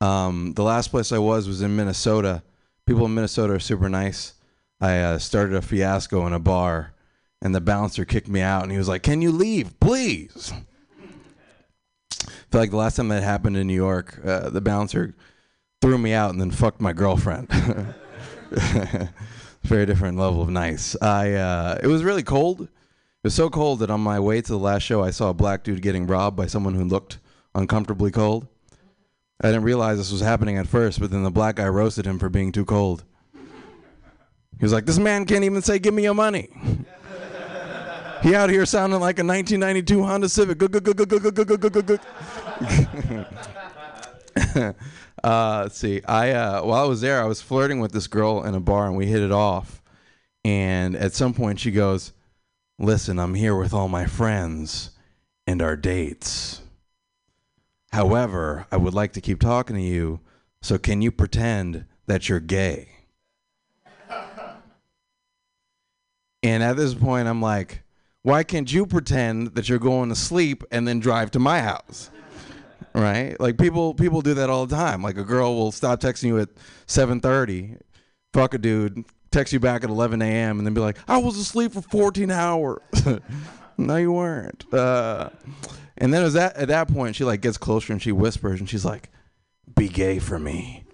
[0.00, 2.42] Um, the last place I was was in Minnesota.
[2.86, 4.34] People in Minnesota are super nice.
[4.80, 6.94] I uh, started a fiasco in a bar,
[7.42, 10.52] and the bouncer kicked me out, and he was like, "Can you leave, please?"
[12.12, 15.14] I feel like the last time that happened in New York, uh, the bouncer
[15.80, 17.48] threw me out and then fucked my girlfriend.
[19.62, 20.96] Very different level of nice.
[21.02, 22.62] I uh, it was really cold.
[22.62, 22.68] It
[23.24, 25.64] was so cold that on my way to the last show, I saw a black
[25.64, 27.18] dude getting robbed by someone who looked
[27.54, 28.46] uncomfortably cold.
[29.40, 32.18] I didn't realize this was happening at first, but then the black guy roasted him
[32.18, 33.04] for being too cold.
[33.34, 36.48] He was like, "This man can't even say, give me your money."
[38.22, 40.58] he out here sounding like a 1992 Honda Civic.
[45.26, 46.00] Uh, let's see.
[46.04, 48.86] I uh, while I was there, I was flirting with this girl in a bar,
[48.86, 49.82] and we hit it off.
[50.44, 52.12] And at some point, she goes,
[52.78, 54.92] "Listen, I'm here with all my friends
[55.44, 56.60] and our dates.
[57.90, 60.20] However, I would like to keep talking to you.
[60.62, 62.88] So can you pretend that you're gay?"
[66.42, 67.82] And at this point, I'm like,
[68.22, 72.10] why can't you pretend that you're going to sleep and then drive to my house?
[72.96, 73.38] Right?
[73.38, 75.02] Like people people do that all the time.
[75.02, 76.48] Like a girl will stop texting you at
[76.86, 77.78] 7:30,
[78.32, 80.58] fuck a dude, text you back at 11 a.m.
[80.58, 82.80] and then be like, I was asleep for 14 hours.
[83.76, 84.64] no, you weren't.
[84.72, 85.28] Uh,
[85.98, 88.68] and then was that at that point she like gets closer and she whispers and
[88.68, 89.10] she's like,
[89.74, 90.84] "Be gay for me."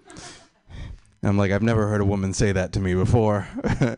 [1.23, 3.47] And I'm like, I've never heard a woman say that to me before.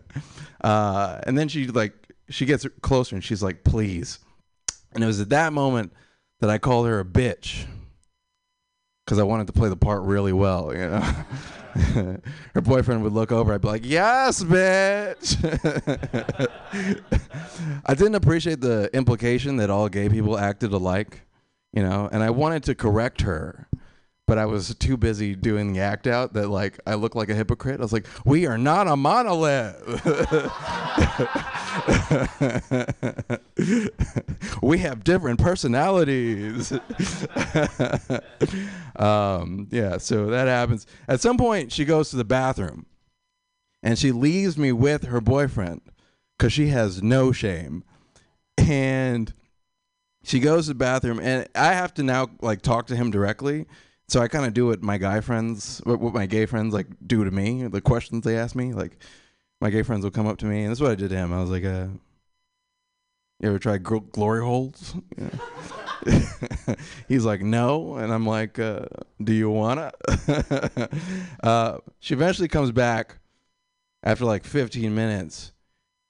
[0.61, 1.93] uh, and then she like
[2.29, 4.19] she gets closer and she's like, please.
[4.93, 5.91] And it was at that moment
[6.39, 7.65] that I called her a bitch
[9.05, 10.99] because I wanted to play the part really well, you know.
[12.53, 15.37] her boyfriend would look over, I'd be like, yes, bitch.
[17.85, 21.21] I didn't appreciate the implication that all gay people acted alike,
[21.73, 23.67] you know, and I wanted to correct her
[24.27, 27.35] but I was too busy doing the act out that like I look like a
[27.35, 27.79] hypocrite.
[27.79, 29.75] I was like, "We are not a monolith.
[34.63, 36.71] we have different personalities."
[38.95, 40.87] um, yeah, so that happens.
[41.07, 42.87] At some point, she goes to the bathroom,
[43.83, 45.81] and she leaves me with her boyfriend
[46.37, 47.83] because she has no shame,
[48.57, 49.31] and
[50.23, 53.67] she goes to the bathroom, and I have to now like talk to him directly.
[54.07, 56.87] So I kind of do what my guy friends, what, what my gay friends like
[57.05, 57.67] do to me.
[57.67, 58.97] The questions they ask me, like
[59.61, 61.15] my gay friends will come up to me, and this is what I did to
[61.15, 61.33] him.
[61.33, 61.87] I was like, uh,
[63.39, 64.95] "You ever try gl- glory holes?"
[67.07, 68.85] He's like, "No," and I'm like, uh,
[69.23, 69.91] "Do you wanna?"
[71.43, 73.17] uh, she eventually comes back
[74.03, 75.51] after like 15 minutes,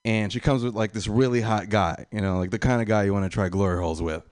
[0.04, 2.90] and she comes with like this really hot guy, you know, like the kind of
[2.90, 4.24] guy you want to try glory holes with,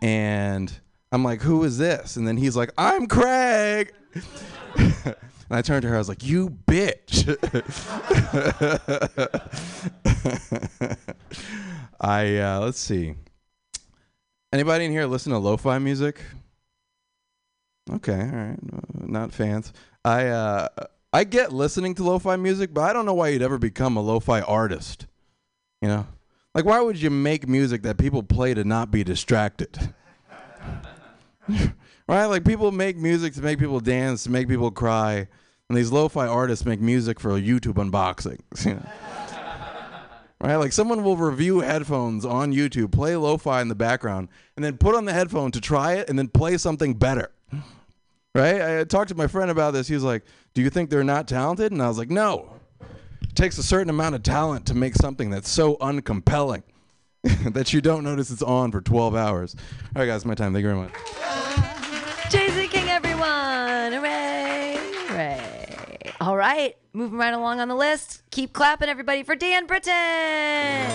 [0.00, 0.72] and
[1.12, 2.16] I'm like, who is this?
[2.16, 3.92] And then he's like, I'm Craig.
[4.76, 5.14] and
[5.50, 7.26] I turned to her, I was like, you bitch.
[12.00, 13.14] I, uh, let's see.
[14.52, 16.20] Anybody in here listen to lo fi music?
[17.92, 18.58] Okay, all right.
[18.72, 19.72] Uh, Not fans.
[20.04, 20.68] I, uh,
[21.12, 23.96] I get listening to lo fi music, but I don't know why you'd ever become
[23.96, 25.06] a lo fi artist.
[25.82, 26.06] You know?
[26.54, 29.92] Like, why would you make music that people play to not be distracted?
[32.08, 32.26] right?
[32.26, 35.28] Like people make music to make people dance, to make people cry,
[35.68, 38.40] and these lo-fi artists make music for YouTube unboxings.
[38.66, 38.88] You know?
[40.40, 40.56] right?
[40.56, 44.94] Like someone will review headphones on YouTube, play lo-fi in the background, and then put
[44.94, 47.30] on the headphone to try it, and then play something better.
[48.32, 48.78] Right?
[48.78, 49.88] I talked to my friend about this.
[49.88, 50.22] He was like,
[50.54, 52.60] "Do you think they're not talented?" And I was like, "No.
[53.22, 56.62] It takes a certain amount of talent to make something that's so uncompelling."
[57.50, 59.54] that you don't notice it's on for 12 hours.
[59.94, 60.54] All right, guys, my time.
[60.54, 60.92] Thank you very much.
[62.30, 63.92] Jay Z King, everyone!
[63.92, 64.78] Hooray!
[65.08, 66.12] Hooray!
[66.20, 68.22] All right, moving right along on the list.
[68.30, 70.90] Keep clapping, everybody, for Dan Britton.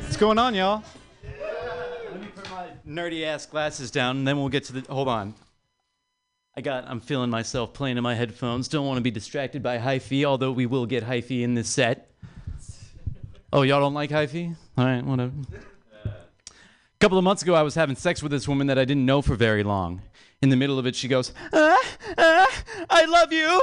[0.00, 0.82] What's going on, y'all?
[1.24, 4.92] Let me put my nerdy ass glasses down, and then we'll get to the.
[4.92, 5.34] Hold on.
[6.56, 6.84] I got.
[6.86, 8.68] I'm feeling myself playing in my headphones.
[8.68, 12.12] Don't want to be distracted by hyphy, although we will get hyphy in this set.
[13.52, 14.54] Oh, y'all don't like hyphy?
[14.78, 15.32] All right, whatever.
[16.04, 16.10] A
[17.00, 19.20] couple of months ago, I was having sex with this woman that I didn't know
[19.20, 20.00] for very long.
[20.42, 21.82] In the middle of it, she goes, ah,
[22.18, 23.62] ah, "I love you."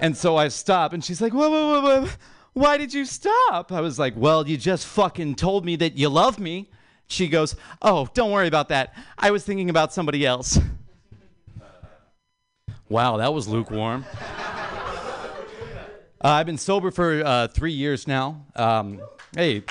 [0.00, 2.08] And so I stop, and she's like, "Whoa, whoa, whoa, whoa!
[2.54, 6.08] Why did you stop?" I was like, "Well, you just fucking told me that you
[6.08, 6.68] love me."
[7.10, 8.94] She goes, Oh, don't worry about that.
[9.18, 10.60] I was thinking about somebody else.
[12.90, 14.04] Wow, that was lukewarm.
[16.22, 18.44] Uh, I've been sober for uh, three years now.
[18.56, 19.00] Um,
[19.32, 19.62] hey,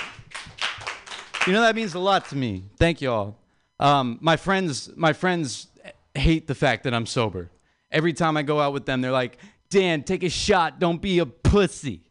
[1.45, 2.63] you know that means a lot to me.
[2.77, 3.37] Thank you all.
[3.77, 5.67] Um, my friends, my friends
[6.15, 7.49] hate the fact that I'm sober.
[7.91, 9.37] Every time I go out with them, they're like,
[9.69, 10.79] "Dan, take a shot.
[10.79, 12.01] Don't be a pussy."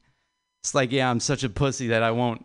[0.61, 2.45] It's like, yeah, I'm such a pussy that I won't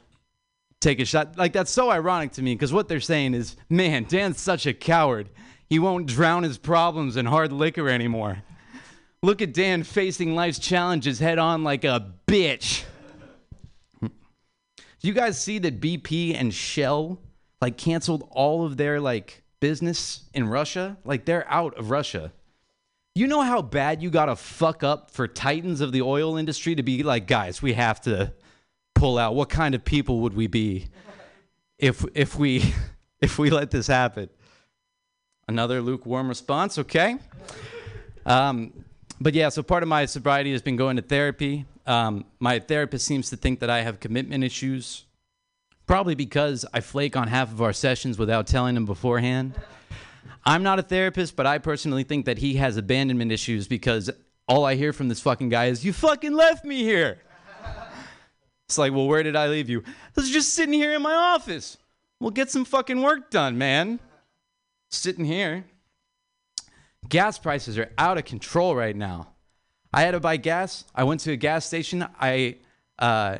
[0.79, 1.37] take a shot.
[1.37, 4.73] Like that's so ironic to me because what they're saying is, man, Dan's such a
[4.73, 5.29] coward.
[5.67, 8.41] He won't drown his problems in hard liquor anymore.
[9.23, 12.83] Look at Dan facing life's challenges head on like a bitch.
[14.01, 14.09] Do
[14.99, 17.19] you guys see that BP and Shell
[17.61, 20.97] like canceled all of their like business in Russia?
[21.05, 22.33] Like they're out of Russia.
[23.15, 26.75] You know how bad you got to fuck up for titans of the oil industry
[26.75, 28.33] to be like, guys, we have to
[28.93, 29.35] pull out.
[29.35, 30.89] What kind of people would we be
[31.79, 32.73] if if we
[33.21, 34.29] if we let this happen?
[35.47, 37.15] Another lukewarm response, okay?
[38.25, 38.73] Um,
[39.21, 41.65] but yeah, so part of my sobriety has been going to therapy.
[41.85, 45.05] Um, my therapist seems to think that I have commitment issues,
[45.85, 49.53] probably because I flake on half of our sessions without telling him beforehand.
[50.45, 54.09] I'm not a therapist, but I personally think that he has abandonment issues because
[54.47, 57.19] all I hear from this fucking guy is, You fucking left me here.
[58.67, 59.83] It's like, Well, where did I leave you?
[59.85, 61.77] I was just sitting here in my office.
[62.19, 63.99] Well, get some fucking work done, man.
[64.89, 65.65] Sitting here.
[67.09, 69.29] Gas prices are out of control right now.
[69.93, 70.85] I had to buy gas.
[70.95, 72.05] I went to a gas station.
[72.19, 72.57] I
[72.97, 73.37] uh,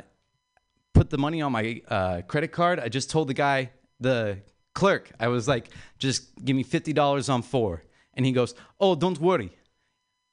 [0.92, 2.78] put the money on my uh, credit card.
[2.78, 3.70] I just told the guy,
[4.00, 4.38] the
[4.74, 7.82] clerk, I was like, just give me $50 on four.
[8.14, 9.50] And he goes, Oh, don't worry.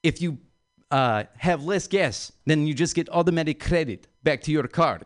[0.04, 0.38] If you
[0.90, 5.06] uh, have less gas, then you just get automatic credit back to your card.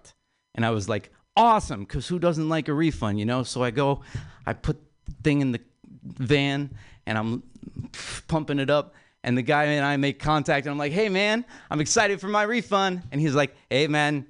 [0.54, 3.44] And I was like, Awesome, because who doesn't like a refund, you know?
[3.44, 4.02] So I go,
[4.46, 5.60] I put the thing in the
[6.06, 6.70] van,
[7.06, 7.44] and I'm
[8.28, 8.94] pumping it up.
[9.24, 12.28] And the guy and I make contact, and I'm like, hey, man, I'm excited for
[12.28, 13.02] my refund.
[13.12, 14.28] And he's like, hey, man.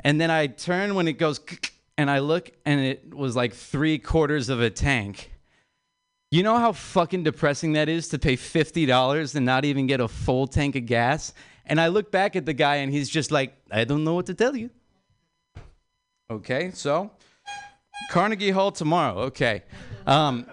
[0.00, 1.40] And then I turn when it goes,
[1.98, 5.32] and I look, and it was like three quarters of a tank.
[6.30, 10.08] You know how fucking depressing that is to pay $50 and not even get a
[10.08, 11.32] full tank of gas?
[11.66, 14.26] And I look back at the guy, and he's just like, I don't know what
[14.26, 14.70] to tell you.
[16.30, 17.10] Okay, so
[18.10, 19.18] Carnegie Hall tomorrow.
[19.24, 19.62] Okay.
[20.06, 20.46] Um,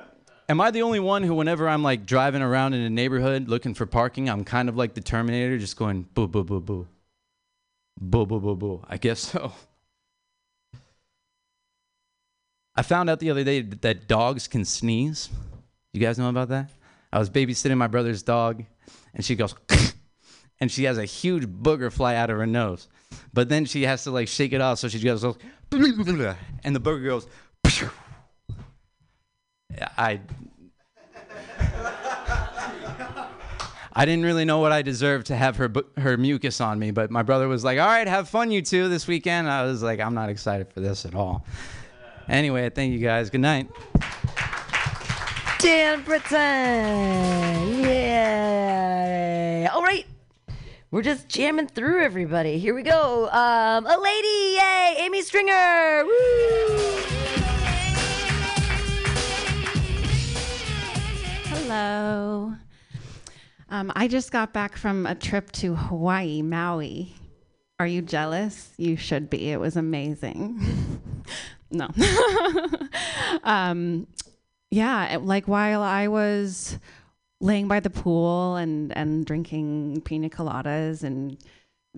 [0.47, 3.73] Am I the only one who, whenever I'm like driving around in a neighborhood looking
[3.73, 6.87] for parking, I'm kind of like the Terminator, just going boo, boo, boo, boo.
[7.99, 8.85] Boo, boo, boo, boo.
[8.87, 9.53] I guess so.
[12.75, 15.29] I found out the other day that dogs can sneeze.
[15.93, 16.69] You guys know about that?
[17.11, 18.65] I was babysitting my brother's dog,
[19.13, 19.55] and she goes,
[20.59, 22.87] and she has a huge booger fly out of her nose.
[23.33, 25.35] But then she has to like shake it off, so she goes, and
[25.71, 27.27] the booger goes,
[29.97, 30.19] I
[33.97, 37.09] I didn't really know what I deserved to have her her mucus on me, but
[37.11, 40.01] my brother was like, "All right, have fun, you two, this weekend." I was like,
[40.01, 41.45] "I'm not excited for this at all."
[42.27, 43.29] Anyway, thank you guys.
[43.29, 43.69] Good night.
[45.59, 46.35] Dan Britton.
[47.83, 49.69] Yeah.
[49.73, 50.05] All right.
[50.91, 52.59] We're just jamming through everybody.
[52.59, 53.29] Here we go.
[53.29, 54.57] Um, a lady.
[54.57, 54.95] Yay.
[54.99, 56.03] Amy Stringer.
[56.05, 57.24] Woo.
[61.67, 62.53] Hello.
[63.69, 67.15] Um, I just got back from a trip to Hawaii, Maui.
[67.79, 68.71] Are you jealous?
[68.77, 69.49] You should be.
[69.49, 70.61] It was amazing.
[71.71, 71.89] no.
[73.43, 74.05] um,
[74.69, 76.77] yeah, like while I was
[77.41, 81.35] laying by the pool and, and drinking pina coladas and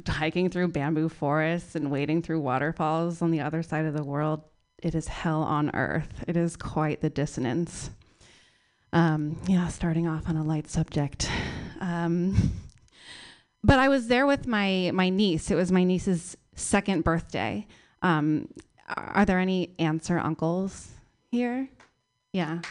[0.08, 4.44] hiking through bamboo forests and wading through waterfalls on the other side of the world,
[4.82, 6.24] it is hell on earth.
[6.26, 7.90] It is quite the dissonance.
[8.98, 11.30] Um, yeah, starting off on a light subject.
[11.80, 12.36] Um,
[13.64, 15.52] but I was there with my my niece.
[15.52, 17.68] It was my niece's second birthday.
[18.02, 18.48] Um,
[18.88, 20.88] are there any aunts or uncles
[21.30, 21.70] here?
[22.34, 22.62] Yeah.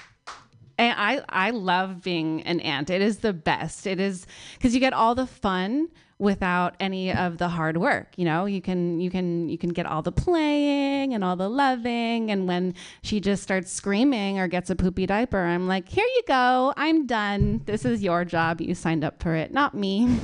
[0.77, 2.91] And I I love being an aunt.
[2.91, 3.87] It is the best.
[3.87, 8.15] It is because you get all the fun without any of the hard work.
[8.17, 11.49] You know, you can you can you can get all the playing and all the
[11.49, 12.31] loving.
[12.31, 16.23] And when she just starts screaming or gets a poopy diaper, I'm like, here you
[16.27, 16.73] go.
[16.77, 17.63] I'm done.
[17.67, 18.61] This is your job.
[18.61, 20.19] You signed up for it, not me.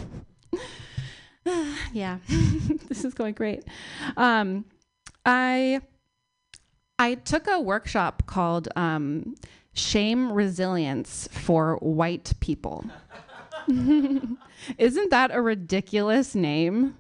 [1.93, 2.19] yeah,
[2.89, 3.65] this is going great.
[4.17, 4.65] Um,
[5.27, 5.81] I
[6.99, 9.35] I took a workshop called um,
[9.75, 12.85] Shame Resilience for White People.
[14.79, 16.97] Isn't that a ridiculous name?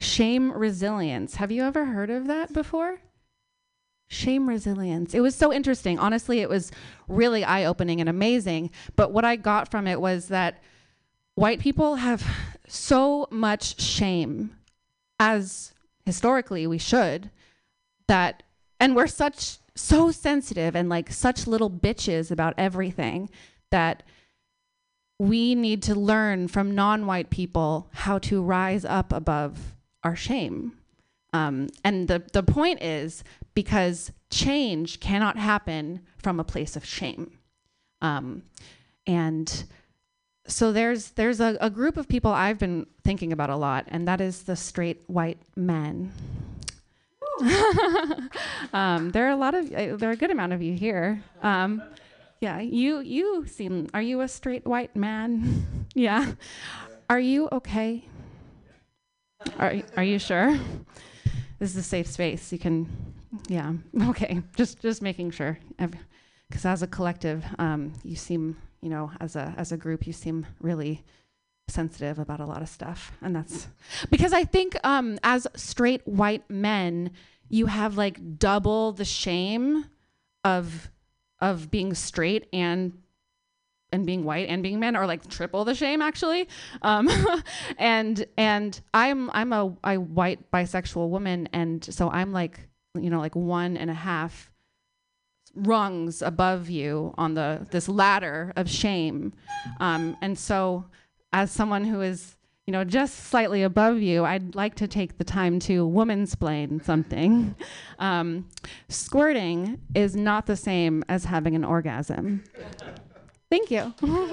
[0.00, 1.36] Shame Resilience.
[1.36, 3.00] Have you ever heard of that before?
[4.10, 5.14] shame resilience.
[5.14, 5.98] It was so interesting.
[5.98, 6.72] Honestly, it was
[7.08, 8.70] really eye opening and amazing.
[8.96, 10.60] But what I got from it was that
[11.36, 12.26] white people have
[12.66, 14.50] so much shame,
[15.20, 15.72] as
[16.04, 17.30] historically we should,
[18.08, 18.42] that,
[18.80, 23.30] and we're such, so sensitive and like such little bitches about everything
[23.70, 24.02] that
[25.20, 30.72] we need to learn from non white people how to rise up above our shame.
[31.34, 33.22] Um, and the, the point is
[33.52, 37.38] because change cannot happen from a place of shame.
[38.00, 38.44] Um,
[39.06, 39.64] and
[40.46, 44.08] so there's there's a, a group of people I've been thinking about a lot, and
[44.08, 46.12] that is the straight white men.
[48.72, 51.22] um, there are a lot of uh, there are a good amount of you here.
[51.42, 51.82] Um,
[52.40, 55.86] yeah, you you seem are you a straight white man?
[55.94, 56.32] yeah.
[57.08, 58.04] Are you okay?
[59.58, 60.58] Are are you sure?
[61.58, 62.50] This is a safe space.
[62.52, 62.88] You can
[63.48, 63.74] yeah.
[64.08, 64.42] Okay.
[64.56, 65.58] Just just making sure.
[66.50, 70.12] Cuz as a collective, um, you seem, you know, as a as a group you
[70.12, 71.04] seem really
[71.68, 73.68] sensitive about a lot of stuff and that's
[74.10, 77.12] because i think um, as straight white men
[77.48, 79.84] you have like double the shame
[80.44, 80.90] of
[81.40, 82.92] of being straight and
[83.92, 86.48] and being white and being men are like triple the shame actually.
[86.82, 87.08] Um,
[87.78, 93.18] and and i'm i'm a, a white bisexual woman and so i'm like you know
[93.18, 94.50] like one and a half
[95.54, 99.32] rungs above you on the this ladder of shame.
[99.78, 100.86] Um, and so
[101.32, 102.36] as someone who is
[102.70, 107.52] you know just slightly above you i'd like to take the time to womansplain something
[107.98, 108.46] um,
[108.88, 112.44] squirting is not the same as having an orgasm
[113.50, 113.92] thank you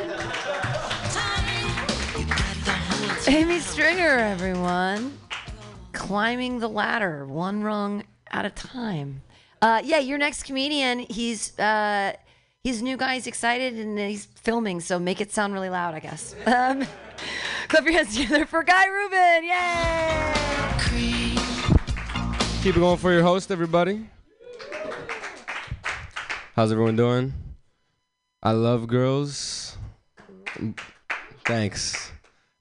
[3.28, 5.18] Amy Stringer, everyone.
[5.92, 9.22] Climbing the ladder, one rung at a time.
[9.62, 12.14] Uh, yeah, your next comedian, he's uh,
[12.64, 16.00] he's new guy, he's excited, and he's filming, so make it sound really loud, I
[16.00, 16.36] guess.
[16.48, 16.86] Um,
[17.68, 19.44] clap your hands together for Guy Rubin.
[19.44, 21.36] Yay!
[22.64, 24.08] Keep it going for your host, everybody.
[26.56, 27.34] How's everyone doing?
[28.42, 29.78] I love girls.
[31.46, 32.12] Thanks.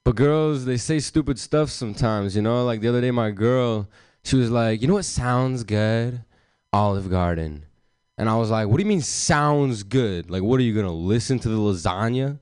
[0.05, 2.65] But girls, they say stupid stuff sometimes, you know?
[2.65, 3.89] Like the other day, my girl,
[4.23, 6.23] she was like, you know what sounds good?
[6.73, 7.65] Olive Garden.
[8.19, 10.31] And I was like, what do you mean sounds good?
[10.31, 12.39] Like, what are you going to listen to the lasagna?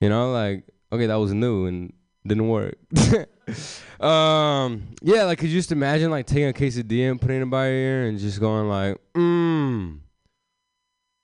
[0.00, 1.92] You know, like, okay, that was new and
[2.26, 2.76] didn't work.
[4.00, 7.68] um, yeah, like, could you just imagine, like, taking a quesadilla and putting it by
[7.68, 9.98] your ear and just going, like, mmm,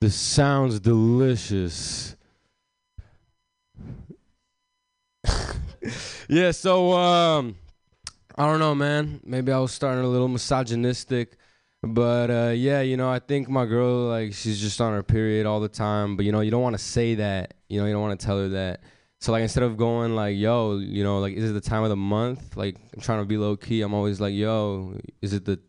[0.00, 2.14] this sounds delicious.
[6.28, 7.56] yeah, so um
[8.36, 9.20] I don't know, man.
[9.24, 11.36] Maybe I was starting a little misogynistic.
[11.82, 15.46] But uh yeah, you know, I think my girl like she's just on her period
[15.46, 17.54] all the time, but you know, you don't want to say that.
[17.68, 18.82] You know, you don't want to tell her that.
[19.20, 21.88] So like instead of going like, "Yo, you know, like is it the time of
[21.90, 23.82] the month?" Like I'm trying to be low key.
[23.82, 25.60] I'm always like, "Yo, is it the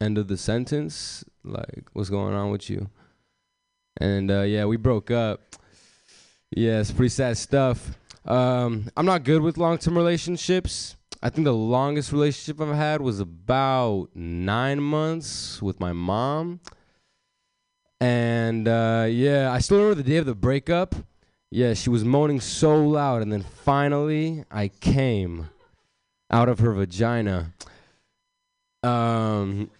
[0.00, 1.24] end of the sentence?
[1.44, 2.88] Like what's going on with you?"
[3.98, 5.56] And uh yeah, we broke up.
[6.50, 7.98] Yeah, it's pretty sad stuff.
[8.24, 10.95] Um, I'm not good with long term relationships.
[11.22, 16.60] I think the longest relationship I've had was about nine months with my mom.
[18.00, 20.94] And uh, yeah, I still remember the day of the breakup.
[21.50, 25.48] Yeah, she was moaning so loud, and then finally I came
[26.30, 27.52] out of her vagina.
[28.82, 29.70] Um,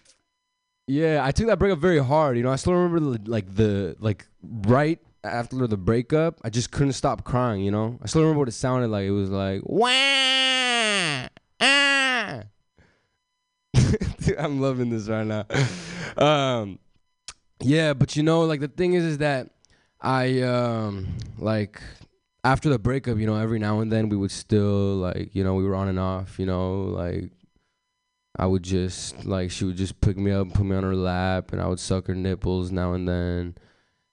[0.87, 2.37] yeah, I took that breakup very hard.
[2.37, 6.93] You know, I still remember like the like right after the breakup, I just couldn't
[6.93, 7.61] stop crying.
[7.61, 9.05] You know, I still remember what it sounded like.
[9.05, 9.61] It was like
[11.59, 12.43] ah.
[13.73, 15.45] Dude, I'm loving this right now.
[16.17, 16.79] Um,
[17.59, 19.49] yeah, but you know, like the thing is, is that
[20.01, 21.07] I um
[21.37, 21.81] like
[22.43, 25.55] after the breakup, you know, every now and then we would still like, you know,
[25.55, 26.39] we were on and off.
[26.39, 27.31] You know, like
[28.37, 30.95] I would just like she would just pick me up, and put me on her
[30.95, 33.55] lap, and I would suck her nipples now and then.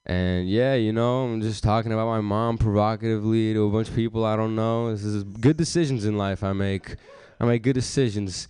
[0.06, 3.94] And yeah, you know, I'm just talking about my mom provocatively to a bunch of
[3.94, 4.90] people I don't know.
[4.90, 6.96] This is good decisions in life I make.
[7.40, 8.48] I make good decisions.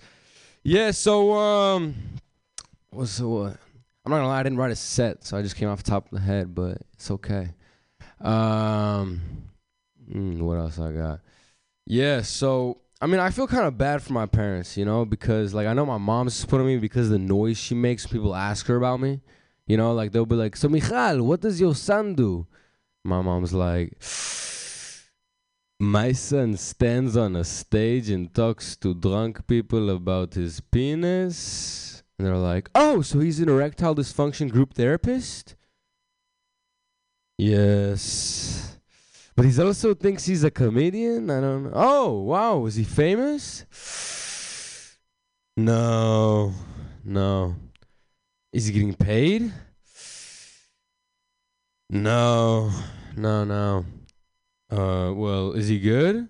[0.63, 1.95] Yeah, so um
[2.91, 3.57] what's the what?
[4.05, 5.91] I'm not gonna lie, I didn't write a set, so I just came off the
[5.91, 7.51] top of the head, but it's okay.
[8.21, 9.21] Um
[10.11, 11.21] mm, what else I got?
[11.87, 15.53] Yeah, so I mean, I feel kind of bad for my parents, you know, because
[15.53, 18.07] like I know my mom's disappointed me because of the noise she makes.
[18.07, 19.21] People ask her about me,
[19.67, 22.47] you know, like they'll be like, "So Michal, what does your son do?"
[23.05, 24.03] My mom's like,
[25.81, 32.27] "My son stands on a stage and talks to drunk people about his penis And
[32.27, 35.57] they're like, oh, so he's an erectile dysfunction group therapist?
[37.39, 38.79] Yes.
[39.35, 41.29] But he also thinks he's a comedian?
[41.29, 41.73] I don't know.
[41.75, 42.67] Oh, wow.
[42.67, 43.67] Is he famous?
[45.57, 46.53] No.
[47.05, 47.57] No.
[48.53, 49.53] Is he getting paid?
[51.91, 52.71] No.
[53.17, 53.85] No, no.
[54.71, 56.29] Uh, well, is he good?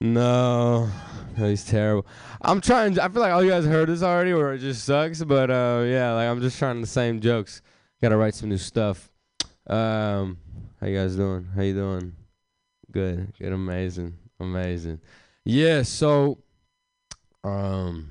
[0.00, 0.90] No.
[1.36, 2.06] No, he's terrible.
[2.40, 2.98] I'm trying.
[2.98, 5.22] I feel like all you guys heard this already, or it just sucks.
[5.22, 7.62] But uh, yeah, like I'm just trying the same jokes.
[8.00, 9.10] Got to write some new stuff.
[9.66, 10.38] Um,
[10.80, 11.48] how you guys doing?
[11.54, 12.14] How you doing?
[12.90, 13.32] Good.
[13.38, 13.52] Good.
[13.52, 14.14] Amazing.
[14.40, 15.00] Amazing.
[15.44, 15.82] Yeah.
[15.82, 16.38] So,
[17.44, 18.10] um,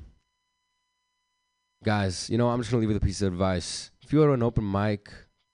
[1.83, 3.91] guys, you know, I'm just gonna leave you with a piece of advice.
[4.01, 5.11] If you go to an open mic,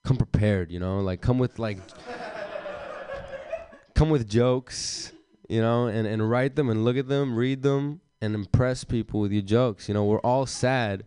[0.08, 0.72] come prepared.
[0.72, 1.80] You know, like come with like,
[3.94, 5.12] come with jokes.
[5.50, 9.20] You know, and and write them and look at them, read them, and impress people
[9.20, 9.88] with your jokes.
[9.88, 11.06] You know, we're all sad.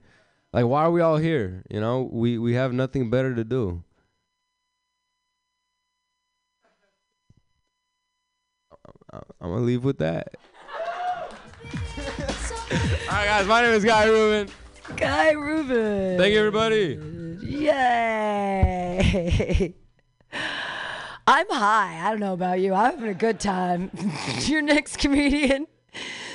[0.52, 1.62] Like, why are we all here?
[1.70, 3.84] You know, we we have nothing better to do.
[9.12, 10.36] I'm gonna leave with that.
[13.10, 13.46] All right, guys.
[13.48, 14.48] My name is Guy Rubin.
[14.96, 16.18] Guy Rubin.
[16.18, 16.98] Thank you, everybody.
[17.42, 19.00] Yay.
[21.26, 22.00] I'm high.
[22.02, 22.74] I don't know about you.
[22.74, 23.90] I'm having a good time.
[24.46, 25.66] Your next comedian.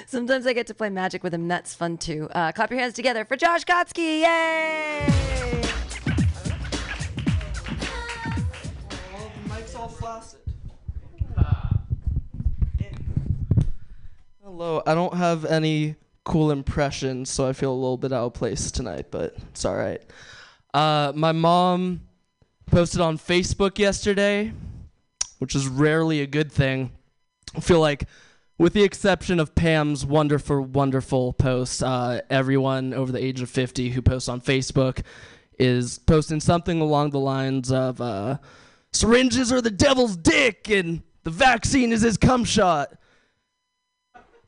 [0.08, 1.48] Sometimes I get to play magic with him.
[1.48, 2.30] That's fun too.
[2.32, 4.22] Uh, clap your hands together for Josh Kotsky.
[4.22, 5.62] Yay!
[9.50, 10.40] mic's all flaccid.
[14.44, 15.96] Hello, I don't have any
[16.26, 19.76] cool impressions, so I feel a little bit out of place tonight, but it's all
[19.76, 20.02] right.
[20.74, 22.02] Uh, my mom
[22.66, 24.52] posted on Facebook yesterday,
[25.38, 26.92] which is rarely a good thing.
[27.56, 28.06] I feel like,
[28.58, 33.92] with the exception of Pam's wonderful, wonderful post, uh, everyone over the age of 50
[33.92, 35.04] who posts on Facebook
[35.60, 38.38] is posting something along the lines of uh,
[38.92, 42.94] syringes are the devil's dick and the vaccine is his cum shot.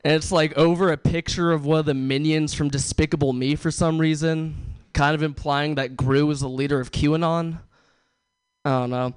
[0.03, 3.71] And it's like over a picture of one of the minions from Despicable Me for
[3.71, 7.59] some reason, kind of implying that Gru is the leader of QAnon.
[8.63, 9.13] I don't know.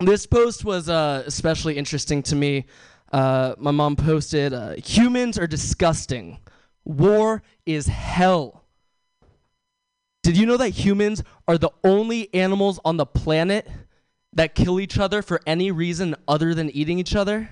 [0.00, 2.66] This post was uh, especially interesting to me.
[3.12, 6.38] Uh, my mom posted, uh, "Humans are disgusting.
[6.84, 8.64] War is hell."
[10.22, 13.68] Did you know that humans are the only animals on the planet
[14.34, 17.48] that kill each other for any reason other than eating each other?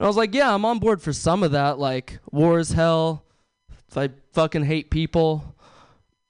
[0.00, 1.78] And I was like, yeah, I'm on board for some of that.
[1.78, 3.22] Like, war is hell.
[3.94, 5.54] I fucking hate people.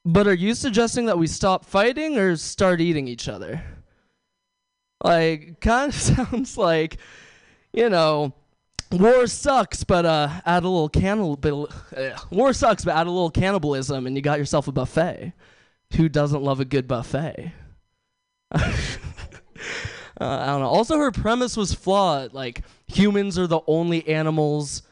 [0.04, 3.62] But are you suggesting that we stop fighting or start eating each other?
[5.04, 6.96] Like, kind of sounds like,
[7.72, 8.32] you know,
[8.90, 11.70] war sucks, but uh, add a little cannibal.
[12.30, 15.32] War sucks, but add a little cannibalism, and you got yourself a buffet.
[15.96, 17.52] Who doesn't love a good buffet?
[20.20, 20.68] Uh, I don't know.
[20.68, 22.34] Also, her premise was flawed.
[22.34, 22.62] Like,
[22.96, 24.82] humans are the only animals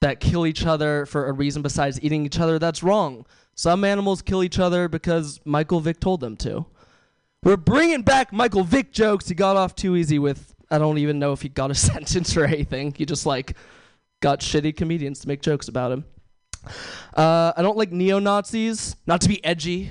[0.00, 2.58] that kill each other for a reason besides eating each other.
[2.58, 3.24] That's wrong.
[3.54, 6.66] Some animals kill each other because Michael Vick told them to.
[7.44, 9.28] We're bringing back Michael Vick jokes.
[9.28, 12.36] He got off too easy with, I don't even know if he got a sentence
[12.36, 12.94] or anything.
[12.94, 13.56] He just, like,
[14.20, 16.04] got shitty comedians to make jokes about him.
[17.14, 18.96] Uh, I don't like neo Nazis.
[19.06, 19.90] Not to be edgy,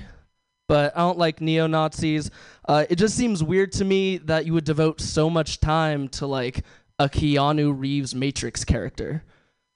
[0.68, 2.30] but I don't like neo Nazis.
[2.66, 6.26] Uh, it just seems weird to me that you would devote so much time to
[6.26, 6.64] like
[7.02, 9.24] a Keanu Reeves Matrix character.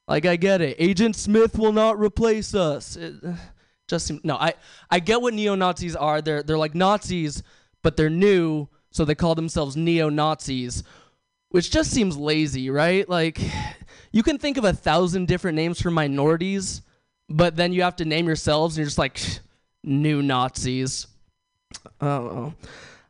[0.06, 2.94] Like I get it, Agent Smith will not replace us.
[2.96, 3.14] It
[3.88, 4.36] just no.
[4.36, 4.54] I
[4.90, 6.22] I get what neo Nazis are.
[6.22, 7.42] They're they're like Nazis,
[7.82, 10.84] but they're new, so they call themselves neo Nazis,
[11.48, 13.08] which just seems lazy, right?
[13.08, 13.40] Like
[14.12, 16.82] you can think of a thousand different names for minorities,
[17.28, 19.20] but then you have to name yourselves, and you're just like
[19.82, 21.08] new Nazis.
[22.00, 22.54] I don't know.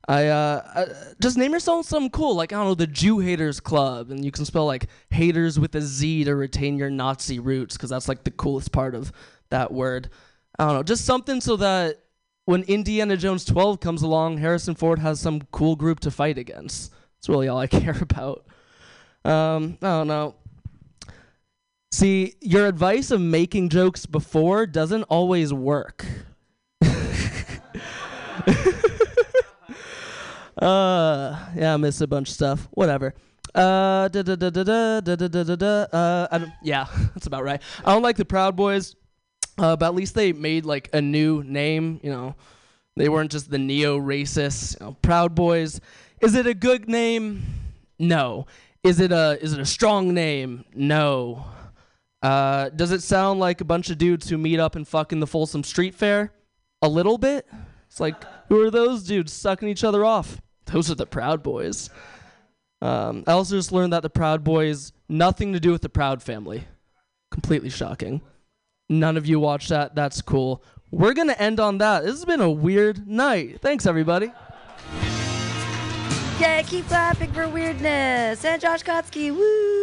[0.08, 0.86] I uh, uh,
[1.20, 4.30] just name yourself something cool, like I don't know, the Jew Haters Club, and you
[4.30, 8.22] can spell like haters with a Z to retain your Nazi roots, because that's like
[8.22, 9.12] the coolest part of
[9.50, 10.10] that word.
[10.58, 12.04] I don't know, just something so that
[12.44, 16.92] when Indiana Jones 12 comes along, Harrison Ford has some cool group to fight against.
[17.16, 18.46] That's really all I care about.
[19.24, 20.36] Um, I don't know.
[21.90, 26.06] See, your advice of making jokes before doesn't always work.
[30.60, 32.68] uh, yeah, I missed a bunch of stuff.
[32.72, 33.14] Whatever.
[33.54, 35.82] Uh, da da da da da da da da da.
[35.84, 37.60] Uh, I don't, yeah, that's about right.
[37.84, 38.96] I don't like the Proud Boys,
[39.58, 42.00] uh, but at least they made like a new name.
[42.02, 42.34] You know,
[42.96, 44.78] they weren't just the neo racists.
[44.78, 45.80] You know, Proud Boys.
[46.20, 47.44] Is it a good name?
[47.98, 48.46] No.
[48.82, 50.64] Is it a is it a strong name?
[50.74, 51.44] No.
[52.22, 55.20] Uh, does it sound like a bunch of dudes who meet up and fuck in
[55.20, 56.32] the Folsom Street Fair?
[56.82, 57.46] A little bit.
[57.86, 58.16] It's like,
[58.48, 60.40] who are those dudes sucking each other off?
[60.66, 61.90] Those are the Proud Boys.
[62.82, 66.22] Um, I also just learned that the Proud Boys nothing to do with the Proud
[66.22, 66.64] family.
[67.30, 68.20] Completely shocking.
[68.88, 69.94] None of you watched that.
[69.94, 70.62] That's cool.
[70.90, 72.04] We're gonna end on that.
[72.04, 73.60] This has been a weird night.
[73.60, 74.32] Thanks, everybody.
[76.38, 78.44] Yeah, keep clapping for weirdness.
[78.44, 79.75] And Josh Kotsky, woo!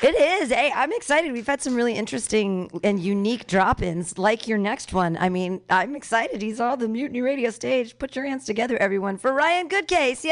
[0.00, 0.50] It is.
[0.50, 1.32] Hey, I'm excited.
[1.32, 5.16] We've had some really interesting and unique drop ins, like your next one.
[5.18, 6.40] I mean, I'm excited.
[6.40, 7.98] He's on the Mutiny Radio stage.
[7.98, 10.22] Put your hands together, everyone, for Ryan Goodcase.
[10.22, 10.30] Yay!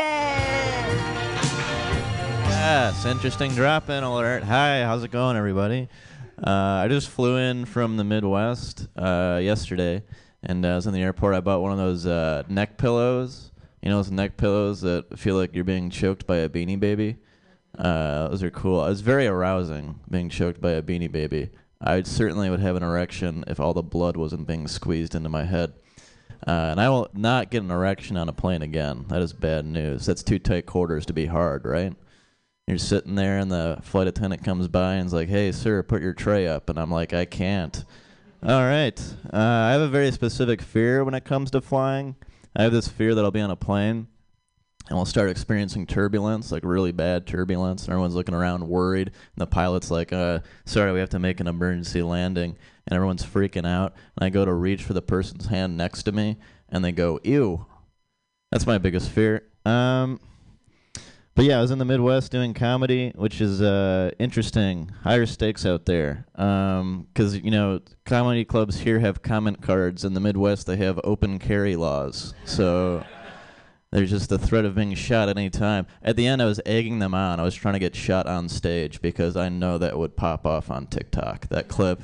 [2.48, 4.44] Yes, interesting drop in alert.
[4.44, 5.88] Hi, how's it going, everybody?
[6.38, 10.04] Uh, I just flew in from the Midwest uh, yesterday,
[10.44, 11.34] and uh, I was in the airport.
[11.34, 13.50] I bought one of those uh, neck pillows.
[13.82, 17.16] You know, those neck pillows that feel like you're being choked by a beanie baby.
[17.76, 18.84] Uh, those are cool.
[18.84, 21.50] It was very arousing being choked by a beanie baby.
[21.80, 25.44] I certainly would have an erection if all the blood wasn't being squeezed into my
[25.44, 25.74] head.
[26.46, 29.06] Uh, and I will not get an erection on a plane again.
[29.08, 30.06] That is bad news.
[30.06, 31.94] That's too tight quarters to be hard, right?
[32.66, 36.02] You're sitting there, and the flight attendant comes by and is like, "Hey, sir, put
[36.02, 37.84] your tray up." And I'm like, "I can't."
[38.42, 39.00] All right.
[39.32, 42.16] Uh, I have a very specific fear when it comes to flying.
[42.56, 44.08] I have this fear that I'll be on a plane
[44.88, 49.36] and we'll start experiencing turbulence, like really bad turbulence, and everyone's looking around worried, and
[49.36, 52.56] the pilot's like, uh, sorry, we have to make an emergency landing,
[52.86, 56.12] and everyone's freaking out, and I go to reach for the person's hand next to
[56.12, 56.36] me,
[56.68, 57.66] and they go, ew.
[58.52, 59.42] That's my biggest fear.
[59.64, 60.20] Um,
[61.34, 64.90] but yeah, I was in the Midwest doing comedy, which is uh, interesting.
[65.02, 70.04] Higher stakes out there, because you know comedy clubs here have comment cards.
[70.04, 72.32] In the Midwest, they have open carry laws.
[72.46, 73.04] So
[73.92, 75.86] there's just the threat of being shot at any time.
[76.02, 77.38] At the end, I was egging them on.
[77.38, 80.70] I was trying to get shot on stage because I know that would pop off
[80.70, 81.48] on TikTok.
[81.48, 82.02] That clip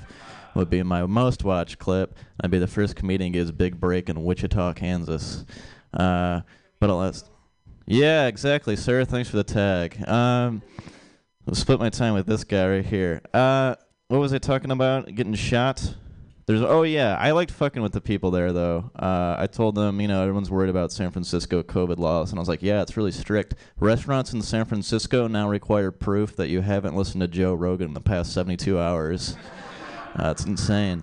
[0.55, 2.17] would be my most watched clip.
[2.41, 5.45] I'd be the first comedian to get his big break in Wichita, Kansas.
[5.93, 6.43] Uh,
[6.79, 7.25] but alas,
[7.87, 9.05] yeah, exactly, sir.
[9.05, 9.97] Thanks for the tag.
[10.09, 10.63] Um,
[11.49, 13.21] I'll split my time with this guy right here.
[13.35, 13.75] Uh,
[14.09, 15.13] what was I talking about?
[15.15, 15.95] Getting shot?
[16.47, 18.91] There's oh yeah, I liked fucking with the people there though.
[18.97, 22.41] Uh, I told them, you know, everyone's worried about San Francisco COVID laws, and I
[22.41, 23.55] was like, yeah, it's really strict.
[23.79, 27.95] Restaurants in San Francisco now require proof that you haven't listened to Joe Rogan in
[27.95, 29.37] the past 72 hours.
[30.15, 31.03] Uh, it's insane.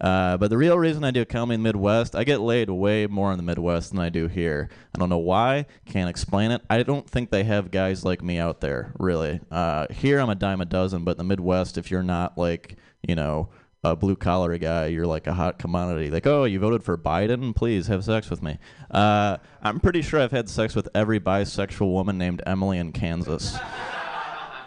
[0.00, 3.06] Uh, but the real reason I do comedy in the Midwest, I get laid way
[3.06, 4.68] more in the Midwest than I do here.
[4.94, 5.64] I don't know why.
[5.86, 6.60] Can't explain it.
[6.68, 9.40] I don't think they have guys like me out there, really.
[9.50, 12.76] Uh, here, I'm a dime a dozen, but in the Midwest, if you're not like,
[13.06, 13.48] you know,
[13.84, 16.10] a blue collar guy, you're like a hot commodity.
[16.10, 17.54] Like, oh, you voted for Biden?
[17.54, 18.58] Please have sex with me.
[18.90, 23.54] Uh, I'm pretty sure I've had sex with every bisexual woman named Emily in Kansas.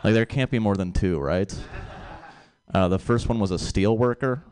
[0.03, 1.53] like, there can't be more than two, right?
[2.73, 4.43] Uh, the first one was a steel worker,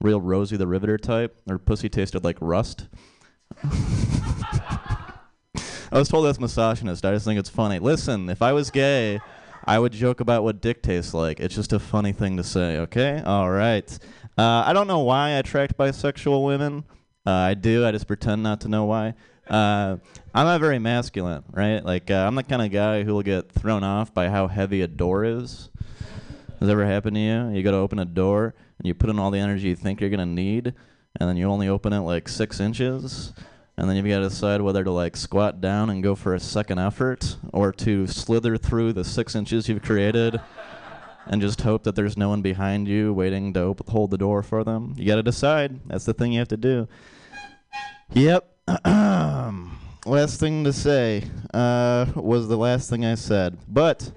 [0.00, 1.40] real Rosie the Riveter type.
[1.48, 2.88] Her pussy tasted like rust.
[5.90, 7.04] I was told that's misogynist.
[7.04, 7.78] I just think it's funny.
[7.78, 9.20] Listen, if I was gay,
[9.68, 11.40] I would joke about what dick tastes like.
[11.40, 13.22] It's just a funny thing to say, okay?
[13.26, 13.86] All right.
[14.38, 16.84] Uh, I don't know why I attract bisexual women.
[17.26, 17.84] Uh, I do.
[17.84, 19.12] I just pretend not to know why.
[19.46, 19.98] Uh,
[20.34, 21.84] I'm not very masculine, right?
[21.84, 24.80] Like, uh, I'm the kind of guy who will get thrown off by how heavy
[24.80, 25.68] a door is.
[26.60, 27.50] Has ever happened to you?
[27.50, 30.00] You go to open a door and you put in all the energy you think
[30.00, 30.72] you're gonna need,
[31.20, 33.34] and then you only open it like six inches,
[33.78, 36.40] and then you've got to decide whether to like squat down and go for a
[36.40, 40.40] second effort, or to slither through the six inches you've created,
[41.26, 44.42] and just hope that there's no one behind you waiting to op- hold the door
[44.42, 44.94] for them.
[44.96, 45.78] You got to decide.
[45.86, 46.88] That's the thing you have to do.
[48.14, 48.52] Yep.
[50.04, 51.22] last thing to say
[51.54, 54.10] uh, was the last thing I said, but.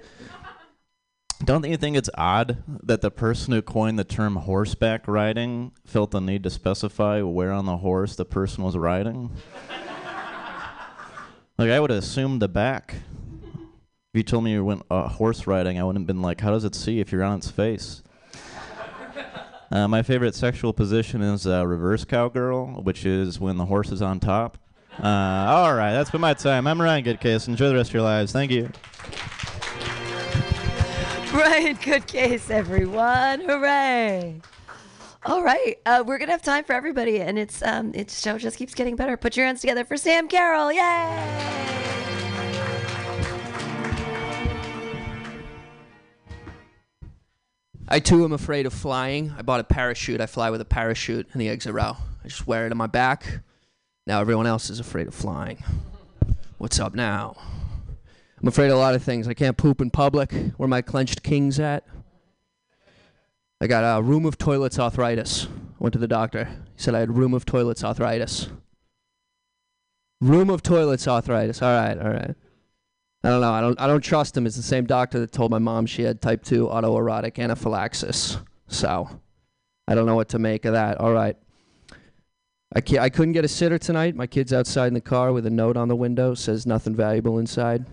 [1.44, 6.12] Don't you think it's odd that the person who coined the term horseback riding felt
[6.12, 9.30] the need to specify where on the horse the person was riding?
[11.58, 12.94] like, I would have assumed the back.
[14.14, 16.52] If you told me you went uh, horse riding, I wouldn't have been like, how
[16.52, 18.02] does it see if you're on its face?
[19.70, 24.02] Uh, my favorite sexual position is uh, reverse cowgirl, which is when the horse is
[24.02, 24.58] on top.
[25.02, 25.06] Uh,
[25.48, 26.66] all right, that's been my time.
[26.66, 27.48] I'm Ryan Goodcase.
[27.48, 28.32] Enjoy the rest of your lives.
[28.32, 28.70] Thank you.
[31.42, 33.40] Brian Goodcase, everyone.
[33.40, 34.38] Hooray.
[35.24, 35.78] All right.
[35.86, 38.96] Uh, we're to have time for everybody, and it's um, it's show just keeps getting
[38.96, 39.16] better.
[39.16, 40.70] Put your hands together for Sam Carroll.
[40.70, 40.82] Yay!
[47.88, 49.32] I too am afraid of flying.
[49.38, 50.20] I bought a parachute.
[50.20, 51.96] I fly with a parachute and the exit row.
[52.22, 53.40] I just wear it on my back.
[54.06, 55.64] Now everyone else is afraid of flying.
[56.58, 57.36] What's up now?
[58.42, 59.28] I'm afraid of a lot of things.
[59.28, 60.32] I can't poop in public.
[60.56, 61.86] Where my clenched king's at?
[63.60, 65.46] I got a room of toilets arthritis.
[65.78, 66.46] Went to the doctor.
[66.74, 68.48] He said I had room of toilets arthritis.
[70.20, 71.62] Room of toilets arthritis.
[71.62, 72.34] All right, all right.
[73.22, 73.52] I don't know.
[73.52, 73.80] I don't.
[73.80, 74.46] I don't trust him.
[74.46, 78.38] It's the same doctor that told my mom she had type two autoerotic anaphylaxis.
[78.66, 79.08] So,
[79.86, 80.98] I don't know what to make of that.
[80.98, 81.36] All right.
[82.74, 84.16] I can't, I couldn't get a sitter tonight.
[84.16, 87.38] My kid's outside in the car with a note on the window says nothing valuable
[87.38, 87.84] inside.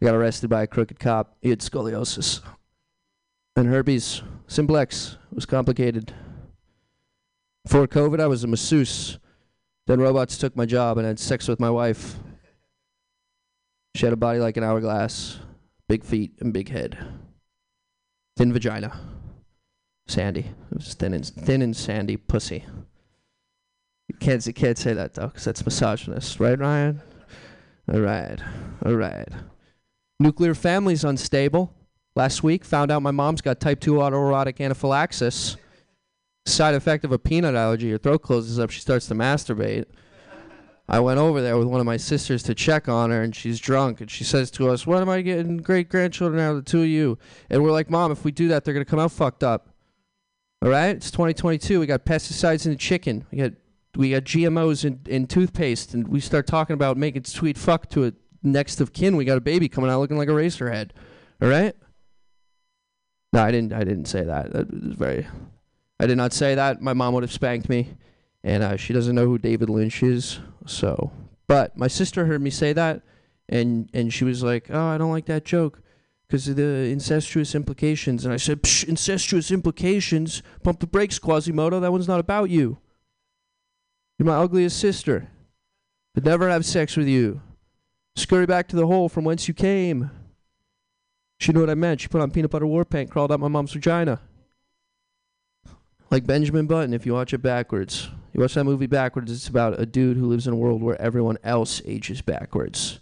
[0.00, 1.36] I got arrested by a crooked cop.
[1.40, 2.42] He had scoliosis
[3.56, 5.16] and herpes simplex.
[5.30, 6.12] It was complicated.
[7.64, 9.18] Before COVID, I was a masseuse.
[9.86, 12.16] Then robots took my job and had sex with my wife.
[13.94, 15.38] She had a body like an hourglass,
[15.88, 16.98] big feet and big head,
[18.36, 19.00] thin vagina,
[20.06, 20.50] sandy.
[20.70, 22.66] It was thin and thin and sandy pussy.
[24.08, 27.00] You can't you can't say that though, 'cause that's misogynist, right, Ryan?
[27.92, 28.38] All right,
[28.84, 29.28] all right.
[30.18, 31.72] Nuclear family's unstable.
[32.14, 35.56] Last week, found out my mom's got type 2 autoerotic anaphylaxis.
[36.46, 37.90] Side effect of a peanut allergy.
[37.90, 38.70] Her throat closes up.
[38.70, 39.84] She starts to masturbate.
[40.88, 43.58] I went over there with one of my sisters to check on her, and she's
[43.58, 44.00] drunk.
[44.00, 46.82] And she says to us, What am I getting great grandchildren out of the two
[46.82, 47.18] of you?
[47.50, 49.68] And we're like, Mom, if we do that, they're going to come out fucked up.
[50.62, 50.96] All right?
[50.96, 51.80] It's 2022.
[51.80, 53.26] We got pesticides in the chicken.
[53.30, 53.52] We got
[53.96, 58.04] we got GMOs in, in toothpaste, and we start talking about making sweet fuck to
[58.06, 59.16] a next of kin.
[59.16, 60.90] We got a baby coming out looking like Eraserhead.
[61.40, 61.74] All right?
[63.32, 63.72] No, I didn't.
[63.72, 64.52] I didn't say that.
[64.52, 65.26] That was very.
[66.00, 66.80] I did not say that.
[66.80, 67.94] My mom would have spanked me,
[68.42, 70.38] and uh, she doesn't know who David Lynch is.
[70.66, 71.10] So,
[71.46, 73.02] but my sister heard me say that,
[73.48, 75.80] and and she was like, "Oh, I don't like that joke."
[76.26, 78.24] Because of the incestuous implications.
[78.24, 80.42] And I said, Psh, incestuous implications?
[80.64, 81.78] Pump the brakes, Quasimodo.
[81.78, 82.78] That one's not about you.
[84.18, 85.28] You're my ugliest sister.
[86.16, 87.42] I'd never have sex with you.
[88.16, 90.10] Scurry back to the hole from whence you came.
[91.38, 92.00] She knew what I meant.
[92.00, 94.20] She put on peanut butter war paint, crawled up my mom's vagina.
[96.10, 98.08] Like Benjamin Button, if you watch it backwards.
[98.32, 101.00] You watch that movie backwards, it's about a dude who lives in a world where
[101.00, 103.00] everyone else ages backwards.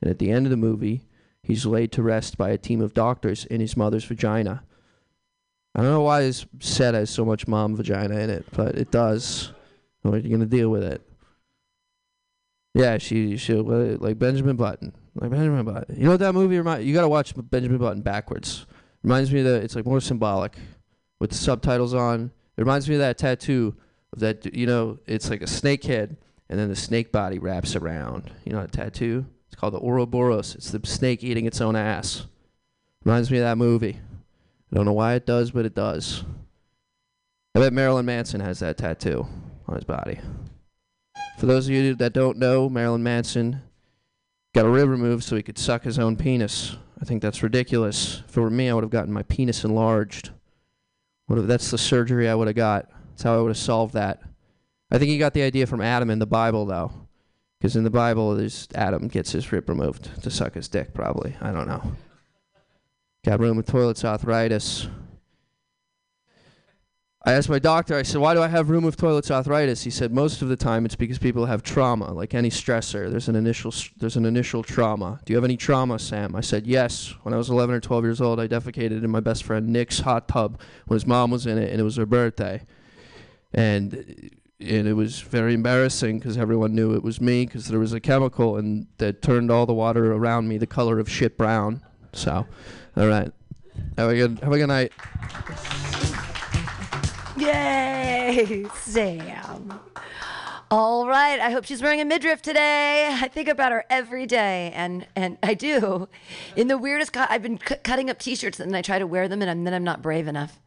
[0.00, 1.02] And at the end of the movie,
[1.42, 4.62] he's laid to rest by a team of doctors in his mother's vagina.
[5.74, 8.90] I don't know why this set has so much mom vagina in it, but it
[8.90, 9.52] does.
[10.02, 11.02] What are you gonna deal with it?
[12.76, 15.96] Yeah, she she like Benjamin Button, like Benjamin Button.
[15.96, 16.84] You know what that movie remind?
[16.84, 18.66] You gotta watch Benjamin Button backwards.
[19.02, 19.54] Reminds me the.
[19.54, 20.58] It's like more symbolic,
[21.18, 22.30] with the subtitles on.
[22.56, 23.74] It reminds me of that tattoo
[24.12, 24.54] of that.
[24.54, 26.18] You know, it's like a snake head,
[26.50, 28.30] and then the snake body wraps around.
[28.44, 29.24] You know that tattoo?
[29.46, 30.54] It's called the Ouroboros.
[30.54, 32.26] It's the snake eating its own ass.
[33.06, 34.00] Reminds me of that movie.
[34.70, 36.24] I don't know why it does, but it does.
[37.54, 39.26] I bet Marilyn Manson has that tattoo
[39.66, 40.18] on his body.
[41.38, 43.62] For those of you that don't know, Marilyn Manson
[44.54, 46.76] got a rib removed so he could suck his own penis.
[47.00, 48.22] I think that's ridiculous.
[48.28, 50.30] If it were me, I would have gotten my penis enlarged.
[51.28, 52.88] That's the surgery I would have got.
[53.10, 54.22] That's how I would have solved that.
[54.90, 56.92] I think he got the idea from Adam in the Bible, though.
[57.58, 58.38] Because in the Bible,
[58.74, 61.36] Adam gets his rib removed to suck his dick, probably.
[61.40, 61.92] I don't know.
[63.24, 64.86] Got room with toilets arthritis.
[67.26, 69.82] I asked my doctor, I said, why do I have room with toilets arthritis?
[69.82, 73.10] He said, most of the time it's because people have trauma, like any stressor.
[73.10, 75.18] There's an initial, there's an initial trauma.
[75.24, 76.36] Do you have any trauma, Sam?
[76.36, 77.14] I said, yes.
[77.24, 79.98] When I was 11 or 12 years old, I defecated in my best friend Nick's
[79.98, 82.62] hot tub when his mom was in it, and it was her birthday.
[83.52, 87.92] And and it was very embarrassing because everyone knew it was me because there was
[87.92, 91.82] a chemical and that turned all the water around me the color of shit brown.
[92.14, 92.46] So,
[92.96, 93.30] all right,
[93.98, 94.92] have a good have a good night.
[97.36, 99.80] Yay, Sam.
[100.70, 101.38] All right.
[101.38, 103.08] I hope she's wearing a midriff today.
[103.12, 106.08] I think about her every day, and and I do.
[106.56, 109.28] In the weirdest, co- I've been cu- cutting up T-shirts, and I try to wear
[109.28, 110.60] them, and, I'm, then I'm not brave enough.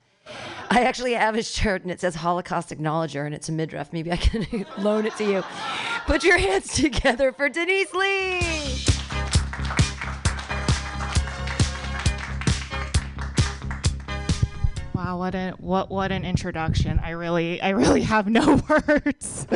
[0.70, 3.92] I actually have a shirt, and it says Holocaust Acknowledger, and it's a midriff.
[3.92, 4.46] Maybe I can
[4.78, 5.44] loan it to you.
[6.06, 8.40] Put your hands together for Denise Lee.
[15.00, 17.00] Wow, what a what what an introduction.
[17.00, 19.48] I really I really have no words.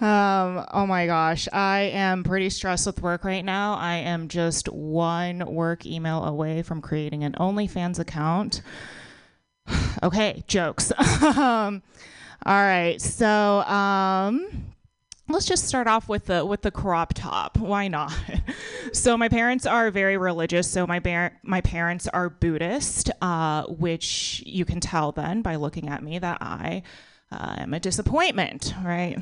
[0.00, 3.74] um, oh my gosh, I am pretty stressed with work right now.
[3.74, 8.62] I am just one work email away from creating an OnlyFans account.
[10.02, 10.90] okay, jokes.
[11.22, 11.82] um,
[12.46, 14.71] all right, so um,
[15.32, 17.58] let's just start off with the with the crop top.
[17.58, 18.12] Why not?
[18.92, 20.70] so my parents are very religious.
[20.70, 25.88] So my bar- my parents are Buddhist, uh, which you can tell then by looking
[25.88, 26.82] at me that I.
[27.30, 29.16] Uh, am a disappointment, right?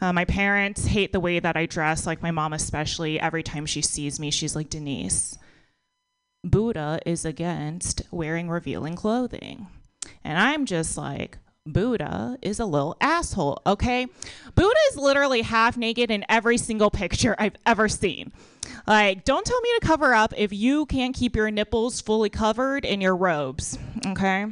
[0.00, 3.20] Uh, my parents hate the way that I dress, like my mom especially.
[3.20, 5.36] Every time she sees me, she's like, Denise,
[6.42, 9.66] Buddha is against wearing revealing clothing.
[10.24, 11.36] And I'm just like,
[11.66, 14.06] Buddha is a little asshole, okay?
[14.54, 18.32] Buddha is literally half naked in every single picture I've ever seen.
[18.86, 22.84] Like, don't tell me to cover up if you can't keep your nipples fully covered
[22.84, 24.46] in your robes, okay?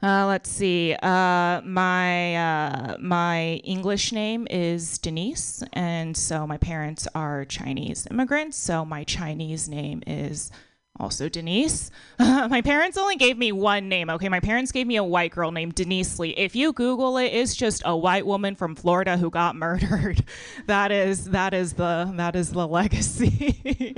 [0.00, 0.94] Uh, let's see.
[0.94, 8.56] Uh, my uh, my English name is Denise, and so my parents are Chinese immigrants.
[8.56, 10.50] So my Chinese name is
[11.00, 11.90] also Denise.
[12.18, 14.10] my parents only gave me one name.
[14.10, 16.30] Okay, my parents gave me a white girl named Denise Lee.
[16.30, 20.24] If you Google it, it's just a white woman from Florida who got murdered.
[20.66, 23.96] that is that is the that is the legacy.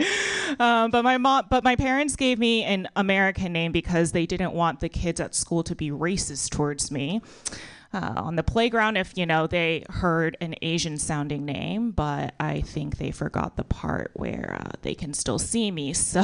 [0.59, 4.53] um, but my mom, but my parents gave me an American name because they didn't
[4.53, 7.21] want the kids at school to be racist towards me.
[7.95, 12.61] Uh, on the playground, if you know they heard an Asian sounding name, but I
[12.61, 15.95] think they forgot the part where uh, they can still see me.
[16.15, 16.23] So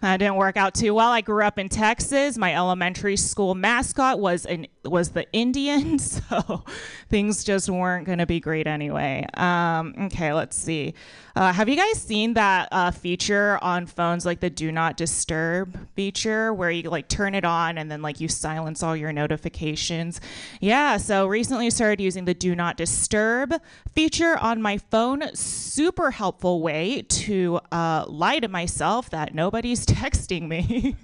[0.00, 1.10] that didn't work out too well.
[1.10, 2.36] I grew up in Texas.
[2.36, 6.64] My elementary school mascot was an was the Indian, so
[7.08, 9.26] things just weren't going to be great anyway.
[9.34, 10.94] Um, okay, let's see.
[11.38, 15.78] Uh, have you guys seen that uh, feature on phones, like the Do Not Disturb
[15.94, 20.20] feature, where you like turn it on and then like you silence all your notifications?
[20.60, 23.54] Yeah, so recently started using the Do Not Disturb
[23.92, 25.32] feature on my phone.
[25.32, 30.96] Super helpful way to uh, lie to myself that nobody's texting me.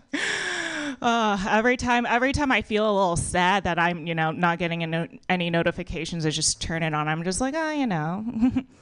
[1.01, 4.59] Uh, every time, every time I feel a little sad that I'm, you know, not
[4.59, 7.09] getting no- any notifications, I just turn it on.
[7.09, 8.25] I'm just like, ah, you know,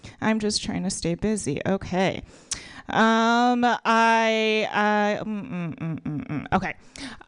[0.20, 1.60] I'm just trying to stay busy.
[1.66, 2.22] Okay.
[2.89, 6.47] Um, I, I, mm, mm, mm, mm, mm.
[6.52, 6.74] okay.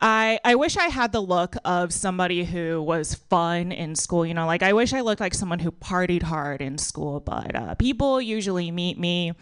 [0.01, 4.27] I, I wish I had the look of somebody who was fun in school.
[4.27, 7.21] You know, like I wish I looked like someone who partied hard in school.
[7.21, 9.33] But uh, people usually meet me,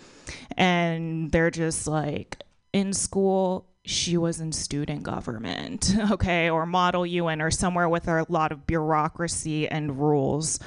[0.57, 2.43] and they're just like
[2.73, 8.25] in school she was in student government, okay, or Model UN or somewhere with a
[8.29, 10.61] lot of bureaucracy and rules.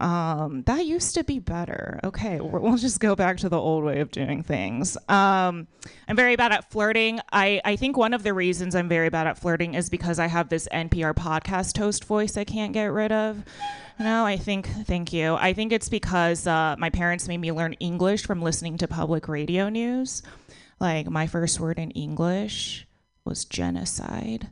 [0.00, 2.00] Um, that used to be better.
[2.02, 4.96] Okay, we'll just go back to the old way of doing things.
[5.08, 5.66] Um,
[6.08, 7.20] I'm very bad at flirting.
[7.32, 10.28] I, I think one of the reasons I'm very bad at flirting is because I
[10.28, 13.44] have this NPR podcast host voice I can't get rid of.
[13.98, 15.34] No, I think, thank you.
[15.34, 19.28] I think it's because uh, my parents made me learn English from listening to public
[19.28, 20.22] radio news.
[20.82, 22.88] Like, my first word in English
[23.24, 24.50] was genocide.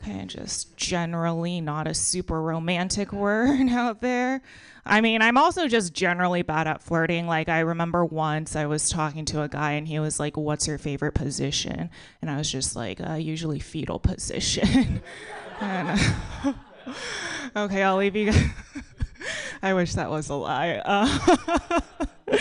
[0.00, 4.40] Okay, just generally not a super romantic word out there.
[4.86, 7.26] I mean, I'm also just generally bad at flirting.
[7.26, 10.66] Like, I remember once I was talking to a guy and he was like, What's
[10.66, 11.90] your favorite position?
[12.22, 15.02] And I was just like, uh, Usually fetal position.
[15.60, 16.00] and,
[16.42, 16.52] uh,
[17.54, 18.50] okay, I'll leave you guys.
[19.62, 20.82] I wish that was a lie.
[22.28, 22.38] Uh,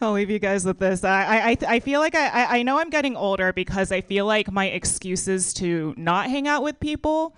[0.00, 1.04] I'll leave you guys with this.
[1.04, 4.50] I I, I feel like I, I know I'm getting older because I feel like
[4.50, 7.36] my excuses to not hang out with people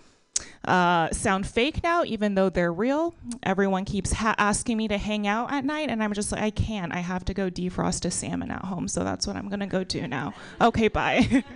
[0.64, 3.14] uh, sound fake now, even though they're real.
[3.43, 6.51] Everyone keeps ha- asking me to hang out at night, and I'm just like, I
[6.51, 6.94] can't.
[6.94, 9.85] I have to go defrost a salmon at home, so that's what I'm gonna go
[9.85, 10.35] do now.
[10.60, 11.44] Okay, bye.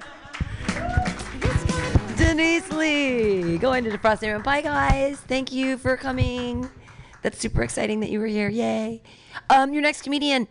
[2.17, 4.43] Denise Lee going to defrost Aaron.
[4.43, 5.21] Bye, guys.
[5.21, 6.69] Thank you for coming.
[7.27, 8.49] That's super exciting that you were here.
[8.49, 9.03] Yay.
[9.51, 10.47] Um, your next comedian,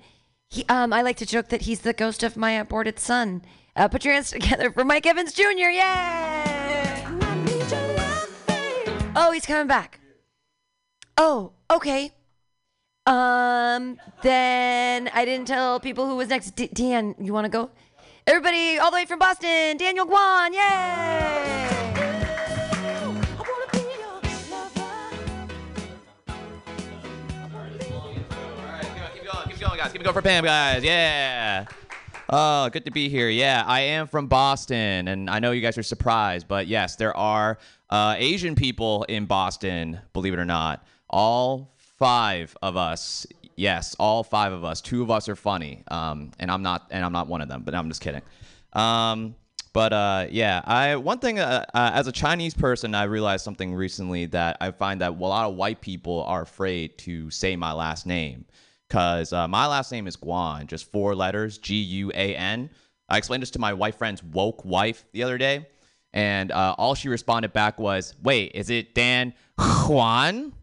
[0.49, 3.43] he, um, I like to joke that he's the ghost of my aborted son.
[3.77, 5.69] Uh, put your hands together for Mike Evans Jr.
[5.71, 7.05] Yay!
[9.15, 10.01] Oh, he's coming back.
[11.17, 12.11] Oh, okay.
[13.05, 16.57] Um, then I didn't tell people who was next.
[16.57, 17.69] D- Dan, you want to go?
[18.27, 21.94] Everybody, all the way from Boston, Daniel Guan, yay!
[29.65, 29.91] Going, guys.
[29.91, 30.83] Keep go for Pam, guys.
[30.83, 31.65] Yeah.
[32.29, 33.29] Oh, good to be here.
[33.29, 37.15] Yeah, I am from Boston, and I know you guys are surprised, but yes, there
[37.15, 37.57] are
[37.89, 40.85] uh, Asian people in Boston, believe it or not.
[41.09, 43.25] All five of us.
[43.55, 44.81] Yes, all five of us.
[44.81, 47.63] Two of us are funny, um, and I'm not, and I'm not one of them.
[47.63, 48.21] But I'm just kidding.
[48.73, 49.35] Um,
[49.73, 53.73] but uh, yeah, I one thing uh, uh, as a Chinese person, I realized something
[53.73, 57.71] recently that I find that a lot of white people are afraid to say my
[57.71, 58.45] last name
[58.87, 62.69] because uh, my last name is Guan, just four letters, G U A N.
[63.09, 65.67] I explained this to my white friend's woke wife the other day,
[66.13, 70.53] and uh, all she responded back was, "Wait, is it Dan Juan?"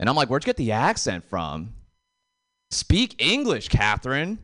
[0.00, 1.74] And I'm like, "Where'd you get the accent from?
[2.70, 4.38] Speak English, Catherine."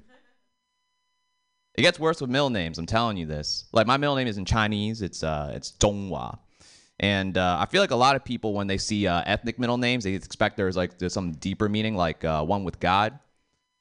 [1.77, 2.78] It gets worse with middle names.
[2.78, 3.65] I'm telling you this.
[3.73, 5.02] Like my middle name is in Chinese.
[5.02, 6.39] It's uh, it's Donghua.
[7.01, 9.79] And uh, I feel like a lot of people, when they see uh, ethnic middle
[9.79, 13.19] names, they expect there's like there's some deeper meaning, like uh, one with God.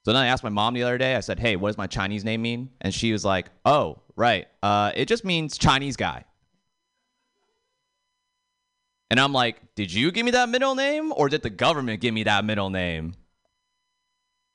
[0.03, 1.15] So then I asked my mom the other day.
[1.15, 4.47] I said, "Hey, what does my Chinese name mean?" And she was like, "Oh, right.
[4.61, 6.25] Uh, it just means Chinese guy."
[9.11, 12.13] And I'm like, "Did you give me that middle name, or did the government give
[12.13, 13.13] me that middle name?"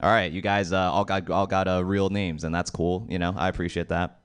[0.00, 3.06] All right, you guys uh, all got all got uh, real names, and that's cool.
[3.08, 4.20] You know, I appreciate that.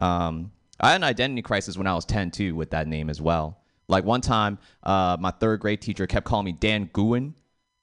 [0.00, 3.20] Um, I had an identity crisis when I was 10 too with that name as
[3.20, 3.61] well.
[3.92, 7.34] Like one time, uh, my third grade teacher kept calling me Dan Nguyen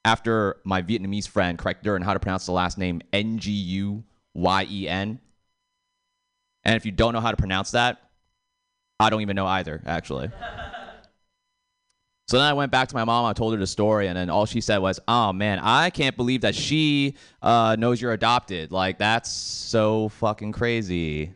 [0.04, 3.52] after my Vietnamese friend corrected her on how to pronounce the last name N G
[3.52, 4.04] U
[4.34, 5.20] Y E N.
[6.64, 8.02] And if you don't know how to pronounce that,
[9.00, 10.32] I don't even know either, actually.
[12.28, 13.26] So then I went back to my mom.
[13.26, 16.16] I told her the story, and then all she said was, "Oh man, I can't
[16.16, 18.72] believe that she uh, knows you're adopted.
[18.72, 21.34] Like that's so fucking crazy."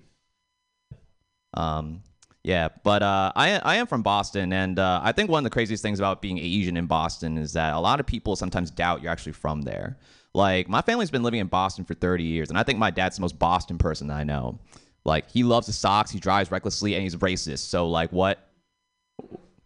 [1.55, 2.01] Um,
[2.43, 5.53] yeah, but uh, I I am from Boston, and uh, I think one of the
[5.53, 9.01] craziest things about being Asian in Boston is that a lot of people sometimes doubt
[9.01, 9.97] you're actually from there.
[10.33, 13.17] Like my family's been living in Boston for 30 years, and I think my dad's
[13.17, 14.59] the most Boston person I know.
[15.05, 17.69] Like he loves the Sox, he drives recklessly, and he's racist.
[17.69, 18.39] So like what?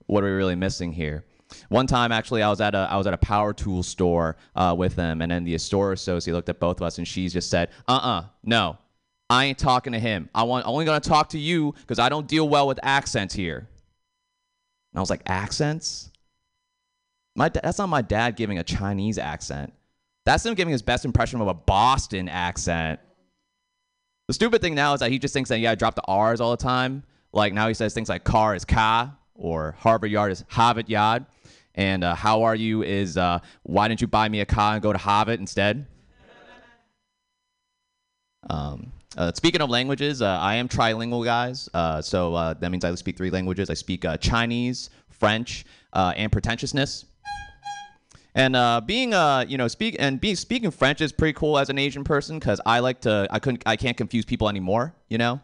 [0.08, 1.24] what are we really missing here?
[1.70, 4.76] One time, actually, I was at a I was at a power tool store uh,
[4.78, 7.50] with them, and then the store associate looked at both of us, and she just
[7.50, 8.78] said, "Uh-uh, no,
[9.30, 10.30] I ain't talking to him.
[10.34, 13.58] I want only gonna talk to you because I don't deal well with accents here."
[13.58, 13.68] And
[14.96, 16.12] I was like, "Accents?
[17.36, 19.74] My da- that's not my dad giving a Chinese accent.
[20.26, 23.00] That's him giving his best impression of a Boston accent."
[24.28, 26.42] The stupid thing now is that he just thinks that yeah, I drop the R's
[26.42, 27.04] all the time.
[27.32, 31.26] Like now he says things like car is car or Harvard Yard is Harvard Yard,
[31.76, 34.82] and uh, how are you is uh, why didn't you buy me a car and
[34.82, 35.86] go to Harvard instead?
[38.50, 41.68] Um, uh, speaking of languages, uh, I am trilingual, guys.
[41.74, 43.70] Uh, so uh, that means I speak three languages.
[43.70, 47.06] I speak uh, Chinese, French, uh, and pretentiousness.
[48.36, 49.14] And being,
[49.50, 52.62] you know, speak and being speaking French is pretty cool as an Asian person because
[52.68, 54.94] I like to, I couldn't, I can't confuse people anymore.
[55.10, 55.42] You know,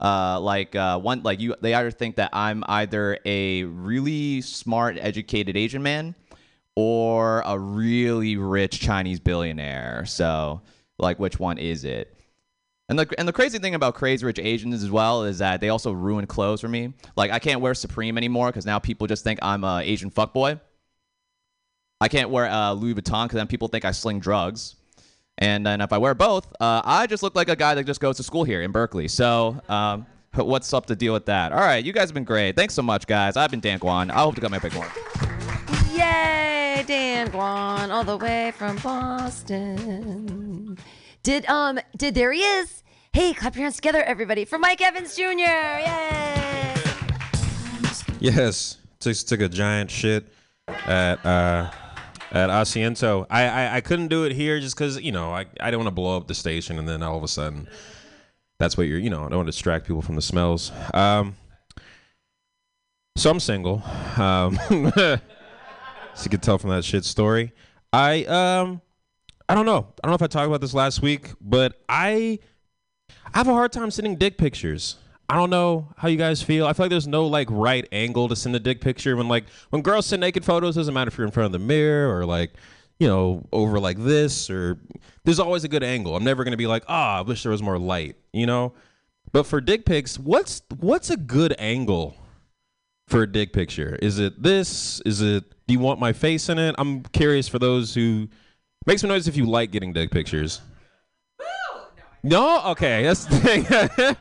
[0.00, 5.84] like one, like you, they either think that I'm either a really smart, educated Asian
[5.84, 6.16] man
[6.74, 10.04] or a really rich Chinese billionaire.
[10.06, 10.62] So,
[10.98, 12.16] like, which one is it?
[12.88, 15.68] And the and the crazy thing about crazy rich Asians as well is that they
[15.68, 16.92] also ruin clothes for me.
[17.16, 20.60] Like, I can't wear Supreme anymore because now people just think I'm a Asian fuckboy.
[22.00, 24.74] I can't wear uh, Louis Vuitton because then people think I sling drugs.
[25.38, 28.00] And then if I wear both, uh, I just look like a guy that just
[28.00, 29.08] goes to school here in Berkeley.
[29.08, 31.52] So um, what's up to deal with that?
[31.52, 32.56] All right, you guys have been great.
[32.56, 33.36] Thanks so much, guys.
[33.36, 34.10] I've been Dan Guan.
[34.10, 34.88] I hope to come my big one.
[35.92, 40.76] Yay, Dan Guan, all the way from Boston.
[41.22, 42.82] Did um did there he is?
[43.12, 45.22] Hey, clap your hands together, everybody, for Mike Evans Jr.
[45.28, 46.74] Yay!
[48.18, 50.26] Yes, took took a giant shit
[50.66, 51.70] at uh,
[52.32, 53.26] at Asiento.
[53.30, 55.88] I, I I couldn't do it here just because you know I I didn't want
[55.88, 57.68] to blow up the station and then all of a sudden
[58.58, 60.72] that's what you're you know I don't want to distract people from the smells.
[60.92, 61.36] Um,
[63.16, 63.80] so I'm single.
[64.16, 64.58] Um,
[64.96, 65.20] as
[66.24, 67.52] you can tell from that shit story,
[67.92, 68.80] I um
[69.52, 69.86] I don't know.
[70.02, 72.38] I don't know if I talked about this last week, but I
[73.34, 74.96] I have a hard time sending dick pictures.
[75.28, 76.66] I don't know how you guys feel.
[76.66, 79.14] I feel like there's no like right angle to send a dick picture.
[79.14, 81.58] When like when girls send naked photos, doesn't matter if you're in front of the
[81.58, 82.54] mirror or like
[82.98, 84.78] you know over like this or
[85.24, 86.16] there's always a good angle.
[86.16, 88.72] I'm never gonna be like, ah, I wish there was more light, you know.
[89.32, 92.16] But for dick pics, what's what's a good angle
[93.06, 93.98] for a dick picture?
[94.00, 95.02] Is it this?
[95.04, 95.44] Is it?
[95.66, 96.74] Do you want my face in it?
[96.78, 98.30] I'm curious for those who
[98.86, 100.60] makes me notice if you like getting dick pictures.
[102.22, 104.16] No, okay, that's the thing.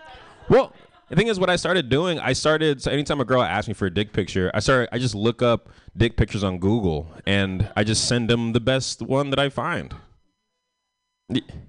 [0.50, 0.72] well,
[1.08, 2.82] the thing is, what I started doing, I started.
[2.82, 4.88] So anytime a girl asks me for a dick picture, I started.
[4.92, 9.02] I just look up dick pictures on Google, and I just send them the best
[9.02, 9.94] one that I find.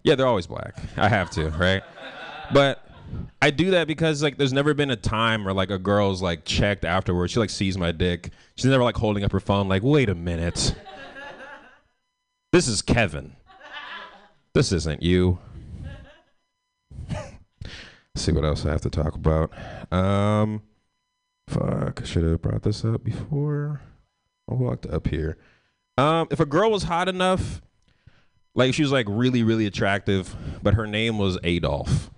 [0.03, 0.75] Yeah, they're always black.
[0.97, 1.83] I have to, right?
[2.53, 2.83] But
[3.41, 6.43] I do that because like there's never been a time where like a girl's like
[6.43, 7.31] checked afterwards.
[7.31, 8.31] She like sees my dick.
[8.55, 10.75] She's never like holding up her phone like, wait a minute.
[12.51, 13.35] This is Kevin.
[14.53, 15.39] This isn't you.
[18.15, 19.51] See what else I have to talk about.
[19.91, 20.63] Um
[21.47, 23.81] fuck, I should have brought this up before
[24.49, 25.37] I walked up here.
[25.97, 27.61] Um, if a girl was hot enough,
[28.53, 32.11] like she was like really, really attractive, but her name was Adolf.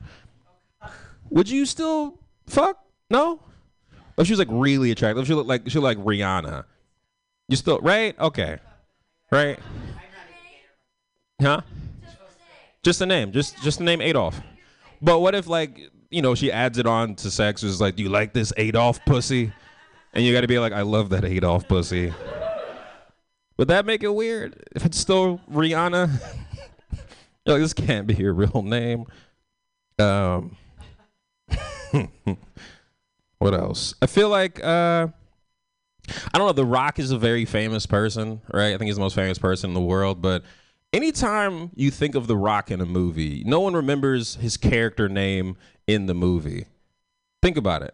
[1.30, 2.80] Would you still fuck?
[3.10, 3.41] No?
[4.18, 6.65] If she was like really attractive, she looked like she looked like Rihanna.
[7.47, 8.19] You still right?
[8.19, 8.57] Okay.
[9.31, 9.60] Right?
[11.41, 11.61] Huh?
[12.84, 13.32] Just the name.
[13.32, 14.40] Just just the name Adolf.
[15.02, 15.80] But what if like,
[16.10, 19.03] you know, she adds it on to sex, is like, Do you like this Adolf
[19.06, 19.52] pussy?
[20.14, 22.14] And you gotta be like, I love that Adolf pussy.
[23.57, 26.10] Would that make it weird if it's still Rihanna?
[27.45, 29.06] Like, this can't be your real name.
[29.98, 30.56] Um,
[33.40, 33.95] what else?
[34.03, 35.07] I feel like uh,
[36.34, 36.53] I don't know.
[36.53, 38.74] The Rock is a very famous person, right?
[38.74, 40.22] I think he's the most famous person in the world.
[40.22, 40.44] But
[40.94, 45.57] anytime you think of The Rock in a movie, no one remembers his character name
[45.88, 46.66] in the movie.
[47.41, 47.94] Think about it.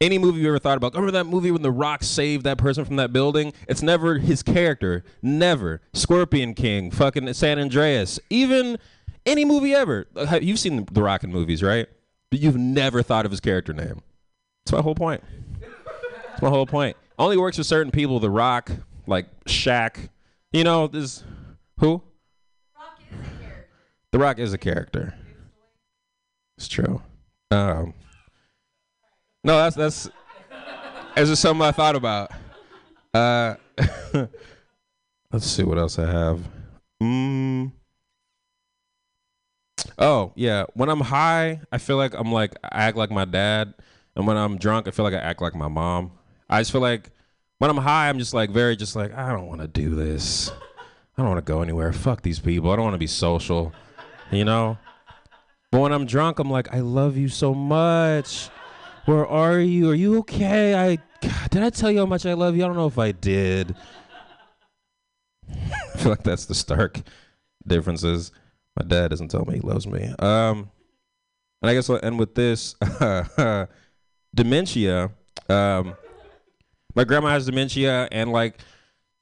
[0.00, 0.94] Any movie you ever thought about?
[0.94, 3.52] Remember that movie when The Rock saved that person from that building?
[3.68, 5.04] It's never his character.
[5.20, 5.82] Never.
[5.92, 8.78] Scorpion King, fucking San Andreas, even
[9.26, 10.06] any movie ever.
[10.16, 11.86] Uh, You've seen The Rock in movies, right?
[12.30, 14.00] But you've never thought of his character name.
[14.64, 15.22] That's my whole point.
[15.60, 16.96] That's my whole point.
[17.18, 18.20] Only works with certain people.
[18.20, 18.70] The Rock,
[19.06, 20.08] like Shaq.
[20.52, 21.22] You know, this
[21.78, 22.02] who?
[24.12, 25.14] The Rock is a character.
[26.56, 27.00] It's true.
[27.50, 27.94] Um,
[29.44, 30.10] no, that's that's.
[31.16, 32.30] It's just something I thought about.
[33.14, 33.54] Uh,
[35.32, 36.40] let's see what else I have.
[37.02, 37.72] Mm.
[39.98, 43.74] Oh yeah, when I'm high, I feel like I'm like I act like my dad,
[44.16, 46.12] and when I'm drunk, I feel like I act like my mom.
[46.48, 47.10] I just feel like
[47.58, 50.50] when I'm high, I'm just like very just like I don't want to do this.
[51.16, 51.92] I don't want to go anywhere.
[51.92, 52.70] Fuck these people.
[52.70, 53.72] I don't want to be social.
[54.30, 54.78] You know.
[55.70, 58.48] But when I'm drunk, I'm like I love you so much.
[59.04, 59.90] Where are you?
[59.90, 60.74] Are you okay?
[60.74, 60.98] I
[61.50, 62.64] did I tell you how much I love you?
[62.64, 63.74] I don't know if I did.
[65.50, 67.00] I feel like that's the stark
[67.66, 68.32] differences.
[68.76, 70.12] My dad doesn't tell me he loves me.
[70.18, 70.70] Um,
[71.62, 72.74] and I guess I'll end with this:
[74.34, 75.10] dementia.
[75.48, 75.94] Um,
[76.94, 78.58] my grandma has dementia, and like,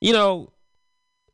[0.00, 0.52] you know,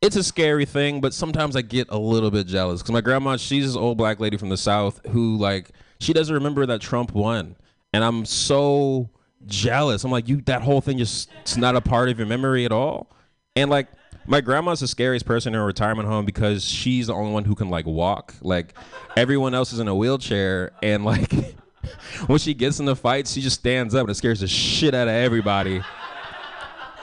[0.00, 1.00] it's a scary thing.
[1.00, 4.20] But sometimes I get a little bit jealous because my grandma, she's this old black
[4.20, 7.56] lady from the south who like she doesn't remember that Trump won,
[7.92, 9.10] and I'm so
[9.46, 10.04] jealous.
[10.04, 12.72] I'm like, you that whole thing just it's not a part of your memory at
[12.72, 13.10] all,
[13.56, 13.88] and like
[14.26, 17.54] my grandma's the scariest person in a retirement home because she's the only one who
[17.54, 18.34] can like walk.
[18.40, 18.74] Like
[19.16, 21.32] everyone else is in a wheelchair, and like
[22.26, 24.94] when she gets in the fight, she just stands up and it scares the shit
[24.94, 25.82] out of everybody.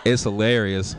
[0.03, 0.95] It's hilarious.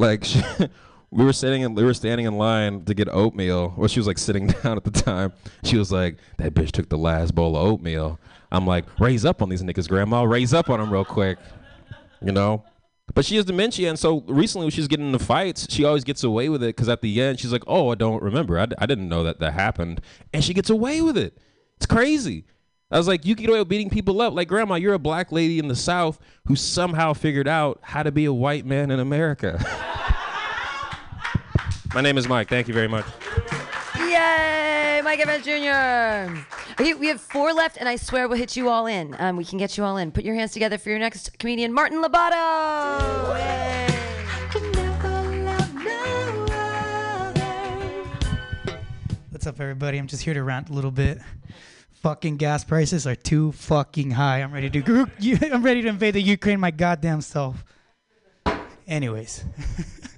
[0.00, 0.42] Like she,
[1.10, 3.74] we were sitting in, we were standing in line to get oatmeal.
[3.76, 5.32] Well, she was like sitting down at the time.
[5.62, 8.18] She was like, "That bitch took the last bowl of oatmeal."
[8.50, 10.22] I'm like, "Raise up on these niggas, grandma.
[10.22, 11.38] Raise up on them real quick."
[12.22, 12.64] You know.
[13.12, 16.22] But she has dementia, and so recently when she's getting into fights, she always gets
[16.22, 18.58] away with it because at the end she's like, "Oh, I don't remember.
[18.58, 20.00] I, d- I didn't know that that happened,"
[20.32, 21.36] and she gets away with it.
[21.76, 22.46] It's crazy.
[22.90, 24.76] I was like, "You get away with beating people up, like Grandma.
[24.76, 28.32] You're a black lady in the South who somehow figured out how to be a
[28.32, 29.58] white man in America."
[31.94, 32.48] My name is Mike.
[32.48, 33.04] Thank you very much.
[33.98, 36.40] Yay, Mike Evans Jr.
[36.80, 39.16] Okay, we have four left, and I swear we'll hit you all in.
[39.18, 40.12] Um, we can get you all in.
[40.12, 43.30] Put your hands together for your next comedian, Martin Lobato.
[49.30, 49.98] What's up, everybody?
[49.98, 51.18] I'm just here to rant a little bit.
[52.02, 54.42] Fucking gas prices are too fucking high.
[54.42, 55.10] I'm ready to group.
[55.42, 57.64] I'm ready to invade the Ukraine my goddamn self.
[58.86, 59.44] Anyways,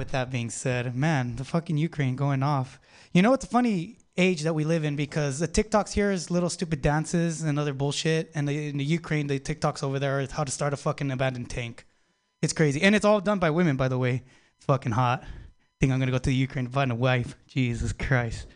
[0.00, 2.80] with that being said, man, the fucking Ukraine going off.
[3.12, 6.30] You know, it's a funny age that we live in because the TikToks here is
[6.30, 10.20] little stupid dances and other bullshit, and the, in the Ukraine, the TikToks over there
[10.20, 11.84] is how to start a fucking abandoned tank.
[12.40, 14.22] It's crazy, and it's all done by women, by the way.
[14.56, 15.22] It's fucking hot.
[15.22, 15.26] I
[15.80, 17.36] Think I'm gonna go to the Ukraine to find a wife.
[17.46, 18.46] Jesus Christ.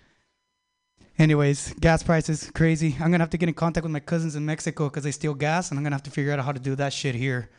[1.18, 2.96] Anyways, gas prices crazy.
[2.98, 5.34] I'm gonna have to get in contact with my cousins in Mexico because they steal
[5.34, 7.50] gas, and I'm gonna have to figure out how to do that shit here.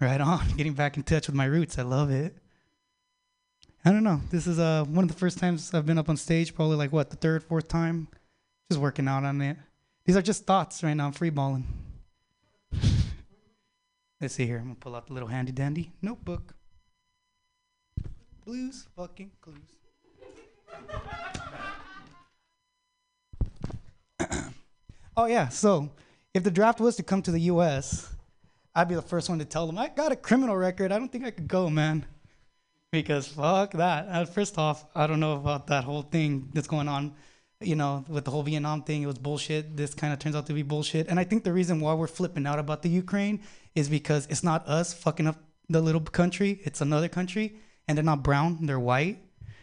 [0.00, 0.46] Right on.
[0.56, 1.78] Getting back in touch with my roots.
[1.78, 2.38] I love it.
[3.88, 4.20] I don't know.
[4.28, 6.54] This is uh one of the first times I've been up on stage.
[6.54, 8.08] Probably like what the third, fourth time.
[8.70, 9.56] Just working out on it.
[10.04, 11.06] These are just thoughts right now.
[11.06, 11.64] I'm free balling.
[14.20, 14.58] Let's see here.
[14.58, 16.54] I'm gonna pull out the little handy dandy notebook.
[18.44, 19.56] Blues, fucking clues.
[25.16, 25.48] oh yeah.
[25.48, 25.88] So
[26.34, 28.14] if the draft was to come to the U.S.,
[28.74, 30.92] I'd be the first one to tell them I got a criminal record.
[30.92, 32.04] I don't think I could go, man.
[32.90, 34.28] Because fuck that.
[34.34, 37.14] First off, I don't know about that whole thing that's going on.
[37.60, 39.76] You know, with the whole Vietnam thing, it was bullshit.
[39.76, 41.08] This kind of turns out to be bullshit.
[41.08, 43.40] And I think the reason why we're flipping out about the Ukraine
[43.74, 46.60] is because it's not us fucking up the little country.
[46.64, 47.56] It's another country,
[47.86, 48.64] and they're not brown.
[48.64, 49.18] They're white.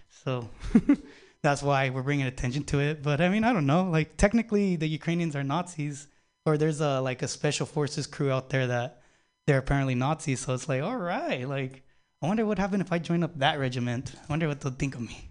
[0.10, 0.50] So
[1.42, 3.02] that's why we're bringing attention to it.
[3.02, 3.86] But I mean, I don't know.
[3.90, 6.08] Like technically, the Ukrainians are Nazis,
[6.46, 9.02] or there's a like a special forces crew out there that
[9.48, 10.42] they're apparently Nazis.
[10.42, 11.85] So it's like, all right, like
[12.22, 14.14] I wonder what happened if I join up that regiment.
[14.16, 15.30] I wonder what they'll think of me.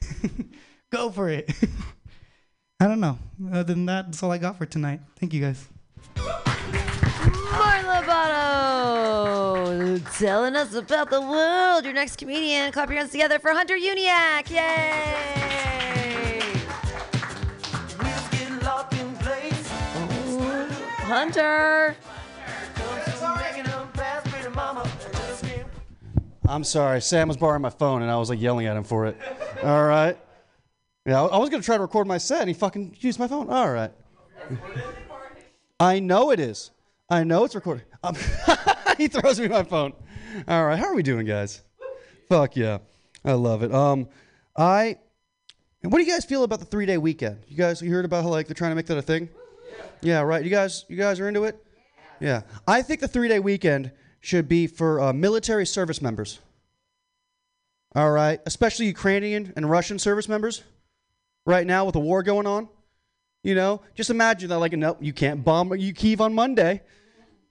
[0.90, 1.50] Go for it.
[2.80, 3.18] I don't know.
[3.50, 5.00] Other than that, that's all I got for tonight.
[5.18, 5.68] Thank you guys.
[6.16, 9.30] Martin Lobato.
[9.98, 11.84] show, telling us about the world.
[11.84, 14.50] Your next comedian, clap your hands together for Hunter Uniac.
[14.50, 15.20] Yay!
[21.10, 21.96] Hunter.
[26.50, 27.00] I'm sorry.
[27.00, 29.16] Sam was borrowing my phone and I was like yelling at him for it.
[29.62, 30.18] All right.
[31.06, 33.28] Yeah, I was going to try to record my set and he fucking used my
[33.28, 33.48] phone.
[33.48, 33.92] All right.
[35.78, 36.72] I know it is.
[37.08, 37.84] I know it's recording.
[38.02, 38.16] Um,
[38.98, 39.92] he throws me my phone.
[40.48, 40.78] All right.
[40.78, 41.62] How are we doing, guys?
[42.28, 42.78] Fuck yeah.
[43.24, 43.72] I love it.
[43.72, 44.08] Um,
[44.56, 44.98] I.
[45.82, 47.44] And What do you guys feel about the three day weekend?
[47.48, 49.28] You guys, you heard about how like they're trying to make that a thing?
[50.02, 50.42] Yeah, right.
[50.42, 51.64] You guys, you guys are into it.
[52.18, 56.38] Yeah, I think the three day weekend should be for uh, military service members.
[57.94, 60.62] All right, especially Ukrainian and Russian service members.
[61.46, 62.68] Right now, with the war going on,
[63.42, 64.58] you know, just imagine that.
[64.58, 66.82] Like, no, you can't bomb you Kiev on Monday.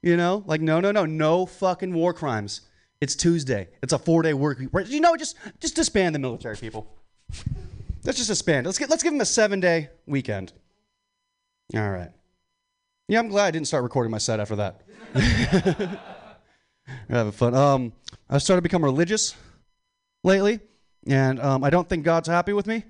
[0.01, 2.61] You know, like, no, no, no, no fucking war crimes.
[3.01, 3.67] It's Tuesday.
[3.81, 4.69] It's a four day work week.
[4.87, 6.87] You know, just just disband the military people.
[8.03, 8.65] Let's just disband.
[8.65, 10.53] Let's get let's give them a seven day weekend.
[11.75, 12.11] All right.
[13.07, 14.81] Yeah, I'm glad I didn't start recording my set after that.
[17.09, 17.55] We're having fun.
[17.55, 17.93] Um,
[18.29, 19.35] I started to become religious
[20.23, 20.59] lately,
[21.07, 22.83] and um, I don't think God's happy with me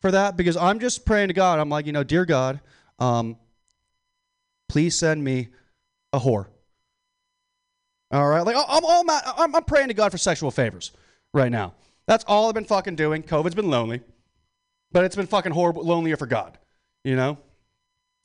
[0.00, 1.58] for that because I'm just praying to God.
[1.58, 2.60] I'm like, you know, dear God,
[2.98, 3.36] um,
[4.68, 5.48] please send me
[6.12, 6.46] a whore.
[8.12, 10.90] All right, like I'm, all ma- I'm, I'm praying to God for sexual favors
[11.32, 11.74] right now.
[12.06, 13.22] That's all I've been fucking doing.
[13.22, 14.00] COVID's been lonely,
[14.90, 16.58] but it's been fucking horrible, lonelier for God.
[17.04, 17.38] You know?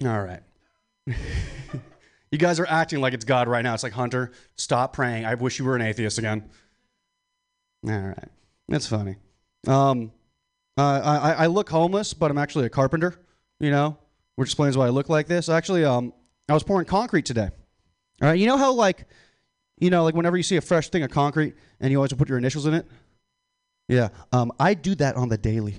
[0.04, 0.42] All right.
[2.32, 3.74] you guys are acting like it's God right now.
[3.74, 5.26] It's like Hunter, stop praying.
[5.26, 6.50] I wish you were an atheist again.
[7.88, 8.30] All right,
[8.68, 9.16] that's funny.
[9.68, 10.12] Um,
[10.78, 13.20] I I look homeless, but I'm actually a carpenter.
[13.60, 13.98] You know,
[14.36, 15.50] which explains why I look like this.
[15.50, 16.14] Actually, um,
[16.50, 17.50] I was pouring concrete today.
[18.22, 19.08] All right, you know how like,
[19.78, 22.30] you know, like whenever you see a fresh thing of concrete and you always put
[22.30, 22.86] your initials in it.
[23.88, 25.74] Yeah, um, I do that on the daily.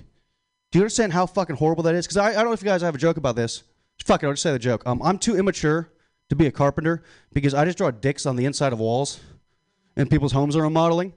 [0.71, 2.05] Do you understand how fucking horrible that is?
[2.05, 3.63] Because I, I don't know if you guys have a joke about this.
[4.05, 4.83] Fuck it, I'll just say the joke.
[4.85, 5.89] Um, I'm too immature
[6.29, 9.19] to be a carpenter because I just draw dicks on the inside of walls
[9.95, 11.13] and people's homes are remodeling.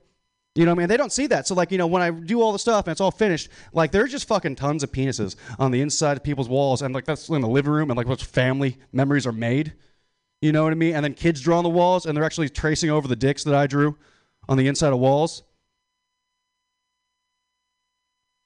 [0.56, 0.88] You know what I mean?
[0.88, 1.46] They don't see that.
[1.46, 3.92] So, like, you know, when I do all the stuff and it's all finished, like,
[3.92, 6.82] there's just fucking tons of penises on the inside of people's walls.
[6.82, 9.74] And, like, that's in the living room and, like, what family memories are made.
[10.42, 10.96] You know what I mean?
[10.96, 13.54] And then kids draw on the walls and they're actually tracing over the dicks that
[13.54, 13.96] I drew
[14.48, 15.44] on the inside of walls.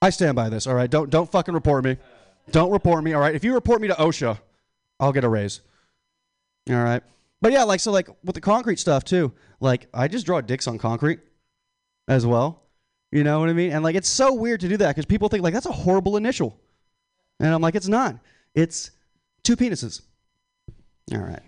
[0.02, 0.90] I stand by this, all right?
[0.90, 1.96] Don't, don't fucking report me.
[2.50, 3.34] Don't report me, all right?
[3.34, 4.38] If you report me to OSHA,
[5.00, 5.62] I'll get a raise.
[6.70, 7.02] All right.
[7.40, 9.32] But yeah, like so like with the concrete stuff too.
[9.60, 11.20] Like I just draw dicks on concrete
[12.08, 12.62] as well.
[13.12, 13.72] You know what I mean?
[13.72, 16.16] And like it's so weird to do that cuz people think like that's a horrible
[16.16, 16.58] initial.
[17.40, 18.18] And I'm like it's not.
[18.54, 18.90] It's
[19.42, 20.02] two penises.
[21.12, 21.42] All right.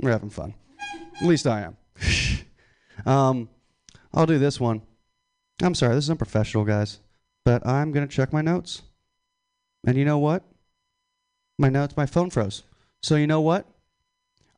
[0.00, 0.54] We're having fun.
[1.20, 1.76] At least I am.
[3.06, 3.48] um
[4.12, 4.82] I'll do this one.
[5.62, 7.00] I'm sorry, this is unprofessional, guys.
[7.44, 8.82] But I'm to check my notes.
[9.86, 10.42] And you know what?
[11.58, 12.62] My notes, my phone froze.
[13.04, 13.66] So you know what?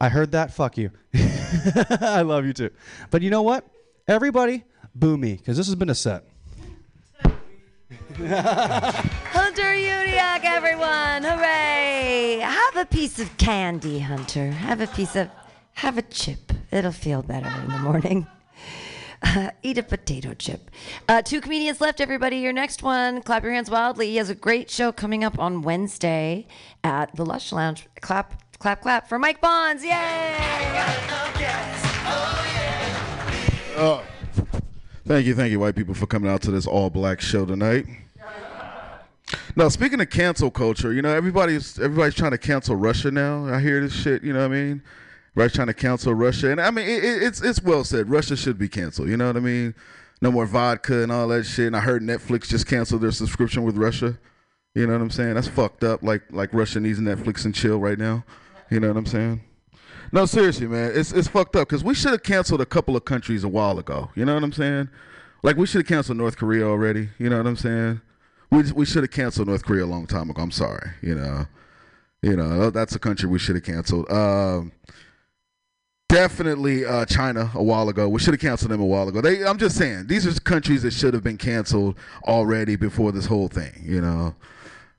[0.00, 0.54] I heard that.
[0.54, 0.92] Fuck you.
[2.00, 2.70] I love you too.
[3.10, 3.66] But you know what?
[4.06, 4.62] Everybody,
[4.94, 6.22] boo me, because this has been a set.
[8.14, 11.24] Hunter Uniac, everyone!
[11.24, 12.38] Hooray!
[12.40, 14.52] Have a piece of candy, Hunter.
[14.52, 15.28] Have a piece of,
[15.72, 16.52] have a chip.
[16.70, 18.28] It'll feel better in the morning.
[19.22, 20.70] Uh, eat a potato chip.
[21.08, 22.38] Uh, two comedians left, everybody.
[22.38, 24.08] Your next one, clap your hands wildly.
[24.08, 26.46] He has a great show coming up on Wednesday
[26.84, 27.86] at the Lush Lounge.
[28.00, 29.84] Clap, clap, clap for Mike Bonds.
[29.84, 30.36] Yay!
[33.78, 34.02] Oh,
[35.04, 37.86] thank you, thank you, white people, for coming out to this all black show tonight.
[39.54, 43.46] Now, speaking of cancel culture, you know everybody's everybody's trying to cancel Russia now.
[43.46, 44.22] I hear this shit.
[44.22, 44.82] You know what I mean?
[45.36, 48.08] Right, trying to cancel Russia, and I mean it, it, it's it's well said.
[48.08, 49.10] Russia should be canceled.
[49.10, 49.74] You know what I mean?
[50.22, 51.66] No more vodka and all that shit.
[51.66, 54.18] And I heard Netflix just canceled their subscription with Russia.
[54.74, 55.34] You know what I'm saying?
[55.34, 56.02] That's fucked up.
[56.02, 58.24] Like like Russia needs Netflix and chill right now.
[58.70, 59.42] You know what I'm saying?
[60.10, 63.04] No, seriously, man, it's it's fucked up because we should have canceled a couple of
[63.04, 64.10] countries a while ago.
[64.14, 64.88] You know what I'm saying?
[65.42, 67.10] Like we should have canceled North Korea already.
[67.18, 68.00] You know what I'm saying?
[68.50, 70.40] We we should have canceled North Korea a long time ago.
[70.40, 70.92] I'm sorry.
[71.02, 71.46] You know,
[72.22, 74.10] you know that's a country we should have canceled.
[74.10, 74.72] Um,
[76.08, 78.08] definitely uh, China a while ago.
[78.08, 79.20] We should have canceled them a while ago.
[79.20, 83.26] They, I'm just saying these are countries that should have been canceled already before this
[83.26, 83.72] whole thing.
[83.82, 84.34] You know,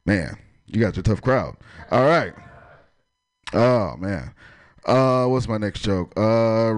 [0.06, 1.58] man, you got your tough crowd.
[1.92, 2.34] All right.
[3.54, 4.34] Oh man.
[4.86, 6.14] Uh, what's my next joke?
[6.16, 6.72] Uh, I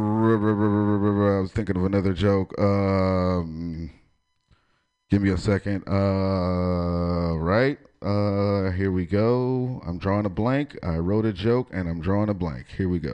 [1.41, 2.59] was thinking of another joke.
[2.59, 3.91] Um,
[5.09, 5.83] give me a second.
[5.87, 7.77] Uh, right.
[8.01, 9.81] Uh, here we go.
[9.85, 10.77] I'm drawing a blank.
[10.83, 12.67] I wrote a joke and I'm drawing a blank.
[12.77, 13.11] Here we go.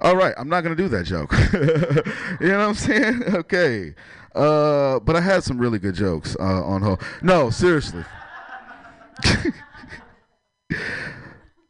[0.00, 1.32] All right, I'm not gonna do that joke.
[2.40, 3.22] you know what I'm saying?
[3.34, 3.94] Okay.
[4.34, 6.98] Uh, but I had some really good jokes uh, on her.
[7.22, 8.04] No, seriously.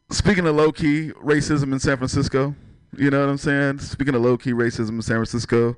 [0.09, 2.55] Speaking of low key racism in San Francisco,
[2.97, 3.77] you know what I'm saying?
[3.79, 5.77] Speaking of low key racism in San Francisco,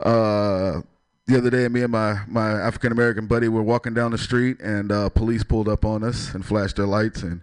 [0.00, 0.80] uh,
[1.26, 4.60] the other day, me and my, my African American buddy were walking down the street,
[4.60, 7.42] and uh, police pulled up on us and flashed their lights, and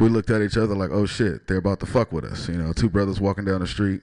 [0.00, 2.56] we looked at each other like, "Oh shit, they're about to fuck with us." You
[2.56, 4.00] know, two brothers walking down the street.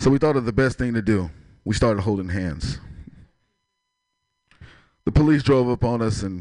[0.00, 1.30] So we thought of the best thing to do.
[1.64, 2.78] We started holding hands.
[5.04, 6.34] The police drove up on us and